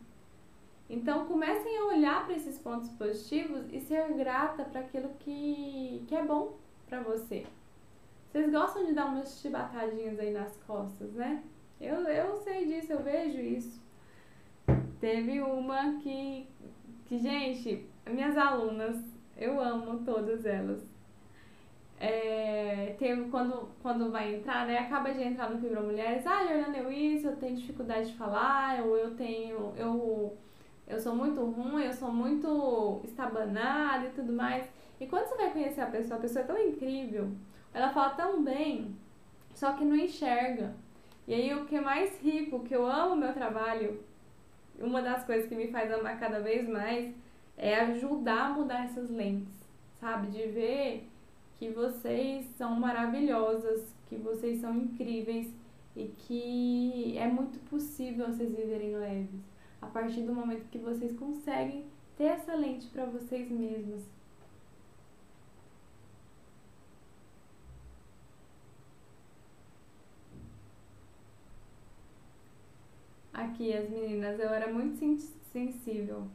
Então 0.89 1.27
comecem 1.27 1.77
a 1.77 1.85
olhar 1.85 2.25
para 2.25 2.35
esses 2.35 2.57
pontos 2.57 2.89
positivos 2.89 3.71
e 3.71 3.79
ser 3.79 4.11
grata 4.13 4.63
para 4.63 4.81
aquilo 4.81 5.09
que, 5.19 6.03
que 6.07 6.15
é 6.15 6.25
bom 6.25 6.57
para 6.89 7.01
você. 7.01 7.45
Vocês 8.31 8.51
gostam 8.51 8.85
de 8.85 8.93
dar 8.93 9.05
umas 9.05 9.39
chibatadinhas 9.39 10.19
aí 10.19 10.31
nas 10.31 10.57
costas, 10.65 11.13
né? 11.13 11.43
Eu, 11.79 11.97
eu 12.07 12.37
sei 12.37 12.65
disso, 12.65 12.93
eu 12.93 13.03
vejo 13.03 13.39
isso. 13.39 13.79
Teve 14.99 15.39
uma 15.39 15.99
que, 15.99 16.47
que, 17.05 17.19
gente, 17.19 17.87
minhas 18.09 18.35
alunas, 18.35 18.97
eu 19.37 19.61
amo 19.61 20.03
todas 20.03 20.47
elas 20.47 20.96
é, 21.99 22.95
quando, 23.31 23.69
quando 23.81 24.11
vai 24.11 24.35
entrar, 24.35 24.67
né? 24.67 24.77
Acaba 24.79 25.11
de 25.11 25.21
entrar 25.23 25.49
no 25.49 25.59
Fibra 25.59 25.81
Mulheres, 25.81 26.25
ah, 26.27 26.45
Jordana, 26.45 26.77
eu 26.77 26.91
eu 26.91 27.35
tenho 27.37 27.55
dificuldade 27.55 28.11
de 28.11 28.17
falar, 28.17 28.83
ou 28.83 28.95
eu 28.95 29.15
tenho, 29.15 29.73
eu, 29.75 30.37
eu 30.87 30.99
sou 30.99 31.15
muito 31.15 31.43
ruim, 31.43 31.83
eu 31.83 31.93
sou 31.93 32.11
muito 32.11 33.01
estabanada 33.03 34.05
e 34.05 34.11
tudo 34.11 34.31
mais. 34.31 34.67
E 34.99 35.07
quando 35.07 35.27
você 35.27 35.35
vai 35.35 35.51
conhecer 35.51 35.81
a 35.81 35.87
pessoa, 35.87 36.17
a 36.17 36.21
pessoa 36.21 36.43
é 36.43 36.47
tão 36.47 36.57
incrível, 36.57 37.31
ela 37.73 37.89
fala 37.89 38.11
tão 38.11 38.43
bem, 38.43 38.95
só 39.53 39.73
que 39.73 39.85
não 39.85 39.95
enxerga. 39.95 40.73
E 41.27 41.33
aí 41.33 41.53
o 41.53 41.65
que 41.65 41.75
é 41.75 41.81
mais 41.81 42.19
rico, 42.21 42.63
que 42.63 42.75
eu 42.75 42.85
amo 42.85 43.15
meu 43.15 43.33
trabalho, 43.33 44.01
uma 44.79 45.01
das 45.01 45.25
coisas 45.25 45.49
que 45.49 45.55
me 45.55 45.67
faz 45.67 45.91
amar 45.91 46.19
cada 46.19 46.39
vez 46.39 46.67
mais 46.67 47.13
é 47.57 47.75
ajudar 47.75 48.45
a 48.45 48.49
mudar 48.49 48.85
essas 48.85 49.09
lentes, 49.09 49.53
sabe? 49.99 50.27
De 50.27 50.47
ver 50.47 51.09
que 51.57 51.69
vocês 51.69 52.45
são 52.57 52.79
maravilhosas, 52.79 53.93
que 54.07 54.15
vocês 54.15 54.61
são 54.61 54.75
incríveis 54.75 55.51
e 55.95 56.07
que 56.07 57.17
é 57.17 57.27
muito 57.27 57.59
possível 57.69 58.27
vocês 58.27 58.55
viverem 58.55 58.95
leves 58.95 59.41
a 59.81 59.87
partir 59.87 60.21
do 60.21 60.33
momento 60.33 60.69
que 60.69 60.77
vocês 60.77 61.17
conseguem 61.17 61.85
ter 62.17 62.25
essa 62.25 62.55
lente 62.55 62.87
para 62.87 63.05
vocês 63.05 63.49
mesmas. 63.49 64.03
Aqui, 73.33 73.71
as 73.71 73.87
meninas, 73.89 74.39
eu 74.39 74.49
era 74.49 74.71
muito 74.71 74.97
sensível. 75.51 76.27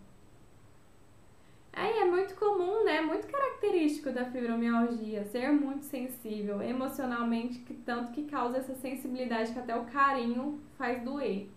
Aí 1.72 1.98
é 1.98 2.04
muito 2.04 2.34
comum, 2.34 2.84
né? 2.84 3.00
Muito 3.00 3.26
característico 3.26 4.10
da 4.12 4.24
fibromialgia, 4.26 5.24
ser 5.24 5.50
muito 5.52 5.84
sensível 5.84 6.60
emocionalmente, 6.62 7.60
que 7.60 7.74
tanto 7.74 8.12
que 8.12 8.24
causa 8.24 8.58
essa 8.58 8.74
sensibilidade 8.74 9.52
que 9.52 9.58
até 9.58 9.74
o 9.74 9.86
carinho 9.86 10.60
faz 10.76 11.02
doer. 11.02 11.48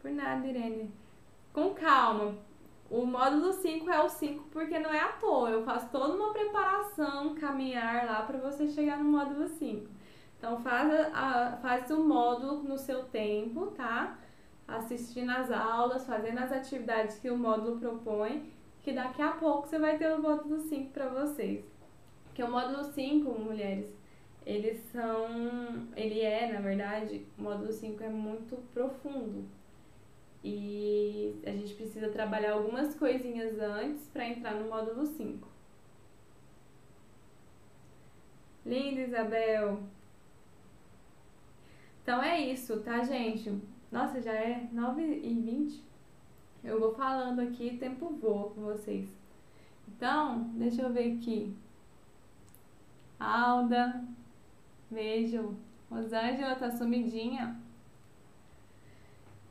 Por 0.00 0.10
nada, 0.10 0.46
Irene. 0.46 0.90
Com 1.52 1.74
calma. 1.74 2.34
O 2.90 3.04
módulo 3.06 3.52
5 3.52 3.88
é 3.90 4.02
o 4.02 4.08
5 4.08 4.44
porque 4.50 4.78
não 4.78 4.92
é 4.92 5.00
à 5.00 5.08
toa. 5.12 5.50
Eu 5.50 5.62
faço 5.64 5.88
toda 5.90 6.14
uma 6.14 6.32
preparação, 6.32 7.34
caminhar 7.34 8.06
lá 8.06 8.22
para 8.22 8.38
você 8.38 8.66
chegar 8.68 8.98
no 8.98 9.04
módulo 9.10 9.46
5. 9.46 9.88
Então 10.40 10.58
faz, 10.62 10.90
a, 11.12 11.58
faz 11.60 11.90
o 11.90 12.02
módulo 12.02 12.62
no 12.62 12.78
seu 12.78 13.04
tempo, 13.04 13.66
tá? 13.72 14.18
Assistindo 14.66 15.28
as 15.28 15.50
aulas, 15.50 16.06
fazendo 16.06 16.38
as 16.38 16.50
atividades 16.50 17.18
que 17.18 17.28
o 17.28 17.36
módulo 17.36 17.78
propõe, 17.78 18.50
que 18.82 18.90
daqui 18.90 19.20
a 19.20 19.32
pouco 19.32 19.68
você 19.68 19.78
vai 19.78 19.98
ter 19.98 20.10
o 20.10 20.22
módulo 20.22 20.58
5 20.58 20.92
para 20.92 21.08
vocês. 21.08 21.62
Que 22.32 22.42
o 22.42 22.50
módulo 22.50 22.84
5, 22.84 23.38
mulheres, 23.38 23.94
eles 24.46 24.80
são. 24.90 25.28
Ele 25.94 26.20
é, 26.20 26.50
na 26.50 26.60
verdade, 26.60 27.26
o 27.38 27.42
módulo 27.42 27.70
5 27.70 28.02
é 28.02 28.08
muito 28.08 28.56
profundo. 28.72 29.44
E 30.42 31.38
a 31.44 31.50
gente 31.50 31.74
precisa 31.74 32.08
trabalhar 32.08 32.52
algumas 32.52 32.94
coisinhas 32.94 33.60
antes 33.60 34.08
para 34.08 34.26
entrar 34.26 34.54
no 34.54 34.70
módulo 34.70 35.04
5. 35.04 35.46
Linda, 38.64 39.02
Isabel! 39.02 39.99
Então 42.02 42.22
é 42.22 42.40
isso, 42.40 42.80
tá, 42.80 43.02
gente? 43.04 43.60
Nossa, 43.90 44.20
já 44.20 44.32
é 44.32 44.68
9 44.72 45.02
e 45.02 45.34
20 45.34 45.84
Eu 46.62 46.78
vou 46.78 46.94
falando 46.94 47.40
aqui, 47.40 47.76
tempo 47.78 48.10
voa 48.10 48.50
com 48.50 48.62
vocês. 48.62 49.08
Então, 49.88 50.50
deixa 50.54 50.82
eu 50.82 50.92
ver 50.92 51.16
aqui. 51.16 51.56
Alda, 53.18 54.04
beijo. 54.90 55.56
Rosângela 55.90 56.54
tá 56.54 56.70
sumidinha. 56.70 57.60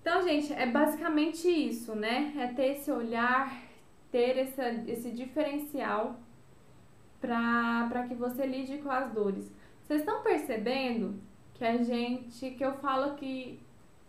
Então, 0.01 0.23
gente, 0.23 0.53
é 0.53 0.65
basicamente 0.65 1.47
isso, 1.47 1.93
né? 1.93 2.33
É 2.37 2.47
ter 2.47 2.77
esse 2.77 2.89
olhar, 2.89 3.61
ter 4.09 4.37
essa, 4.37 4.69
esse 4.87 5.11
diferencial 5.11 6.19
para 7.19 8.07
que 8.07 8.15
você 8.15 8.45
lide 8.45 8.77
com 8.77 8.89
as 8.89 9.11
dores. 9.11 9.51
Vocês 9.83 9.99
estão 9.99 10.23
percebendo 10.23 11.19
que 11.59 11.65
a 11.65 11.75
gente, 11.75 12.51
que 12.51 12.63
eu 12.63 12.71
falo 12.75 13.15
que 13.15 13.59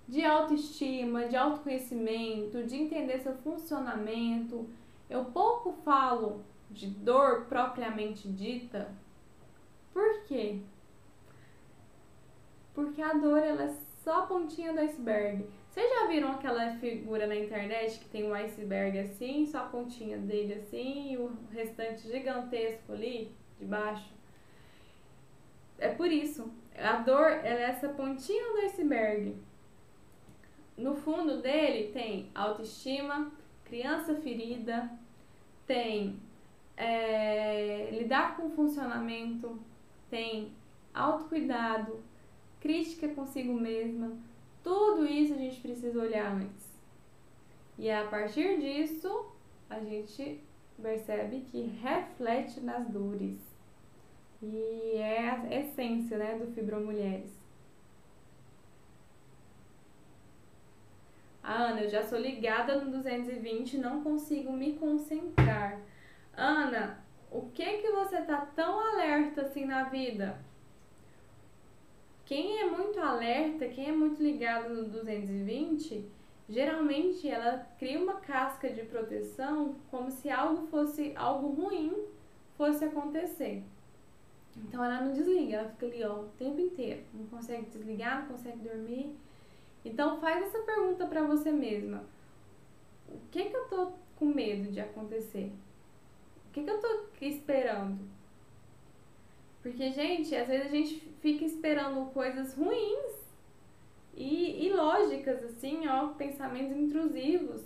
de 0.06 0.24
autoestima, 0.24 1.26
de 1.26 1.36
autoconhecimento, 1.36 2.62
de 2.62 2.76
entender 2.76 3.18
seu 3.18 3.34
funcionamento, 3.38 4.70
eu 5.10 5.24
pouco 5.26 5.72
falo 5.84 6.44
de 6.70 6.86
dor 6.86 7.46
propriamente 7.46 8.28
dita. 8.28 8.94
Por 9.92 10.22
quê? 10.28 10.60
Porque 12.72 13.02
a 13.02 13.14
dor 13.14 13.38
ela 13.38 13.64
é 13.64 13.74
só 14.04 14.20
a 14.20 14.26
pontinha 14.26 14.72
do 14.72 14.78
iceberg. 14.78 15.44
Vocês 15.68 15.90
já 15.90 16.06
viram 16.06 16.30
aquela 16.30 16.76
figura 16.76 17.26
na 17.26 17.34
internet 17.34 17.98
que 17.98 18.08
tem 18.08 18.30
um 18.30 18.34
iceberg 18.34 18.96
assim, 18.96 19.44
só 19.44 19.58
a 19.58 19.68
pontinha 19.68 20.18
dele 20.18 20.54
assim 20.54 21.14
e 21.14 21.16
o 21.16 21.32
restante 21.50 22.08
gigantesco 22.08 22.92
ali 22.92 23.34
de 23.58 23.64
baixo? 23.64 24.08
É 25.78 25.88
por 25.88 26.12
isso. 26.12 26.59
A 26.78 26.96
dor 26.96 27.28
é 27.28 27.62
essa 27.62 27.88
pontinha 27.88 28.52
do 28.52 28.58
iceberg. 28.60 29.36
No 30.76 30.94
fundo 30.94 31.42
dele 31.42 31.92
tem 31.92 32.30
autoestima, 32.34 33.30
criança 33.64 34.14
ferida, 34.16 34.90
tem 35.66 36.18
é, 36.76 37.90
lidar 37.92 38.36
com 38.36 38.50
funcionamento, 38.50 39.60
tem 40.08 40.52
autocuidado, 40.94 42.00
crítica 42.60 43.08
consigo 43.08 43.52
mesma. 43.52 44.16
Tudo 44.62 45.06
isso 45.06 45.34
a 45.34 45.36
gente 45.36 45.60
precisa 45.60 46.00
olhar 46.00 46.32
antes. 46.32 46.70
E 47.78 47.90
a 47.90 48.06
partir 48.06 48.58
disso, 48.58 49.26
a 49.68 49.80
gente 49.80 50.42
percebe 50.82 51.40
que 51.50 51.62
reflete 51.82 52.60
nas 52.60 52.88
dores. 52.88 53.49
E 54.42 54.94
é 54.96 55.28
a 55.28 55.60
essência 55.60 56.16
né, 56.16 56.38
do 56.38 56.50
Fibromulheres. 56.52 57.30
Ah, 61.42 61.68
Ana, 61.68 61.82
eu 61.82 61.90
já 61.90 62.02
sou 62.02 62.18
ligada 62.18 62.80
no 62.80 62.90
220 62.90 63.76
não 63.78 64.02
consigo 64.02 64.52
me 64.52 64.74
concentrar. 64.74 65.80
Ana, 66.34 67.02
o 67.30 67.42
que 67.50 67.78
que 67.78 67.90
você 67.90 68.22
tá 68.22 68.46
tão 68.54 68.80
alerta 68.80 69.42
assim 69.42 69.64
na 69.64 69.84
vida? 69.84 70.38
Quem 72.24 72.60
é 72.60 72.70
muito 72.70 73.00
alerta, 73.00 73.68
quem 73.68 73.88
é 73.88 73.92
muito 73.92 74.22
ligado 74.22 74.72
no 74.72 74.84
220, 74.88 76.08
geralmente 76.48 77.28
ela 77.28 77.66
cria 77.78 77.98
uma 77.98 78.20
casca 78.20 78.70
de 78.70 78.82
proteção 78.82 79.74
como 79.90 80.10
se 80.10 80.30
algo 80.30 80.66
fosse 80.68 81.12
algo 81.16 81.48
ruim 81.48 81.92
fosse 82.56 82.84
acontecer. 82.84 83.64
Então 84.56 84.84
ela 84.84 85.00
não 85.00 85.12
desliga, 85.12 85.56
ela 85.56 85.68
fica 85.70 85.86
ali 85.86 86.04
ó, 86.04 86.20
o 86.20 86.28
tempo 86.38 86.60
inteiro, 86.60 87.02
não 87.14 87.26
consegue 87.26 87.66
desligar, 87.70 88.22
não 88.22 88.28
consegue 88.28 88.58
dormir. 88.58 89.16
Então 89.84 90.20
faz 90.20 90.42
essa 90.42 90.58
pergunta 90.60 91.06
para 91.06 91.22
você 91.22 91.50
mesma. 91.50 92.04
O 93.08 93.18
que 93.30 93.44
que 93.44 93.56
eu 93.56 93.68
tô 93.68 93.92
com 94.16 94.26
medo 94.26 94.70
de 94.70 94.80
acontecer? 94.80 95.52
O 96.48 96.52
que 96.52 96.62
que 96.62 96.70
eu 96.70 96.80
tô 96.80 97.06
esperando? 97.20 97.98
Porque, 99.62 99.90
gente, 99.90 100.34
às 100.34 100.48
vezes 100.48 100.66
a 100.66 100.70
gente 100.70 101.00
fica 101.20 101.44
esperando 101.44 102.10
coisas 102.12 102.54
ruins 102.54 103.20
e 104.14 104.66
ilógicas, 104.66 105.44
assim, 105.44 105.86
ó, 105.86 106.08
pensamentos 106.08 106.76
intrusivos. 106.76 107.62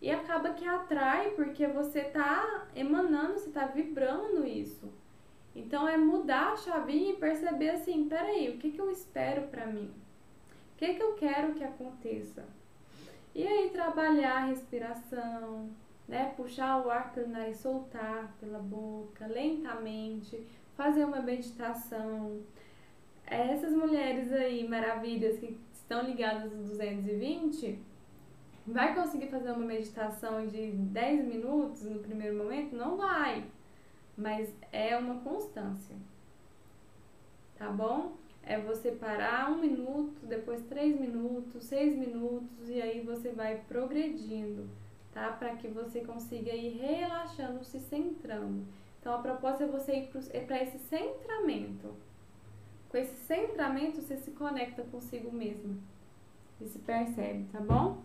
E 0.00 0.10
acaba 0.10 0.52
que 0.52 0.64
atrai 0.66 1.30
porque 1.30 1.66
você 1.66 2.02
tá 2.02 2.68
emanando, 2.74 3.34
você 3.34 3.50
tá 3.50 3.66
vibrando 3.66 4.46
isso. 4.46 4.88
Então 5.54 5.88
é 5.88 5.96
mudar 5.96 6.52
a 6.52 6.56
chavinha 6.56 7.12
e 7.12 7.16
perceber 7.16 7.70
assim, 7.70 8.08
peraí, 8.08 8.48
o 8.50 8.58
que, 8.58 8.70
que 8.70 8.80
eu 8.80 8.90
espero 8.90 9.48
para 9.48 9.66
mim? 9.66 9.90
O 10.74 10.78
que, 10.78 10.94
que 10.94 11.02
eu 11.02 11.14
quero 11.14 11.54
que 11.54 11.64
aconteça? 11.64 12.44
E 13.34 13.46
aí 13.46 13.70
trabalhar 13.70 14.36
a 14.36 14.46
respiração, 14.46 15.68
né? 16.06 16.32
Puxar 16.36 16.84
o 16.84 16.90
ar 16.90 17.12
pelo 17.12 17.28
nariz, 17.28 17.58
soltar 17.58 18.34
pela 18.40 18.58
boca, 18.58 19.26
lentamente, 19.26 20.46
fazer 20.76 21.04
uma 21.04 21.20
meditação. 21.20 22.40
Essas 23.26 23.72
mulheres 23.72 24.32
aí 24.32 24.66
maravilhas 24.66 25.38
que 25.38 25.58
estão 25.72 26.02
ligadas 26.02 26.52
no 26.52 26.64
220, 26.64 27.78
vai 28.66 28.94
conseguir 28.94 29.28
fazer 29.28 29.50
uma 29.50 29.66
meditação 29.66 30.46
de 30.46 30.70
10 30.70 31.24
minutos 31.26 31.82
no 31.82 31.98
primeiro 31.98 32.36
momento? 32.36 32.76
Não 32.76 32.96
vai 32.96 33.44
mas 34.18 34.52
é 34.72 34.96
uma 34.96 35.20
constância, 35.20 35.94
tá 37.56 37.70
bom? 37.70 38.16
É 38.42 38.58
você 38.58 38.90
parar 38.90 39.50
um 39.50 39.60
minuto, 39.60 40.26
depois 40.26 40.60
três 40.62 40.98
minutos, 40.98 41.62
seis 41.64 41.96
minutos 41.96 42.68
e 42.68 42.82
aí 42.82 43.00
você 43.00 43.30
vai 43.30 43.62
progredindo, 43.68 44.68
tá? 45.12 45.30
Para 45.30 45.54
que 45.54 45.68
você 45.68 46.00
consiga 46.00 46.52
ir 46.52 46.78
relaxando, 46.78 47.64
se 47.64 47.78
centrando. 47.78 48.66
Então 49.00 49.14
a 49.14 49.18
proposta 49.18 49.62
é 49.62 49.66
você 49.68 49.92
ir 50.00 50.46
para 50.46 50.58
é 50.58 50.64
esse 50.64 50.78
centramento. 50.78 51.94
Com 52.88 52.96
esse 52.96 53.16
centramento 53.26 54.00
você 54.00 54.16
se 54.16 54.32
conecta 54.32 54.82
consigo 54.82 55.30
mesmo 55.30 55.80
e 56.60 56.66
se 56.66 56.78
percebe, 56.80 57.46
tá 57.52 57.60
bom? 57.60 58.02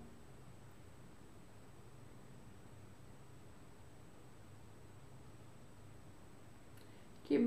Que 7.24 7.40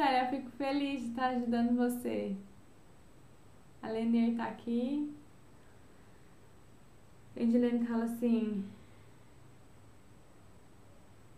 Juscelia. 0.00 0.22
Eu 0.22 0.30
fico 0.30 0.50
feliz 0.52 1.02
de 1.02 1.08
estar 1.10 1.28
ajudando 1.28 1.76
você. 1.76 2.34
A 3.82 3.88
Lenir 3.88 4.36
tá 4.36 4.44
aqui. 4.44 5.12
Edilene 7.36 7.86
fala 7.86 8.04
assim. 8.04 8.64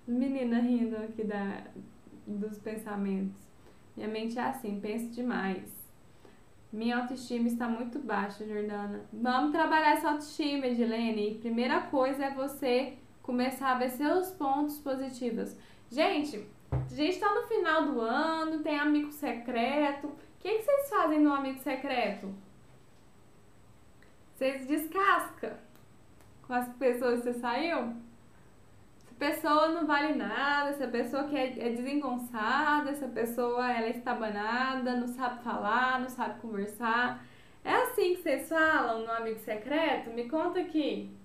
Menina 0.06 0.60
rindo 0.60 0.96
aqui 0.96 1.24
da, 1.24 1.64
dos 2.26 2.58
pensamentos. 2.58 3.40
Minha 3.96 4.08
mente 4.08 4.38
é 4.38 4.42
assim, 4.42 4.80
penso 4.80 5.10
demais. 5.10 5.70
Minha 6.72 6.98
autoestima 6.98 7.46
está 7.46 7.68
muito 7.68 7.98
baixa, 7.98 8.46
Jordana. 8.46 9.04
Vamos 9.12 9.52
trabalhar 9.52 9.92
essa 9.92 10.10
autoestima, 10.10 10.66
Edilene. 10.66 11.38
Primeira 11.38 11.82
coisa 11.82 12.24
é 12.24 12.34
você 12.34 12.96
começar 13.22 13.72
a 13.72 13.78
ver 13.78 13.90
seus 13.90 14.30
pontos 14.30 14.78
positivos. 14.78 15.54
Gente, 15.90 16.44
gente 16.88 17.18
tá 17.18 17.34
no 17.34 17.42
final 17.46 17.86
do 17.86 18.00
ano, 18.00 18.62
tem 18.62 18.78
amigo 18.78 19.10
secreto. 19.10 20.06
O 20.06 20.16
que, 20.38 20.58
que 20.58 20.62
vocês 20.62 20.88
fazem 20.88 21.20
no 21.20 21.32
amigo 21.32 21.58
secreto? 21.58 22.32
Vocês 24.34 24.66
descascam 24.66 25.52
com 26.46 26.52
as 26.52 26.68
pessoas 26.70 27.20
que 27.20 27.32
você 27.32 27.38
saiu? 27.38 27.94
Essa 28.96 29.14
pessoa 29.18 29.68
não 29.68 29.86
vale 29.86 30.14
nada, 30.14 30.70
essa 30.70 30.88
pessoa 30.88 31.24
que 31.24 31.36
é, 31.36 31.46
é 31.58 31.70
desengonçada, 31.70 32.90
essa 32.90 33.06
pessoa 33.06 33.70
ela 33.70 33.86
é 33.86 33.90
estabanada, 33.90 34.96
não 34.96 35.06
sabe 35.06 35.42
falar, 35.42 36.00
não 36.00 36.08
sabe 36.08 36.40
conversar. 36.40 37.24
É 37.64 37.72
assim 37.72 38.16
que 38.16 38.22
vocês 38.22 38.48
falam 38.48 39.06
no 39.06 39.12
amigo 39.12 39.38
secreto? 39.38 40.10
Me 40.10 40.28
conta 40.28 40.60
aqui. 40.60 41.16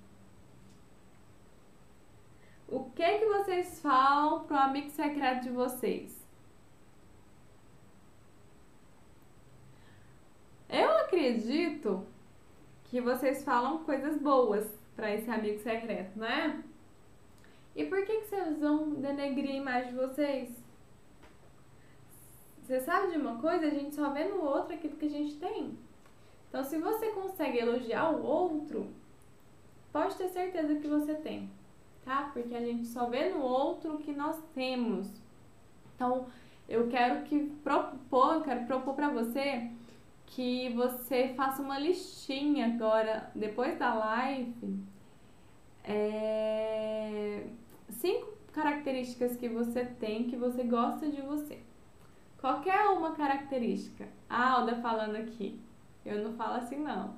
O 2.70 2.84
que 2.92 3.20
que 3.20 3.26
vocês 3.26 3.80
falam 3.80 4.44
pro 4.44 4.58
amigo 4.58 4.90
secreto 4.90 5.44
de 5.44 5.50
vocês? 5.50 6.28
Eu 10.70 10.90
acredito 10.98 12.06
que 12.84 13.00
vocês 13.00 13.46
falam 13.46 13.86
coisas 13.86 14.18
boas 14.22 14.68
para 14.98 15.14
esse 15.14 15.30
amigo 15.30 15.60
secreto, 15.60 16.20
né? 16.20 16.62
E 17.74 17.86
por 17.86 18.06
que, 18.06 18.22
que 18.22 18.28
vocês 18.28 18.60
vão 18.60 18.96
denegrir 18.96 19.52
a 19.52 19.58
imagem 19.58 19.92
de 19.92 20.00
vocês? 20.00 20.50
Você 22.64 22.82
sabe 22.82 23.12
de 23.14 23.18
uma 23.18 23.40
coisa? 23.40 23.68
A 23.68 23.70
gente 23.70 23.96
só 23.96 24.10
vê 24.10 24.26
no 24.26 24.44
outro 24.44 24.74
aquilo 24.74 24.98
que 24.98 25.06
a 25.06 25.10
gente 25.10 25.38
tem. 25.38 25.78
Então, 26.50 26.66
se 26.66 26.78
você 26.78 27.12
consegue 27.12 27.60
elogiar 27.60 28.10
o 28.10 28.24
outro, 28.24 28.90
pode 29.94 30.18
ter 30.18 30.28
certeza 30.28 30.76
que 30.76 30.88
você 30.88 31.16
tem 31.16 31.50
tá? 32.08 32.30
Porque 32.32 32.56
a 32.56 32.62
gente 32.62 32.88
só 32.88 33.08
vê 33.08 33.30
no 33.30 33.42
outro 33.42 33.96
o 33.96 33.98
que 33.98 34.14
nós 34.14 34.42
temos. 34.56 35.22
Então, 35.94 36.28
eu 36.70 36.88
quero 36.88 37.24
que 37.24 37.38
propor, 37.62 38.36
eu 38.36 38.42
quero 38.42 38.66
propor 38.66 38.96
para 38.96 39.10
você 39.10 39.70
que 40.26 40.70
você 40.74 41.34
faça 41.36 41.62
uma 41.62 41.78
listinha 41.78 42.68
agora, 42.68 43.30
depois 43.36 43.78
da 43.78 43.94
live, 43.94 44.80
é, 45.84 47.46
cinco 47.90 48.38
características 48.54 49.36
que 49.36 49.50
você 49.50 49.86
tem 49.86 50.30
que 50.30 50.38
você 50.38 50.64
gosta 50.64 51.10
de 51.10 51.22
você. 51.22 51.60
Qualquer 52.40 52.88
uma 52.90 53.12
característica. 53.12 54.08
A 54.30 54.52
Alda 54.52 54.76
falando 54.78 55.16
aqui. 55.18 55.60
Eu 56.06 56.24
não 56.24 56.34
falo 56.34 56.56
assim, 56.56 56.78
não. 56.78 57.16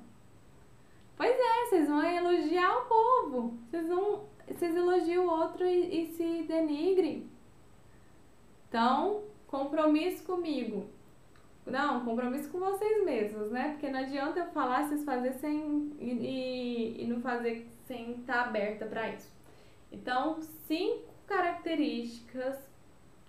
Pois 1.16 1.30
é, 1.30 1.66
vocês 1.66 1.88
vão 1.88 2.02
elogiar 2.02 2.78
o 2.78 2.86
povo. 2.86 3.58
Vocês 3.68 3.86
vão 3.88 4.24
vocês 4.54 4.74
elogiam 4.74 5.26
o 5.26 5.30
outro 5.30 5.66
e, 5.66 6.02
e 6.02 6.06
se 6.12 6.42
denigrem. 6.42 7.28
Então, 8.68 9.22
compromisso 9.46 10.24
comigo. 10.24 10.86
Não, 11.66 12.04
compromisso 12.04 12.50
com 12.50 12.58
vocês 12.58 13.04
mesmos, 13.04 13.50
né? 13.50 13.70
Porque 13.72 13.88
não 13.88 14.00
adianta 14.00 14.40
eu 14.40 14.46
falar, 14.46 14.88
vocês 14.88 15.04
fazer 15.04 15.32
sem 15.34 15.92
e, 15.98 16.10
e, 16.10 17.02
e 17.02 17.06
não 17.06 17.20
fazer 17.20 17.66
sem 17.86 18.12
estar 18.12 18.46
aberta 18.46 18.86
para 18.86 19.10
isso. 19.10 19.30
Então, 19.92 20.40
cinco 20.66 21.10
características 21.26 22.56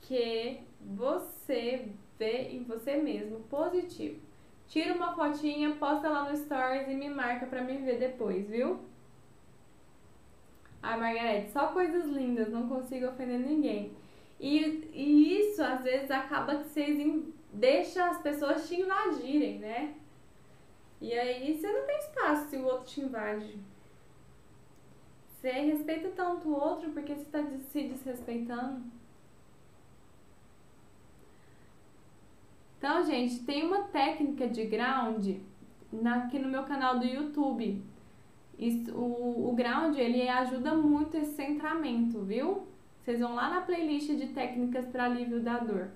que 0.01 0.59
você 0.79 1.87
vê 2.17 2.49
em 2.49 2.63
você 2.63 2.97
mesmo 2.97 3.41
positivo. 3.41 4.19
Tira 4.67 4.93
uma 4.93 5.13
fotinha, 5.13 5.75
posta 5.75 6.07
lá 6.07 6.29
no 6.29 6.37
Stories 6.37 6.87
e 6.87 6.93
me 6.93 7.09
marca 7.09 7.45
para 7.45 7.61
me 7.61 7.77
ver 7.77 7.99
depois, 7.99 8.47
viu? 8.47 8.79
Ai, 10.81 10.99
Margarete, 10.99 11.51
só 11.51 11.67
coisas 11.67 12.05
lindas, 12.07 12.49
não 12.49 12.67
consigo 12.67 13.07
ofender 13.07 13.39
ninguém. 13.39 13.91
E, 14.39 14.89
e 14.93 15.39
isso, 15.39 15.63
às 15.63 15.83
vezes, 15.83 16.09
acaba 16.09 16.57
que 16.57 16.69
vocês 16.69 17.23
deixam 17.53 18.09
as 18.09 18.21
pessoas 18.21 18.67
te 18.67 18.81
invadirem, 18.81 19.59
né? 19.59 19.95
E 20.99 21.13
aí 21.13 21.57
você 21.57 21.71
não 21.71 21.85
tem 21.85 21.97
espaço 21.99 22.49
se 22.49 22.57
o 22.57 22.65
outro 22.65 22.85
te 22.85 23.01
invade. 23.01 23.59
Você 25.29 25.51
respeita 25.51 26.09
tanto 26.09 26.49
o 26.49 26.53
outro 26.53 26.91
porque 26.91 27.13
você 27.15 27.21
está 27.21 27.43
se 27.43 27.83
desrespeitando. 27.87 28.83
Então, 32.77 33.03
gente, 33.03 33.43
tem 33.43 33.63
uma 33.63 33.83
técnica 33.83 34.47
de 34.47 34.65
ground 34.65 35.37
na, 35.91 36.23
aqui 36.23 36.39
no 36.39 36.49
meu 36.49 36.63
canal 36.63 36.97
do 36.97 37.05
YouTube. 37.05 37.83
Isso, 38.61 38.95
o, 38.95 39.49
o 39.49 39.55
ground, 39.55 39.97
ele 39.97 40.29
ajuda 40.29 40.75
muito 40.75 41.17
esse 41.17 41.33
centramento, 41.33 42.21
viu? 42.21 42.67
Vocês 43.01 43.19
vão 43.19 43.33
lá 43.33 43.49
na 43.49 43.61
playlist 43.61 44.11
de 44.11 44.27
técnicas 44.27 44.85
para 44.85 45.05
alívio 45.05 45.41
da 45.41 45.57
dor. 45.57 45.89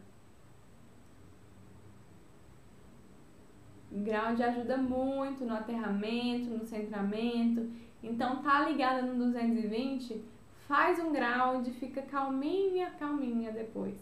O 3.91 3.99
ground 3.99 4.41
ajuda 4.41 4.77
muito 4.77 5.45
no 5.45 5.53
aterramento, 5.53 6.49
no 6.49 6.65
centramento. 6.65 7.69
Então, 8.01 8.41
tá 8.41 8.67
ligada 8.67 9.03
no 9.03 9.25
220, 9.25 10.19
faz 10.67 10.99
um 10.99 11.13
ground, 11.13 11.67
fica 11.73 12.01
calminha, 12.01 12.89
calminha 12.97 13.51
depois. 13.51 13.95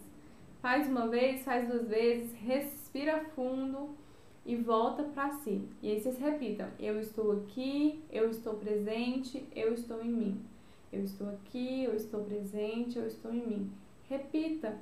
Faz 0.62 0.88
uma 0.88 1.10
vez, 1.10 1.44
faz 1.44 1.68
duas 1.68 1.90
vezes, 1.90 2.34
respira 2.36 3.26
fundo 3.36 3.94
e 4.46 4.56
volta 4.56 5.04
para 5.04 5.32
si. 5.32 5.68
E 5.82 5.92
aí 5.92 6.02
vocês 6.02 6.18
repitam: 6.18 6.68
eu 6.80 7.00
estou 7.00 7.32
aqui, 7.32 8.04
eu 8.12 8.30
estou 8.30 8.56
presente, 8.56 9.46
eu 9.56 9.74
estou 9.74 10.04
em 10.04 10.12
mim. 10.12 10.46
Eu 10.92 11.04
estou 11.04 11.30
aqui, 11.30 11.84
eu 11.84 11.96
estou 11.96 12.24
presente, 12.24 13.00
eu 13.00 13.08
estou 13.08 13.34
em 13.34 13.46
mim. 13.46 13.72
Repita, 14.08 14.78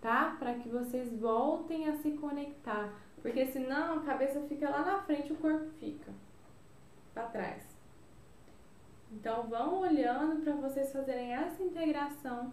tá? 0.00 0.36
Para 0.38 0.54
que 0.54 0.68
vocês 0.68 1.12
voltem 1.18 1.88
a 1.88 1.96
se 1.96 2.12
conectar. 2.12 2.94
Porque 3.20 3.46
senão 3.46 3.98
a 3.98 4.02
cabeça 4.02 4.40
fica 4.48 4.68
lá 4.70 4.84
na 4.84 5.02
frente, 5.02 5.32
o 5.32 5.36
corpo 5.36 5.66
fica 5.78 6.12
para 7.12 7.24
trás. 7.24 7.62
Então 9.12 9.44
vão 9.44 9.80
olhando 9.80 10.42
para 10.42 10.54
vocês 10.54 10.90
fazerem 10.92 11.32
essa 11.32 11.62
integração 11.62 12.52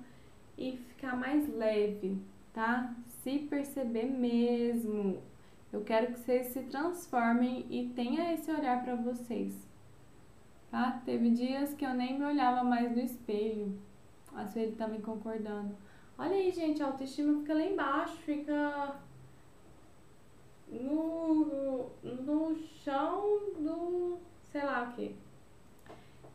e 0.57 0.77
ficar 0.77 1.15
mais 1.15 1.47
leve, 1.55 2.17
tá? 2.53 2.93
Se 3.23 3.39
perceber 3.39 4.05
mesmo. 4.05 5.21
Eu 5.71 5.83
quero 5.83 6.13
que 6.13 6.19
vocês 6.19 6.47
se 6.47 6.61
transformem 6.63 7.65
e 7.69 7.89
tenha 7.89 8.33
esse 8.33 8.49
olhar 8.51 8.83
para 8.83 8.95
vocês. 8.95 9.53
Tá? 10.71 11.01
Teve 11.05 11.29
dias 11.31 11.73
que 11.73 11.85
eu 11.85 11.93
nem 11.93 12.17
me 12.17 12.25
olhava 12.25 12.63
mais 12.63 12.91
no 12.91 13.01
espelho. 13.01 13.79
A 14.35 14.45
Sueli 14.47 14.73
tá 14.73 14.87
me 14.87 14.99
concordando. 14.99 15.75
Olha 16.17 16.35
aí, 16.35 16.51
gente, 16.51 16.81
a 16.81 16.87
autoestima 16.87 17.39
fica 17.39 17.53
lá 17.53 17.63
embaixo, 17.63 18.17
fica 18.17 18.95
no, 20.67 21.89
no 22.03 22.55
chão 22.83 23.39
do 23.57 24.17
sei 24.51 24.63
lá 24.63 24.83
o 24.83 24.93
que. 24.93 25.15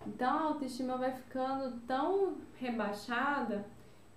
Então 0.07 0.31
a 0.31 0.43
autoestima 0.43 0.97
vai 0.97 1.13
ficando 1.13 1.81
tão 1.87 2.37
rebaixada 2.57 3.67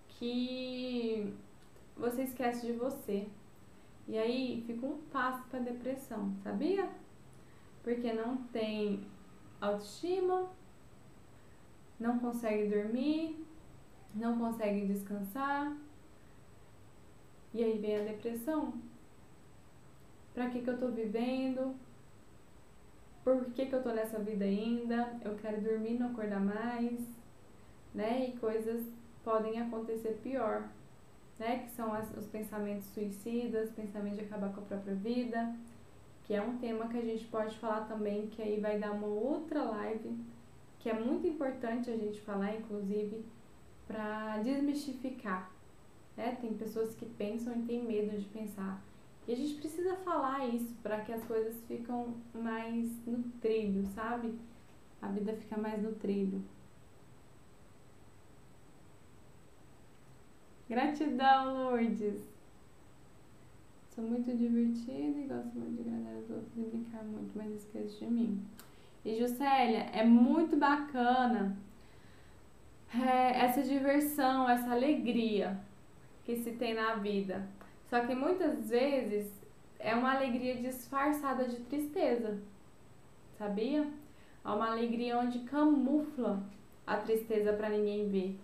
que 0.10 1.34
você 1.96 2.24
esquece 2.24 2.66
de 2.66 2.74
você. 2.74 3.28
E 4.08 4.18
aí 4.18 4.64
fica 4.66 4.86
um 4.86 4.98
passo 5.12 5.44
para 5.50 5.60
depressão, 5.60 6.34
sabia? 6.42 6.90
Porque 7.84 8.14
não 8.14 8.38
tem 8.54 9.06
autoestima, 9.60 10.50
não 12.00 12.18
consegue 12.20 12.70
dormir, 12.70 13.46
não 14.16 14.40
consegue 14.40 14.86
descansar. 14.86 15.76
E 17.54 17.64
aí 17.64 17.78
vem 17.80 17.98
a 17.98 18.04
depressão. 18.04 18.74
Pra 20.34 20.50
que 20.50 20.62
que 20.62 20.70
eu 20.70 20.80
tô 20.80 20.88
vivendo? 20.88 21.76
Por 23.24 23.46
que 23.52 23.66
que 23.66 23.76
eu 23.76 23.84
tô 23.84 23.92
nessa 23.92 24.20
vida 24.20 24.46
ainda? 24.46 25.18
Eu 25.22 25.36
quero 25.36 25.60
dormir, 25.62 26.00
não 26.00 26.12
acordar 26.12 26.40
mais, 26.40 27.00
né? 27.94 28.30
E 28.30 28.38
coisas 28.38 28.86
podem 29.22 29.60
acontecer 29.60 30.20
pior 30.24 30.70
né? 31.40 31.60
Que 31.60 31.72
são 31.72 31.94
as, 31.94 32.10
os 32.18 32.26
pensamentos 32.28 32.86
suicidas, 32.88 33.72
pensamentos 33.72 34.20
de 34.20 34.26
acabar 34.26 34.54
com 34.54 34.62
a 34.62 34.66
própria 34.66 34.96
vida, 34.96 35.56
que 36.24 36.34
é 36.34 36.42
um 36.42 36.58
tema 36.58 36.88
que 36.88 36.98
a 36.98 37.02
gente 37.02 37.26
pode 37.26 37.58
falar 37.58 37.88
também, 37.88 38.28
que 38.28 38.42
aí 38.42 38.60
vai 38.60 38.78
dar 38.78 38.92
uma 38.92 39.08
outra 39.08 39.64
live, 39.64 40.18
que 40.80 40.90
é 40.90 40.94
muito 40.94 41.28
importante 41.28 41.90
a 41.90 41.96
gente 41.96 42.20
falar, 42.22 42.56
inclusive, 42.56 43.26
para 43.88 44.38
desmistificar. 44.40 45.52
Né? 46.16 46.38
Tem 46.42 46.54
pessoas 46.54 46.96
que 46.96 47.06
pensam 47.06 47.56
e 47.56 47.62
têm 47.64 47.84
medo 47.84 48.18
de 48.18 48.26
pensar. 48.26 48.84
E 49.28 49.34
a 49.34 49.36
gente 49.36 49.56
precisa 49.56 49.96
falar 49.98 50.48
isso 50.48 50.74
para 50.82 51.02
que 51.02 51.12
as 51.12 51.24
coisas 51.26 51.56
ficam 51.68 52.16
mais 52.34 52.90
no 53.06 53.24
trilho, 53.42 53.86
sabe? 53.88 54.34
A 55.02 55.10
vida 55.10 55.34
fica 55.34 55.58
mais 55.58 55.82
no 55.82 55.94
trilho. 55.94 56.42
Gratidão, 60.70 61.70
Lourdes. 61.70 62.28
Sou 63.90 64.04
muito 64.04 64.36
divertida 64.36 65.18
e 65.18 65.28
gosto 65.28 65.58
muito 65.58 65.82
de 65.82 65.90
agradar 65.90 66.20
os 66.20 66.30
outros 66.30 66.58
e 66.58 66.62
brincar 66.62 67.04
muito, 67.04 67.32
mas 67.36 67.52
esqueço 67.54 68.00
de 68.00 68.12
mim. 68.12 68.46
E 69.06 69.18
Juscelia, 69.18 69.90
é 69.94 70.04
muito 70.04 70.58
bacana 70.58 71.58
é, 72.94 73.46
essa 73.46 73.64
diversão, 73.64 74.50
essa 74.50 74.72
alegria 74.72 75.58
que 76.26 76.36
se 76.36 76.52
tem 76.52 76.74
na 76.74 76.96
vida. 76.96 77.48
Só 77.90 78.02
que 78.02 78.14
muitas 78.14 78.70
vezes 78.70 79.32
é 79.80 79.96
uma 79.96 80.14
alegria 80.14 80.56
disfarçada 80.56 81.48
de 81.48 81.62
tristeza, 81.62 82.38
sabia? 83.38 83.88
É 84.44 84.50
uma 84.50 84.72
alegria 84.72 85.18
onde 85.18 85.40
camufla 85.40 86.44
a 86.86 86.98
tristeza 86.98 87.54
para 87.54 87.70
ninguém 87.70 88.10
ver. 88.10 88.40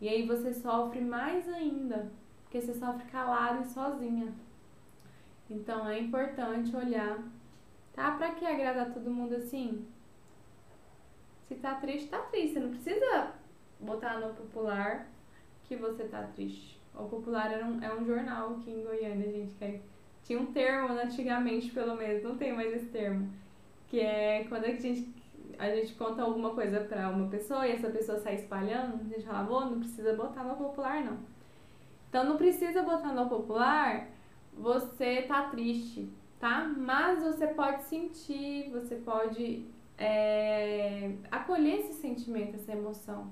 E 0.00 0.08
aí 0.08 0.26
você 0.26 0.52
sofre 0.52 1.00
mais 1.00 1.48
ainda, 1.48 2.10
porque 2.42 2.60
você 2.60 2.74
sofre 2.74 3.04
calado 3.10 3.62
e 3.62 3.66
sozinha. 3.66 4.32
Então 5.48 5.88
é 5.88 5.98
importante 5.98 6.74
olhar, 6.76 7.22
tá? 7.94 8.12
Pra 8.12 8.32
que 8.32 8.44
agradar 8.44 8.92
todo 8.92 9.10
mundo 9.10 9.36
assim? 9.36 9.86
Se 11.48 11.54
tá 11.54 11.76
triste, 11.76 12.08
tá 12.08 12.18
triste. 12.18 12.54
Você 12.54 12.60
não 12.60 12.70
precisa 12.70 13.32
botar 13.80 14.18
no 14.18 14.34
popular 14.34 15.06
que 15.64 15.76
você 15.76 16.04
tá 16.04 16.22
triste. 16.34 16.80
O 16.94 17.04
popular 17.04 17.52
é 17.52 17.64
um, 17.64 17.82
é 17.82 17.94
um 17.94 18.04
jornal 18.04 18.54
aqui 18.54 18.70
em 18.70 18.82
Goiânia, 18.82 19.30
gente, 19.30 19.54
que 19.54 19.64
é, 19.64 19.80
tinha 20.24 20.40
um 20.40 20.46
termo 20.46 20.88
antigamente, 20.94 21.70
pelo 21.70 21.94
menos, 21.94 22.22
não 22.22 22.36
tem 22.36 22.52
mais 22.52 22.74
esse 22.74 22.86
termo. 22.86 23.30
Que 23.88 24.00
é 24.00 24.44
quando 24.48 24.64
a 24.64 24.72
gente 24.72 25.14
a 25.58 25.70
gente 25.74 25.94
conta 25.94 26.22
alguma 26.22 26.50
coisa 26.50 26.80
pra 26.80 27.08
uma 27.08 27.28
pessoa 27.28 27.66
e 27.66 27.72
essa 27.72 27.88
pessoa 27.88 28.18
sai 28.18 28.34
espalhando, 28.36 29.00
a 29.00 29.04
gente 29.04 29.24
fala, 29.24 29.48
oh, 29.50 29.70
não 29.70 29.78
precisa 29.78 30.14
botar 30.14 30.44
no 30.44 30.56
popular, 30.56 31.04
não. 31.04 31.18
Então 32.08 32.24
não 32.24 32.36
precisa 32.36 32.82
botar 32.82 33.12
no 33.12 33.28
popular, 33.28 34.08
você 34.52 35.22
tá 35.22 35.44
triste, 35.50 36.08
tá? 36.38 36.66
Mas 36.76 37.22
você 37.22 37.46
pode 37.48 37.84
sentir, 37.84 38.70
você 38.70 38.96
pode 38.96 39.66
é, 39.98 41.12
acolher 41.30 41.80
esse 41.80 41.94
sentimento, 41.94 42.56
essa 42.56 42.72
emoção, 42.72 43.30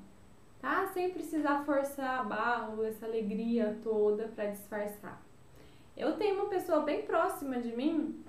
tá? 0.60 0.86
Sem 0.88 1.10
precisar 1.10 1.64
forçar 1.64 2.20
a 2.20 2.24
barra, 2.24 2.74
essa 2.86 3.06
alegria 3.06 3.78
toda 3.82 4.28
para 4.28 4.46
disfarçar. 4.46 5.22
Eu 5.96 6.16
tenho 6.16 6.36
uma 6.36 6.48
pessoa 6.48 6.80
bem 6.80 7.02
próxima 7.02 7.60
de 7.60 7.74
mim 7.76 8.24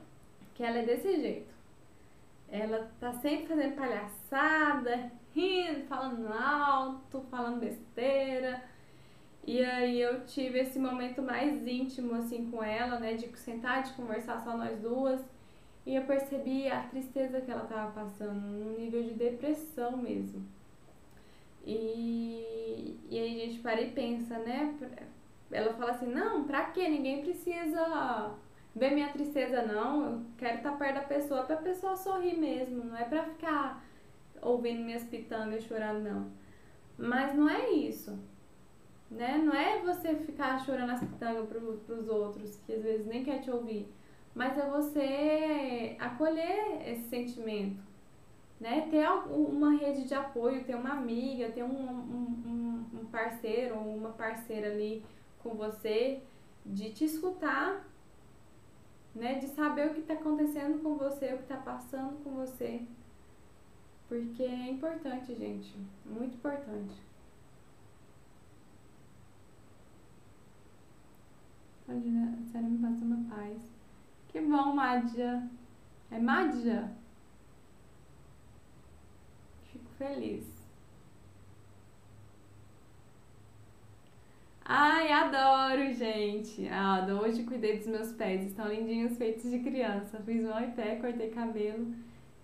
que 0.54 0.64
ela 0.64 0.80
é 0.80 0.86
desse 0.86 1.20
jeito. 1.20 1.55
Ela 2.50 2.90
tá 3.00 3.12
sempre 3.14 3.48
fazendo 3.48 3.76
palhaçada, 3.76 5.12
rindo, 5.34 5.86
falando 5.88 6.28
alto, 6.28 7.22
falando 7.30 7.60
besteira. 7.60 8.64
E 9.46 9.64
aí 9.64 10.02
eu 10.02 10.26
tive 10.26 10.60
esse 10.60 10.80
momento 10.80 11.22
mais 11.22 11.68
íntimo 11.68 12.16
assim 12.16 12.50
com 12.50 12.64
ela, 12.64 13.00
né, 13.00 13.14
de 13.14 13.28
sentar, 13.38 13.84
de 13.84 13.94
conversar 13.94 14.40
só 14.44 14.58
nós 14.58 14.80
duas. 14.80 15.22
E 15.86 15.96
eu 15.96 16.04
percebi 16.06 16.68
a 16.70 16.82
tristeza 16.84 17.42
que 17.42 17.52
ela 17.52 17.66
tava 17.66 17.92
passando, 17.92 18.42
num 18.42 18.76
nível 18.80 19.04
de 19.04 19.14
depressão 19.14 19.98
mesmo. 19.98 20.44
E, 21.64 23.00
e 23.10 23.20
aí 23.20 23.42
a 23.42 23.46
gente 23.46 23.60
para 23.60 23.82
e 23.82 23.92
pensa, 23.92 24.38
né? 24.40 24.76
Ela 25.52 25.74
fala 25.74 25.92
assim, 25.92 26.08
não, 26.08 26.44
pra 26.44 26.66
quê? 26.72 26.88
Ninguém 26.88 27.22
precisa 27.22 28.36
ver 28.76 28.92
minha 28.92 29.10
tristeza, 29.10 29.64
não. 29.64 30.06
Eu 30.06 30.22
quero 30.38 30.58
estar 30.58 30.74
perto 30.74 30.96
da 30.96 31.02
pessoa 31.02 31.44
pra 31.44 31.58
pessoa 31.58 31.96
sorrir 31.96 32.38
mesmo. 32.38 32.84
Não 32.84 32.98
é 32.98 33.06
pra 33.06 33.24
ficar 33.24 33.84
ouvindo 34.42 34.84
minhas 34.84 35.04
pitangas 35.04 35.64
chorando, 35.64 36.04
não. 36.04 36.32
Mas 36.98 37.34
não 37.34 37.50
é 37.50 37.70
isso. 37.72 38.18
Né? 39.10 39.38
Não 39.38 39.54
é 39.54 39.80
você 39.80 40.16
ficar 40.16 40.60
chorando 40.60 40.92
as 40.92 41.00
pitangas 41.00 41.48
pro, 41.48 41.78
pros 41.86 42.10
outros, 42.10 42.58
que 42.66 42.74
às 42.74 42.84
vezes 42.84 43.06
nem 43.06 43.24
quer 43.24 43.40
te 43.40 43.50
ouvir. 43.50 43.88
Mas 44.34 44.58
é 44.58 44.70
você 44.70 45.96
acolher 45.98 46.82
esse 46.86 47.08
sentimento. 47.08 47.82
Né? 48.60 48.88
Ter 48.90 49.08
uma 49.08 49.78
rede 49.78 50.06
de 50.06 50.14
apoio, 50.14 50.64
ter 50.66 50.76
uma 50.76 50.92
amiga, 50.92 51.52
ter 51.52 51.64
um, 51.64 51.90
um, 51.90 52.86
um 52.94 53.06
parceiro 53.06 53.76
ou 53.76 53.96
uma 53.96 54.10
parceira 54.10 54.72
ali 54.72 55.04
com 55.42 55.52
você, 55.52 56.22
de 56.66 56.90
te 56.90 57.06
escutar 57.06 57.86
né? 59.16 59.40
De 59.40 59.48
saber 59.48 59.88
o 59.88 59.94
que 59.94 60.02
está 60.02 60.14
acontecendo 60.14 60.84
com 60.84 60.96
você, 60.96 61.34
o 61.34 61.38
que 61.38 61.44
está 61.44 61.58
passando 61.58 62.22
com 62.24 62.32
você. 62.32 62.86
Porque 64.08 64.44
é 64.44 64.70
importante, 64.70 65.34
gente. 65.34 65.74
Muito 66.06 66.36
importante. 66.36 66.94
Né? 71.88 72.44
Sério, 72.52 72.70
me 72.70 72.80
passa 72.80 73.06
uma 73.06 73.36
paz. 73.36 73.62
Que 74.28 74.42
bom, 74.42 74.76
Madja. 74.76 75.48
É 76.12 76.20
Madja? 76.20 76.92
Fico 79.72 79.90
feliz. 79.98 80.55
Ai, 84.66 85.12
adoro, 85.12 85.94
gente. 85.94 86.68
Ah, 86.70 87.06
hoje 87.22 87.44
cuidei 87.44 87.78
dos 87.78 87.88
meus 87.88 88.12
pés. 88.14 88.44
Estão 88.46 88.68
lindinhos, 88.68 89.18
feitos 89.18 89.50
de 89.52 89.60
criança. 89.60 90.20
Fiz 90.26 90.42
mão 90.44 90.60
e 90.62 90.72
pé, 90.72 90.96
cortei 90.98 91.30
cabelo. 91.30 91.94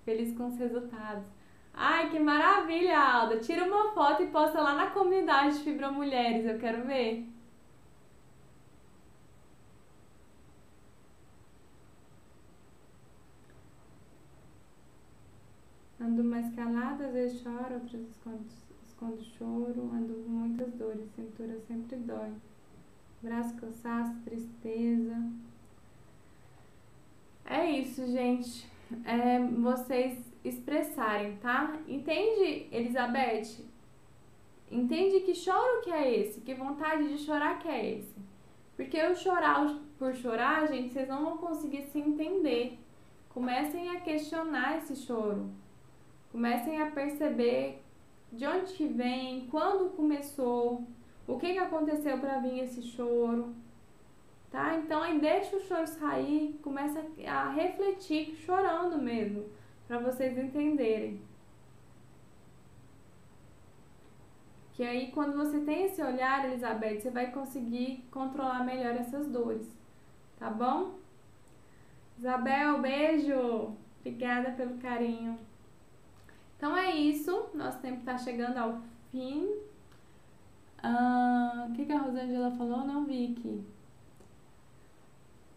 Feliz 0.05 0.36
com 0.38 0.47
os 0.47 0.57
resultados. 0.57 1.26
Ai, 1.74 2.09
que 2.09 2.19
maravilha, 2.19 2.97
Alda. 2.99 3.39
Tira 3.39 3.65
uma 3.65 3.91
foto 3.93 4.24
e 4.24 4.28
posta 4.28 4.61
lá 4.61 4.76
na 4.76 4.91
comunidade 4.91 5.57
de 5.57 5.63
Fibromulheres. 5.63 6.45
Eu 6.45 6.59
quero 6.59 6.86
ver. 6.86 7.28
Ando 15.99 16.24
mais 16.24 16.53
calada, 16.55 17.05
às 17.07 17.13
vezes 17.13 17.41
choro, 17.41 17.76
outras 17.76 18.01
escondes 18.01 18.70
escondo 19.01 19.23
choro, 19.23 19.89
ando 19.93 20.13
com 20.13 20.29
muitas 20.29 20.71
dores, 20.73 21.09
cintura 21.15 21.59
sempre 21.67 21.95
dói. 21.97 22.31
Braço 23.21 23.55
cansaço, 23.55 24.13
tristeza. 24.23 25.15
É 27.45 27.69
isso, 27.69 28.05
gente. 28.07 28.69
É 29.05 29.39
vocês 29.39 30.19
expressarem, 30.43 31.37
tá? 31.37 31.79
Entende, 31.87 32.67
Elizabeth? 32.71 33.65
Entende 34.69 35.21
que 35.21 35.33
choro 35.33 35.81
que 35.81 35.91
é 35.91 36.19
esse? 36.19 36.41
Que 36.41 36.53
vontade 36.53 37.07
de 37.07 37.17
chorar 37.17 37.59
que 37.59 37.67
é 37.67 37.97
esse? 37.97 38.15
Porque 38.75 38.97
eu 38.97 39.15
chorar 39.15 39.79
por 39.97 40.13
chorar, 40.13 40.67
gente, 40.67 40.93
vocês 40.93 41.07
não 41.07 41.23
vão 41.23 41.37
conseguir 41.37 41.83
se 41.83 41.99
entender. 41.99 42.79
Comecem 43.29 43.89
a 43.89 44.01
questionar 44.01 44.77
esse 44.77 44.95
choro. 44.95 45.49
Comecem 46.31 46.81
a 46.81 46.91
perceber 46.91 47.81
de 48.32 48.45
onde 48.45 48.73
que 48.73 48.88
vem, 48.88 49.47
quando 49.47 49.95
começou, 49.95 50.88
o 51.27 51.38
que, 51.38 51.53
que 51.53 51.59
aconteceu 51.59 52.17
para 52.17 52.39
vir 52.39 52.59
esse 52.59 52.82
choro. 52.82 53.53
Tá? 54.49 54.75
Então 54.75 55.01
aí 55.01 55.19
deixa 55.19 55.55
o 55.55 55.61
choro 55.61 55.88
sair, 55.88 56.59
começa 56.61 57.05
a 57.25 57.49
refletir 57.51 58.36
chorando 58.36 58.97
mesmo, 58.97 59.45
para 59.88 59.99
vocês 59.99 60.38
entenderem. 60.38 61.21
Que 64.73 64.84
aí 64.84 65.11
quando 65.11 65.38
você 65.38 65.59
tem 65.59 65.86
esse 65.86 66.01
olhar, 66.01 66.45
Elizabeth, 66.45 66.99
você 66.99 67.09
vai 67.09 67.32
conseguir 67.32 68.05
controlar 68.11 68.65
melhor 68.65 68.95
essas 68.95 69.27
dores. 69.27 69.69
Tá 70.39 70.49
bom? 70.49 70.95
Isabel, 72.17 72.82
beijo! 72.82 73.75
Obrigada 73.99 74.51
pelo 74.51 74.77
carinho. 74.79 75.38
Então 76.62 76.78
é 76.78 76.95
isso, 76.95 77.49
nosso 77.55 77.80
tempo 77.80 78.01
está 78.01 78.16
chegando 78.20 78.55
ao 78.55 78.80
fim. 79.09 79.49
O 81.68 81.74
que, 81.74 81.88
que 81.88 81.91
a 81.91 81.97
Rosângela 81.97 82.51
falou? 82.51 82.86
Não 82.86 83.03
vi 83.03 83.36
aqui. 83.36 83.66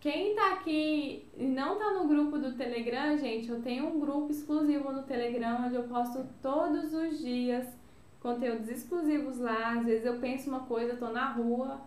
Quem 0.01 0.35
tá 0.35 0.55
aqui 0.55 1.29
e 1.37 1.45
não 1.45 1.79
tá 1.79 1.93
no 1.93 2.09
grupo 2.09 2.39
do 2.39 2.55
Telegram, 2.55 3.19
gente, 3.19 3.51
eu 3.51 3.61
tenho 3.61 3.87
um 3.87 4.01
grupo 4.01 4.31
exclusivo 4.31 4.91
no 4.93 5.03
Telegram 5.03 5.67
onde 5.67 5.75
eu 5.75 5.83
posto 5.83 6.25
todos 6.41 6.95
os 6.95 7.19
dias 7.19 7.69
conteúdos 8.19 8.71
exclusivos 8.71 9.39
lá. 9.39 9.73
Às 9.73 9.85
vezes 9.85 10.07
eu 10.07 10.19
penso 10.21 10.49
uma 10.49 10.61
coisa, 10.61 10.97
tô 10.97 11.11
na 11.11 11.33
rua, 11.33 11.83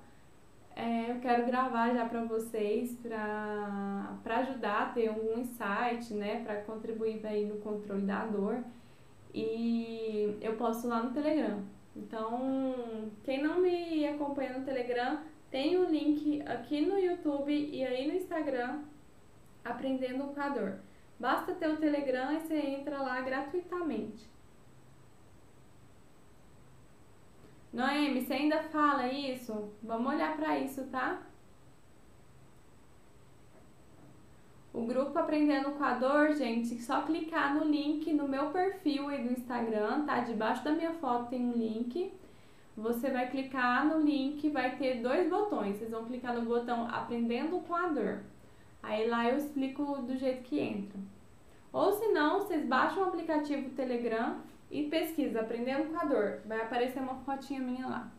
é, 0.76 1.10
eu 1.10 1.20
quero 1.22 1.44
gravar 1.48 1.92
já 1.92 2.06
para 2.06 2.24
vocês, 2.24 2.96
para 3.02 4.20
ajudar 4.26 4.82
a 4.84 4.90
ter 4.90 5.08
algum 5.08 5.40
insight, 5.40 6.14
né, 6.14 6.44
para 6.44 6.62
contribuir 6.62 7.26
aí 7.26 7.48
no 7.48 7.58
controle 7.58 8.04
da 8.04 8.24
dor 8.28 8.64
e 9.34 10.38
eu 10.42 10.56
posto 10.56 10.88
lá 10.88 11.04
no 11.04 11.12
Telegram. 11.12 11.64
Então, 11.96 12.76
quem 13.24 13.42
não 13.42 13.60
me 13.60 14.08
acompanha 14.08 14.58
no 14.58 14.66
Telegram, 14.66 15.20
tem 15.50 15.78
o 15.78 15.90
link 15.90 16.42
aqui 16.44 16.82
no 16.82 16.98
YouTube 16.98 17.52
e 17.52 17.84
aí 17.84 18.08
no 18.08 18.14
Instagram, 18.14 18.82
Aprendendo 19.64 20.34
com 20.34 20.40
a 20.40 20.50
Dor. 20.50 20.80
Basta 21.20 21.54
ter 21.54 21.68
o 21.68 21.78
Telegram 21.78 22.32
e 22.32 22.40
você 22.40 22.56
entra 22.56 23.02
lá 23.02 23.20
gratuitamente. 23.22 24.30
Noemi, 27.74 28.22
você 28.22 28.34
ainda 28.34 28.64
fala 28.64 29.12
isso? 29.12 29.72
Vamos 29.84 30.14
olhar 30.14 30.38
para 30.38 30.58
isso, 30.60 30.86
tá? 30.86 31.22
O 34.78 34.86
grupo 34.86 35.18
Aprendendo 35.18 35.72
com 35.72 35.84
a 35.84 35.96
Dor, 35.96 36.34
gente, 36.34 36.80
só 36.84 37.02
clicar 37.02 37.56
no 37.56 37.64
link 37.64 38.14
no 38.14 38.28
meu 38.28 38.52
perfil 38.52 39.08
aí 39.10 39.24
do 39.24 39.34
Instagram, 39.34 40.06
tá? 40.06 40.20
Debaixo 40.20 40.64
da 40.64 40.72
minha 40.72 40.94
foto 40.94 41.32
tem 41.32 41.44
um 41.44 41.54
link. 41.54 42.14
Você 42.78 43.10
vai 43.10 43.28
clicar 43.32 43.88
no 43.88 44.00
link, 44.00 44.48
vai 44.52 44.76
ter 44.76 45.02
dois 45.02 45.28
botões. 45.28 45.78
Vocês 45.78 45.90
vão 45.90 46.06
clicar 46.06 46.36
no 46.36 46.44
botão 46.44 46.88
Aprendendo 46.88 47.60
com 47.62 47.74
a 47.74 47.88
Dor. 47.88 48.20
Aí 48.84 49.10
lá 49.10 49.28
eu 49.28 49.38
explico 49.38 49.98
do 50.04 50.16
jeito 50.16 50.44
que 50.44 50.60
entra. 50.60 51.00
Ou 51.74 51.94
se 51.94 52.10
não, 52.10 52.42
vocês 52.42 52.64
baixam 52.64 53.02
o 53.02 53.08
aplicativo 53.08 53.72
Telegram 53.72 54.36
e 54.70 54.84
pesquisa 54.84 55.42
Aprendendo 55.42 55.90
com 55.92 56.00
a 56.00 56.06
Dor. 56.06 56.42
Vai 56.46 56.62
aparecer 56.62 57.00
uma 57.00 57.16
fotinha 57.16 57.60
minha 57.60 57.88
lá. 57.88 58.12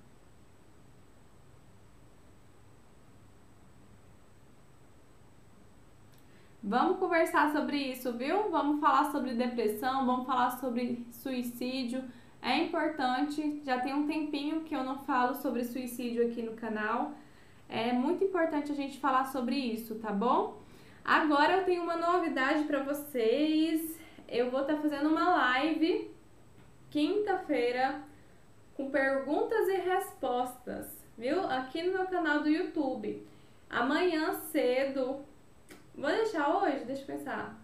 Vamos 6.62 6.98
conversar 6.98 7.52
sobre 7.52 7.76
isso, 7.76 8.12
viu? 8.14 8.50
Vamos 8.50 8.80
falar 8.80 9.12
sobre 9.12 9.32
depressão, 9.34 10.04
vamos 10.04 10.26
falar 10.26 10.50
sobre 10.58 11.06
suicídio. 11.12 12.02
É 12.42 12.58
importante, 12.58 13.62
já 13.64 13.80
tem 13.80 13.94
um 13.94 14.08
tempinho 14.08 14.62
que 14.62 14.74
eu 14.74 14.82
não 14.82 14.98
falo 14.98 15.36
sobre 15.36 15.62
suicídio 15.62 16.26
aqui 16.26 16.42
no 16.42 16.54
canal. 16.54 17.12
É 17.68 17.92
muito 17.92 18.24
importante 18.24 18.72
a 18.72 18.74
gente 18.74 18.98
falar 18.98 19.26
sobre 19.26 19.54
isso, 19.54 19.94
tá 19.96 20.10
bom? 20.10 20.60
Agora 21.04 21.58
eu 21.58 21.64
tenho 21.64 21.82
uma 21.82 21.96
novidade 21.96 22.64
para 22.64 22.82
vocês. 22.82 23.96
Eu 24.28 24.50
vou 24.50 24.62
estar 24.62 24.74
tá 24.74 24.82
fazendo 24.82 25.08
uma 25.08 25.36
live 25.36 26.10
quinta-feira 26.90 28.02
com 28.74 28.90
perguntas 28.90 29.68
e 29.68 29.76
respostas, 29.76 30.86
viu? 31.16 31.40
Aqui 31.48 31.82
no 31.82 31.92
meu 31.92 32.06
canal 32.06 32.42
do 32.42 32.48
YouTube. 32.48 33.24
Amanhã 33.70 34.34
cedo 34.50 35.27
Vou 35.98 36.10
deixar 36.10 36.56
hoje? 36.56 36.84
Deixa 36.84 37.02
eu 37.02 37.06
pensar. 37.06 37.58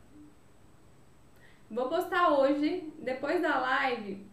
Vou 1.71 1.89
postar 1.89 2.37
hoje, 2.37 2.93
depois 2.99 3.41
da 3.41 3.61
live, 3.61 4.27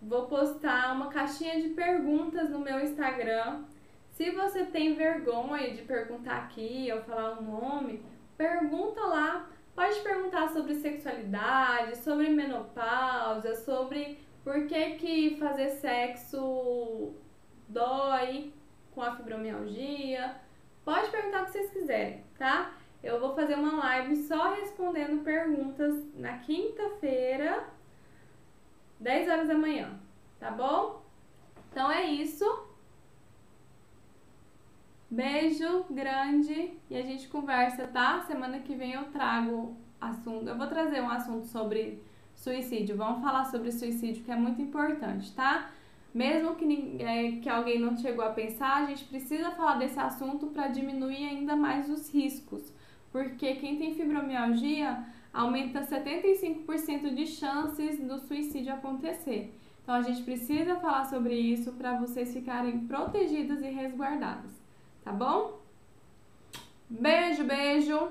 vou 0.00 0.26
postar 0.26 0.94
uma 0.94 1.08
caixinha 1.08 1.60
de 1.60 1.68
perguntas 1.68 2.48
no 2.48 2.58
meu 2.58 2.80
Instagram. 2.80 3.64
Se 4.12 4.30
você 4.30 4.64
tem 4.64 4.94
vergonha 4.94 5.74
de 5.74 5.82
perguntar 5.82 6.38
aqui 6.38 6.88
ou 6.90 7.02
falar 7.02 7.38
o 7.38 7.42
um 7.42 7.60
nome, 7.60 8.02
pergunta 8.34 9.02
lá. 9.02 9.46
Pode 9.74 10.00
perguntar 10.00 10.48
sobre 10.48 10.76
sexualidade, 10.76 11.98
sobre 11.98 12.30
menopausa, 12.30 13.56
sobre 13.56 14.18
por 14.42 14.66
que, 14.66 14.92
que 14.92 15.36
fazer 15.38 15.68
sexo 15.68 17.12
dói 17.68 18.54
com 18.94 19.02
a 19.02 19.14
fibromialgia. 19.14 20.34
Pode 20.82 21.10
perguntar 21.10 21.42
o 21.42 21.44
que 21.46 21.52
vocês 21.52 21.70
quiserem, 21.70 22.24
tá? 22.38 22.72
Eu 23.04 23.20
vou 23.20 23.34
fazer 23.34 23.54
uma 23.54 23.76
live 23.76 24.16
só 24.16 24.54
respondendo 24.54 25.22
perguntas 25.22 25.94
na 26.14 26.38
quinta-feira, 26.38 27.68
10 28.98 29.28
horas 29.28 29.48
da 29.48 29.54
manhã, 29.54 30.00
tá 30.40 30.50
bom? 30.50 31.02
Então 31.70 31.92
é 31.92 32.06
isso. 32.06 32.44
Beijo 35.10 35.84
grande 35.90 36.72
e 36.88 36.96
a 36.96 37.02
gente 37.02 37.28
conversa, 37.28 37.86
tá? 37.86 38.22
Semana 38.22 38.60
que 38.60 38.74
vem 38.74 38.94
eu 38.94 39.04
trago 39.12 39.76
assunto. 40.00 40.48
Eu 40.48 40.56
vou 40.56 40.66
trazer 40.66 41.02
um 41.02 41.10
assunto 41.10 41.46
sobre 41.46 42.02
suicídio. 42.34 42.96
Vamos 42.96 43.22
falar 43.22 43.44
sobre 43.44 43.70
suicídio 43.70 44.24
que 44.24 44.30
é 44.30 44.36
muito 44.36 44.62
importante, 44.62 45.30
tá? 45.34 45.70
Mesmo 46.12 46.54
que, 46.54 46.96
é, 47.02 47.32
que 47.32 47.48
alguém 47.50 47.78
não 47.78 47.96
chegou 47.98 48.24
a 48.24 48.30
pensar, 48.30 48.82
a 48.82 48.86
gente 48.86 49.04
precisa 49.04 49.50
falar 49.50 49.76
desse 49.76 50.00
assunto 50.00 50.46
para 50.46 50.68
diminuir 50.68 51.28
ainda 51.28 51.54
mais 51.54 51.90
os 51.90 52.08
riscos 52.12 52.72
porque 53.14 53.54
quem 53.54 53.78
tem 53.78 53.94
fibromialgia 53.94 55.04
aumenta 55.32 55.82
75% 55.82 57.14
de 57.14 57.28
chances 57.28 58.00
do 58.00 58.18
suicídio 58.18 58.74
acontecer. 58.74 59.56
Então 59.80 59.94
a 59.94 60.02
gente 60.02 60.24
precisa 60.24 60.74
falar 60.80 61.04
sobre 61.04 61.32
isso 61.36 61.70
para 61.74 61.96
vocês 61.96 62.32
ficarem 62.32 62.88
protegidas 62.88 63.62
e 63.62 63.68
resguardadas, 63.70 64.50
tá 65.04 65.12
bom? 65.12 65.60
Beijo, 66.90 67.44
beijo. 67.44 68.08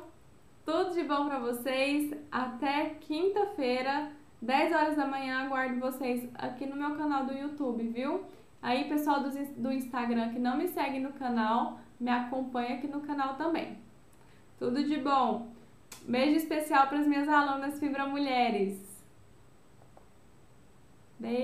Tudo 0.66 0.94
de 0.94 1.04
bom 1.04 1.26
para 1.26 1.40
vocês. 1.40 2.16
Até 2.32 2.92
quinta-feira, 3.02 4.10
10 4.42 4.74
horas 4.74 4.96
da 4.96 5.06
manhã, 5.06 5.40
aguardo 5.40 5.82
vocês 5.82 6.30
aqui 6.36 6.66
no 6.66 6.78
meu 6.78 6.96
canal 6.96 7.26
do 7.26 7.34
YouTube, 7.34 7.90
viu? 7.90 8.24
Aí, 8.62 8.88
pessoal 8.88 9.20
do, 9.20 9.30
do 9.62 9.70
Instagram 9.70 10.30
que 10.30 10.40
não 10.40 10.56
me 10.56 10.70
segue 10.70 11.00
no 11.00 11.12
canal, 11.12 11.78
me 12.00 12.10
acompanha 12.10 12.76
aqui 12.76 12.88
no 12.88 13.02
canal 13.02 13.36
também. 13.36 13.83
Tudo 14.64 14.82
de 14.82 14.96
bom. 14.96 15.52
Beijo 16.08 16.38
especial 16.38 16.88
para 16.88 17.00
as 17.00 17.06
minhas 17.06 17.28
alunas 17.28 17.78
Fibra 17.82 18.06
Mulheres. 18.06 18.78
Beijo. 21.20 21.42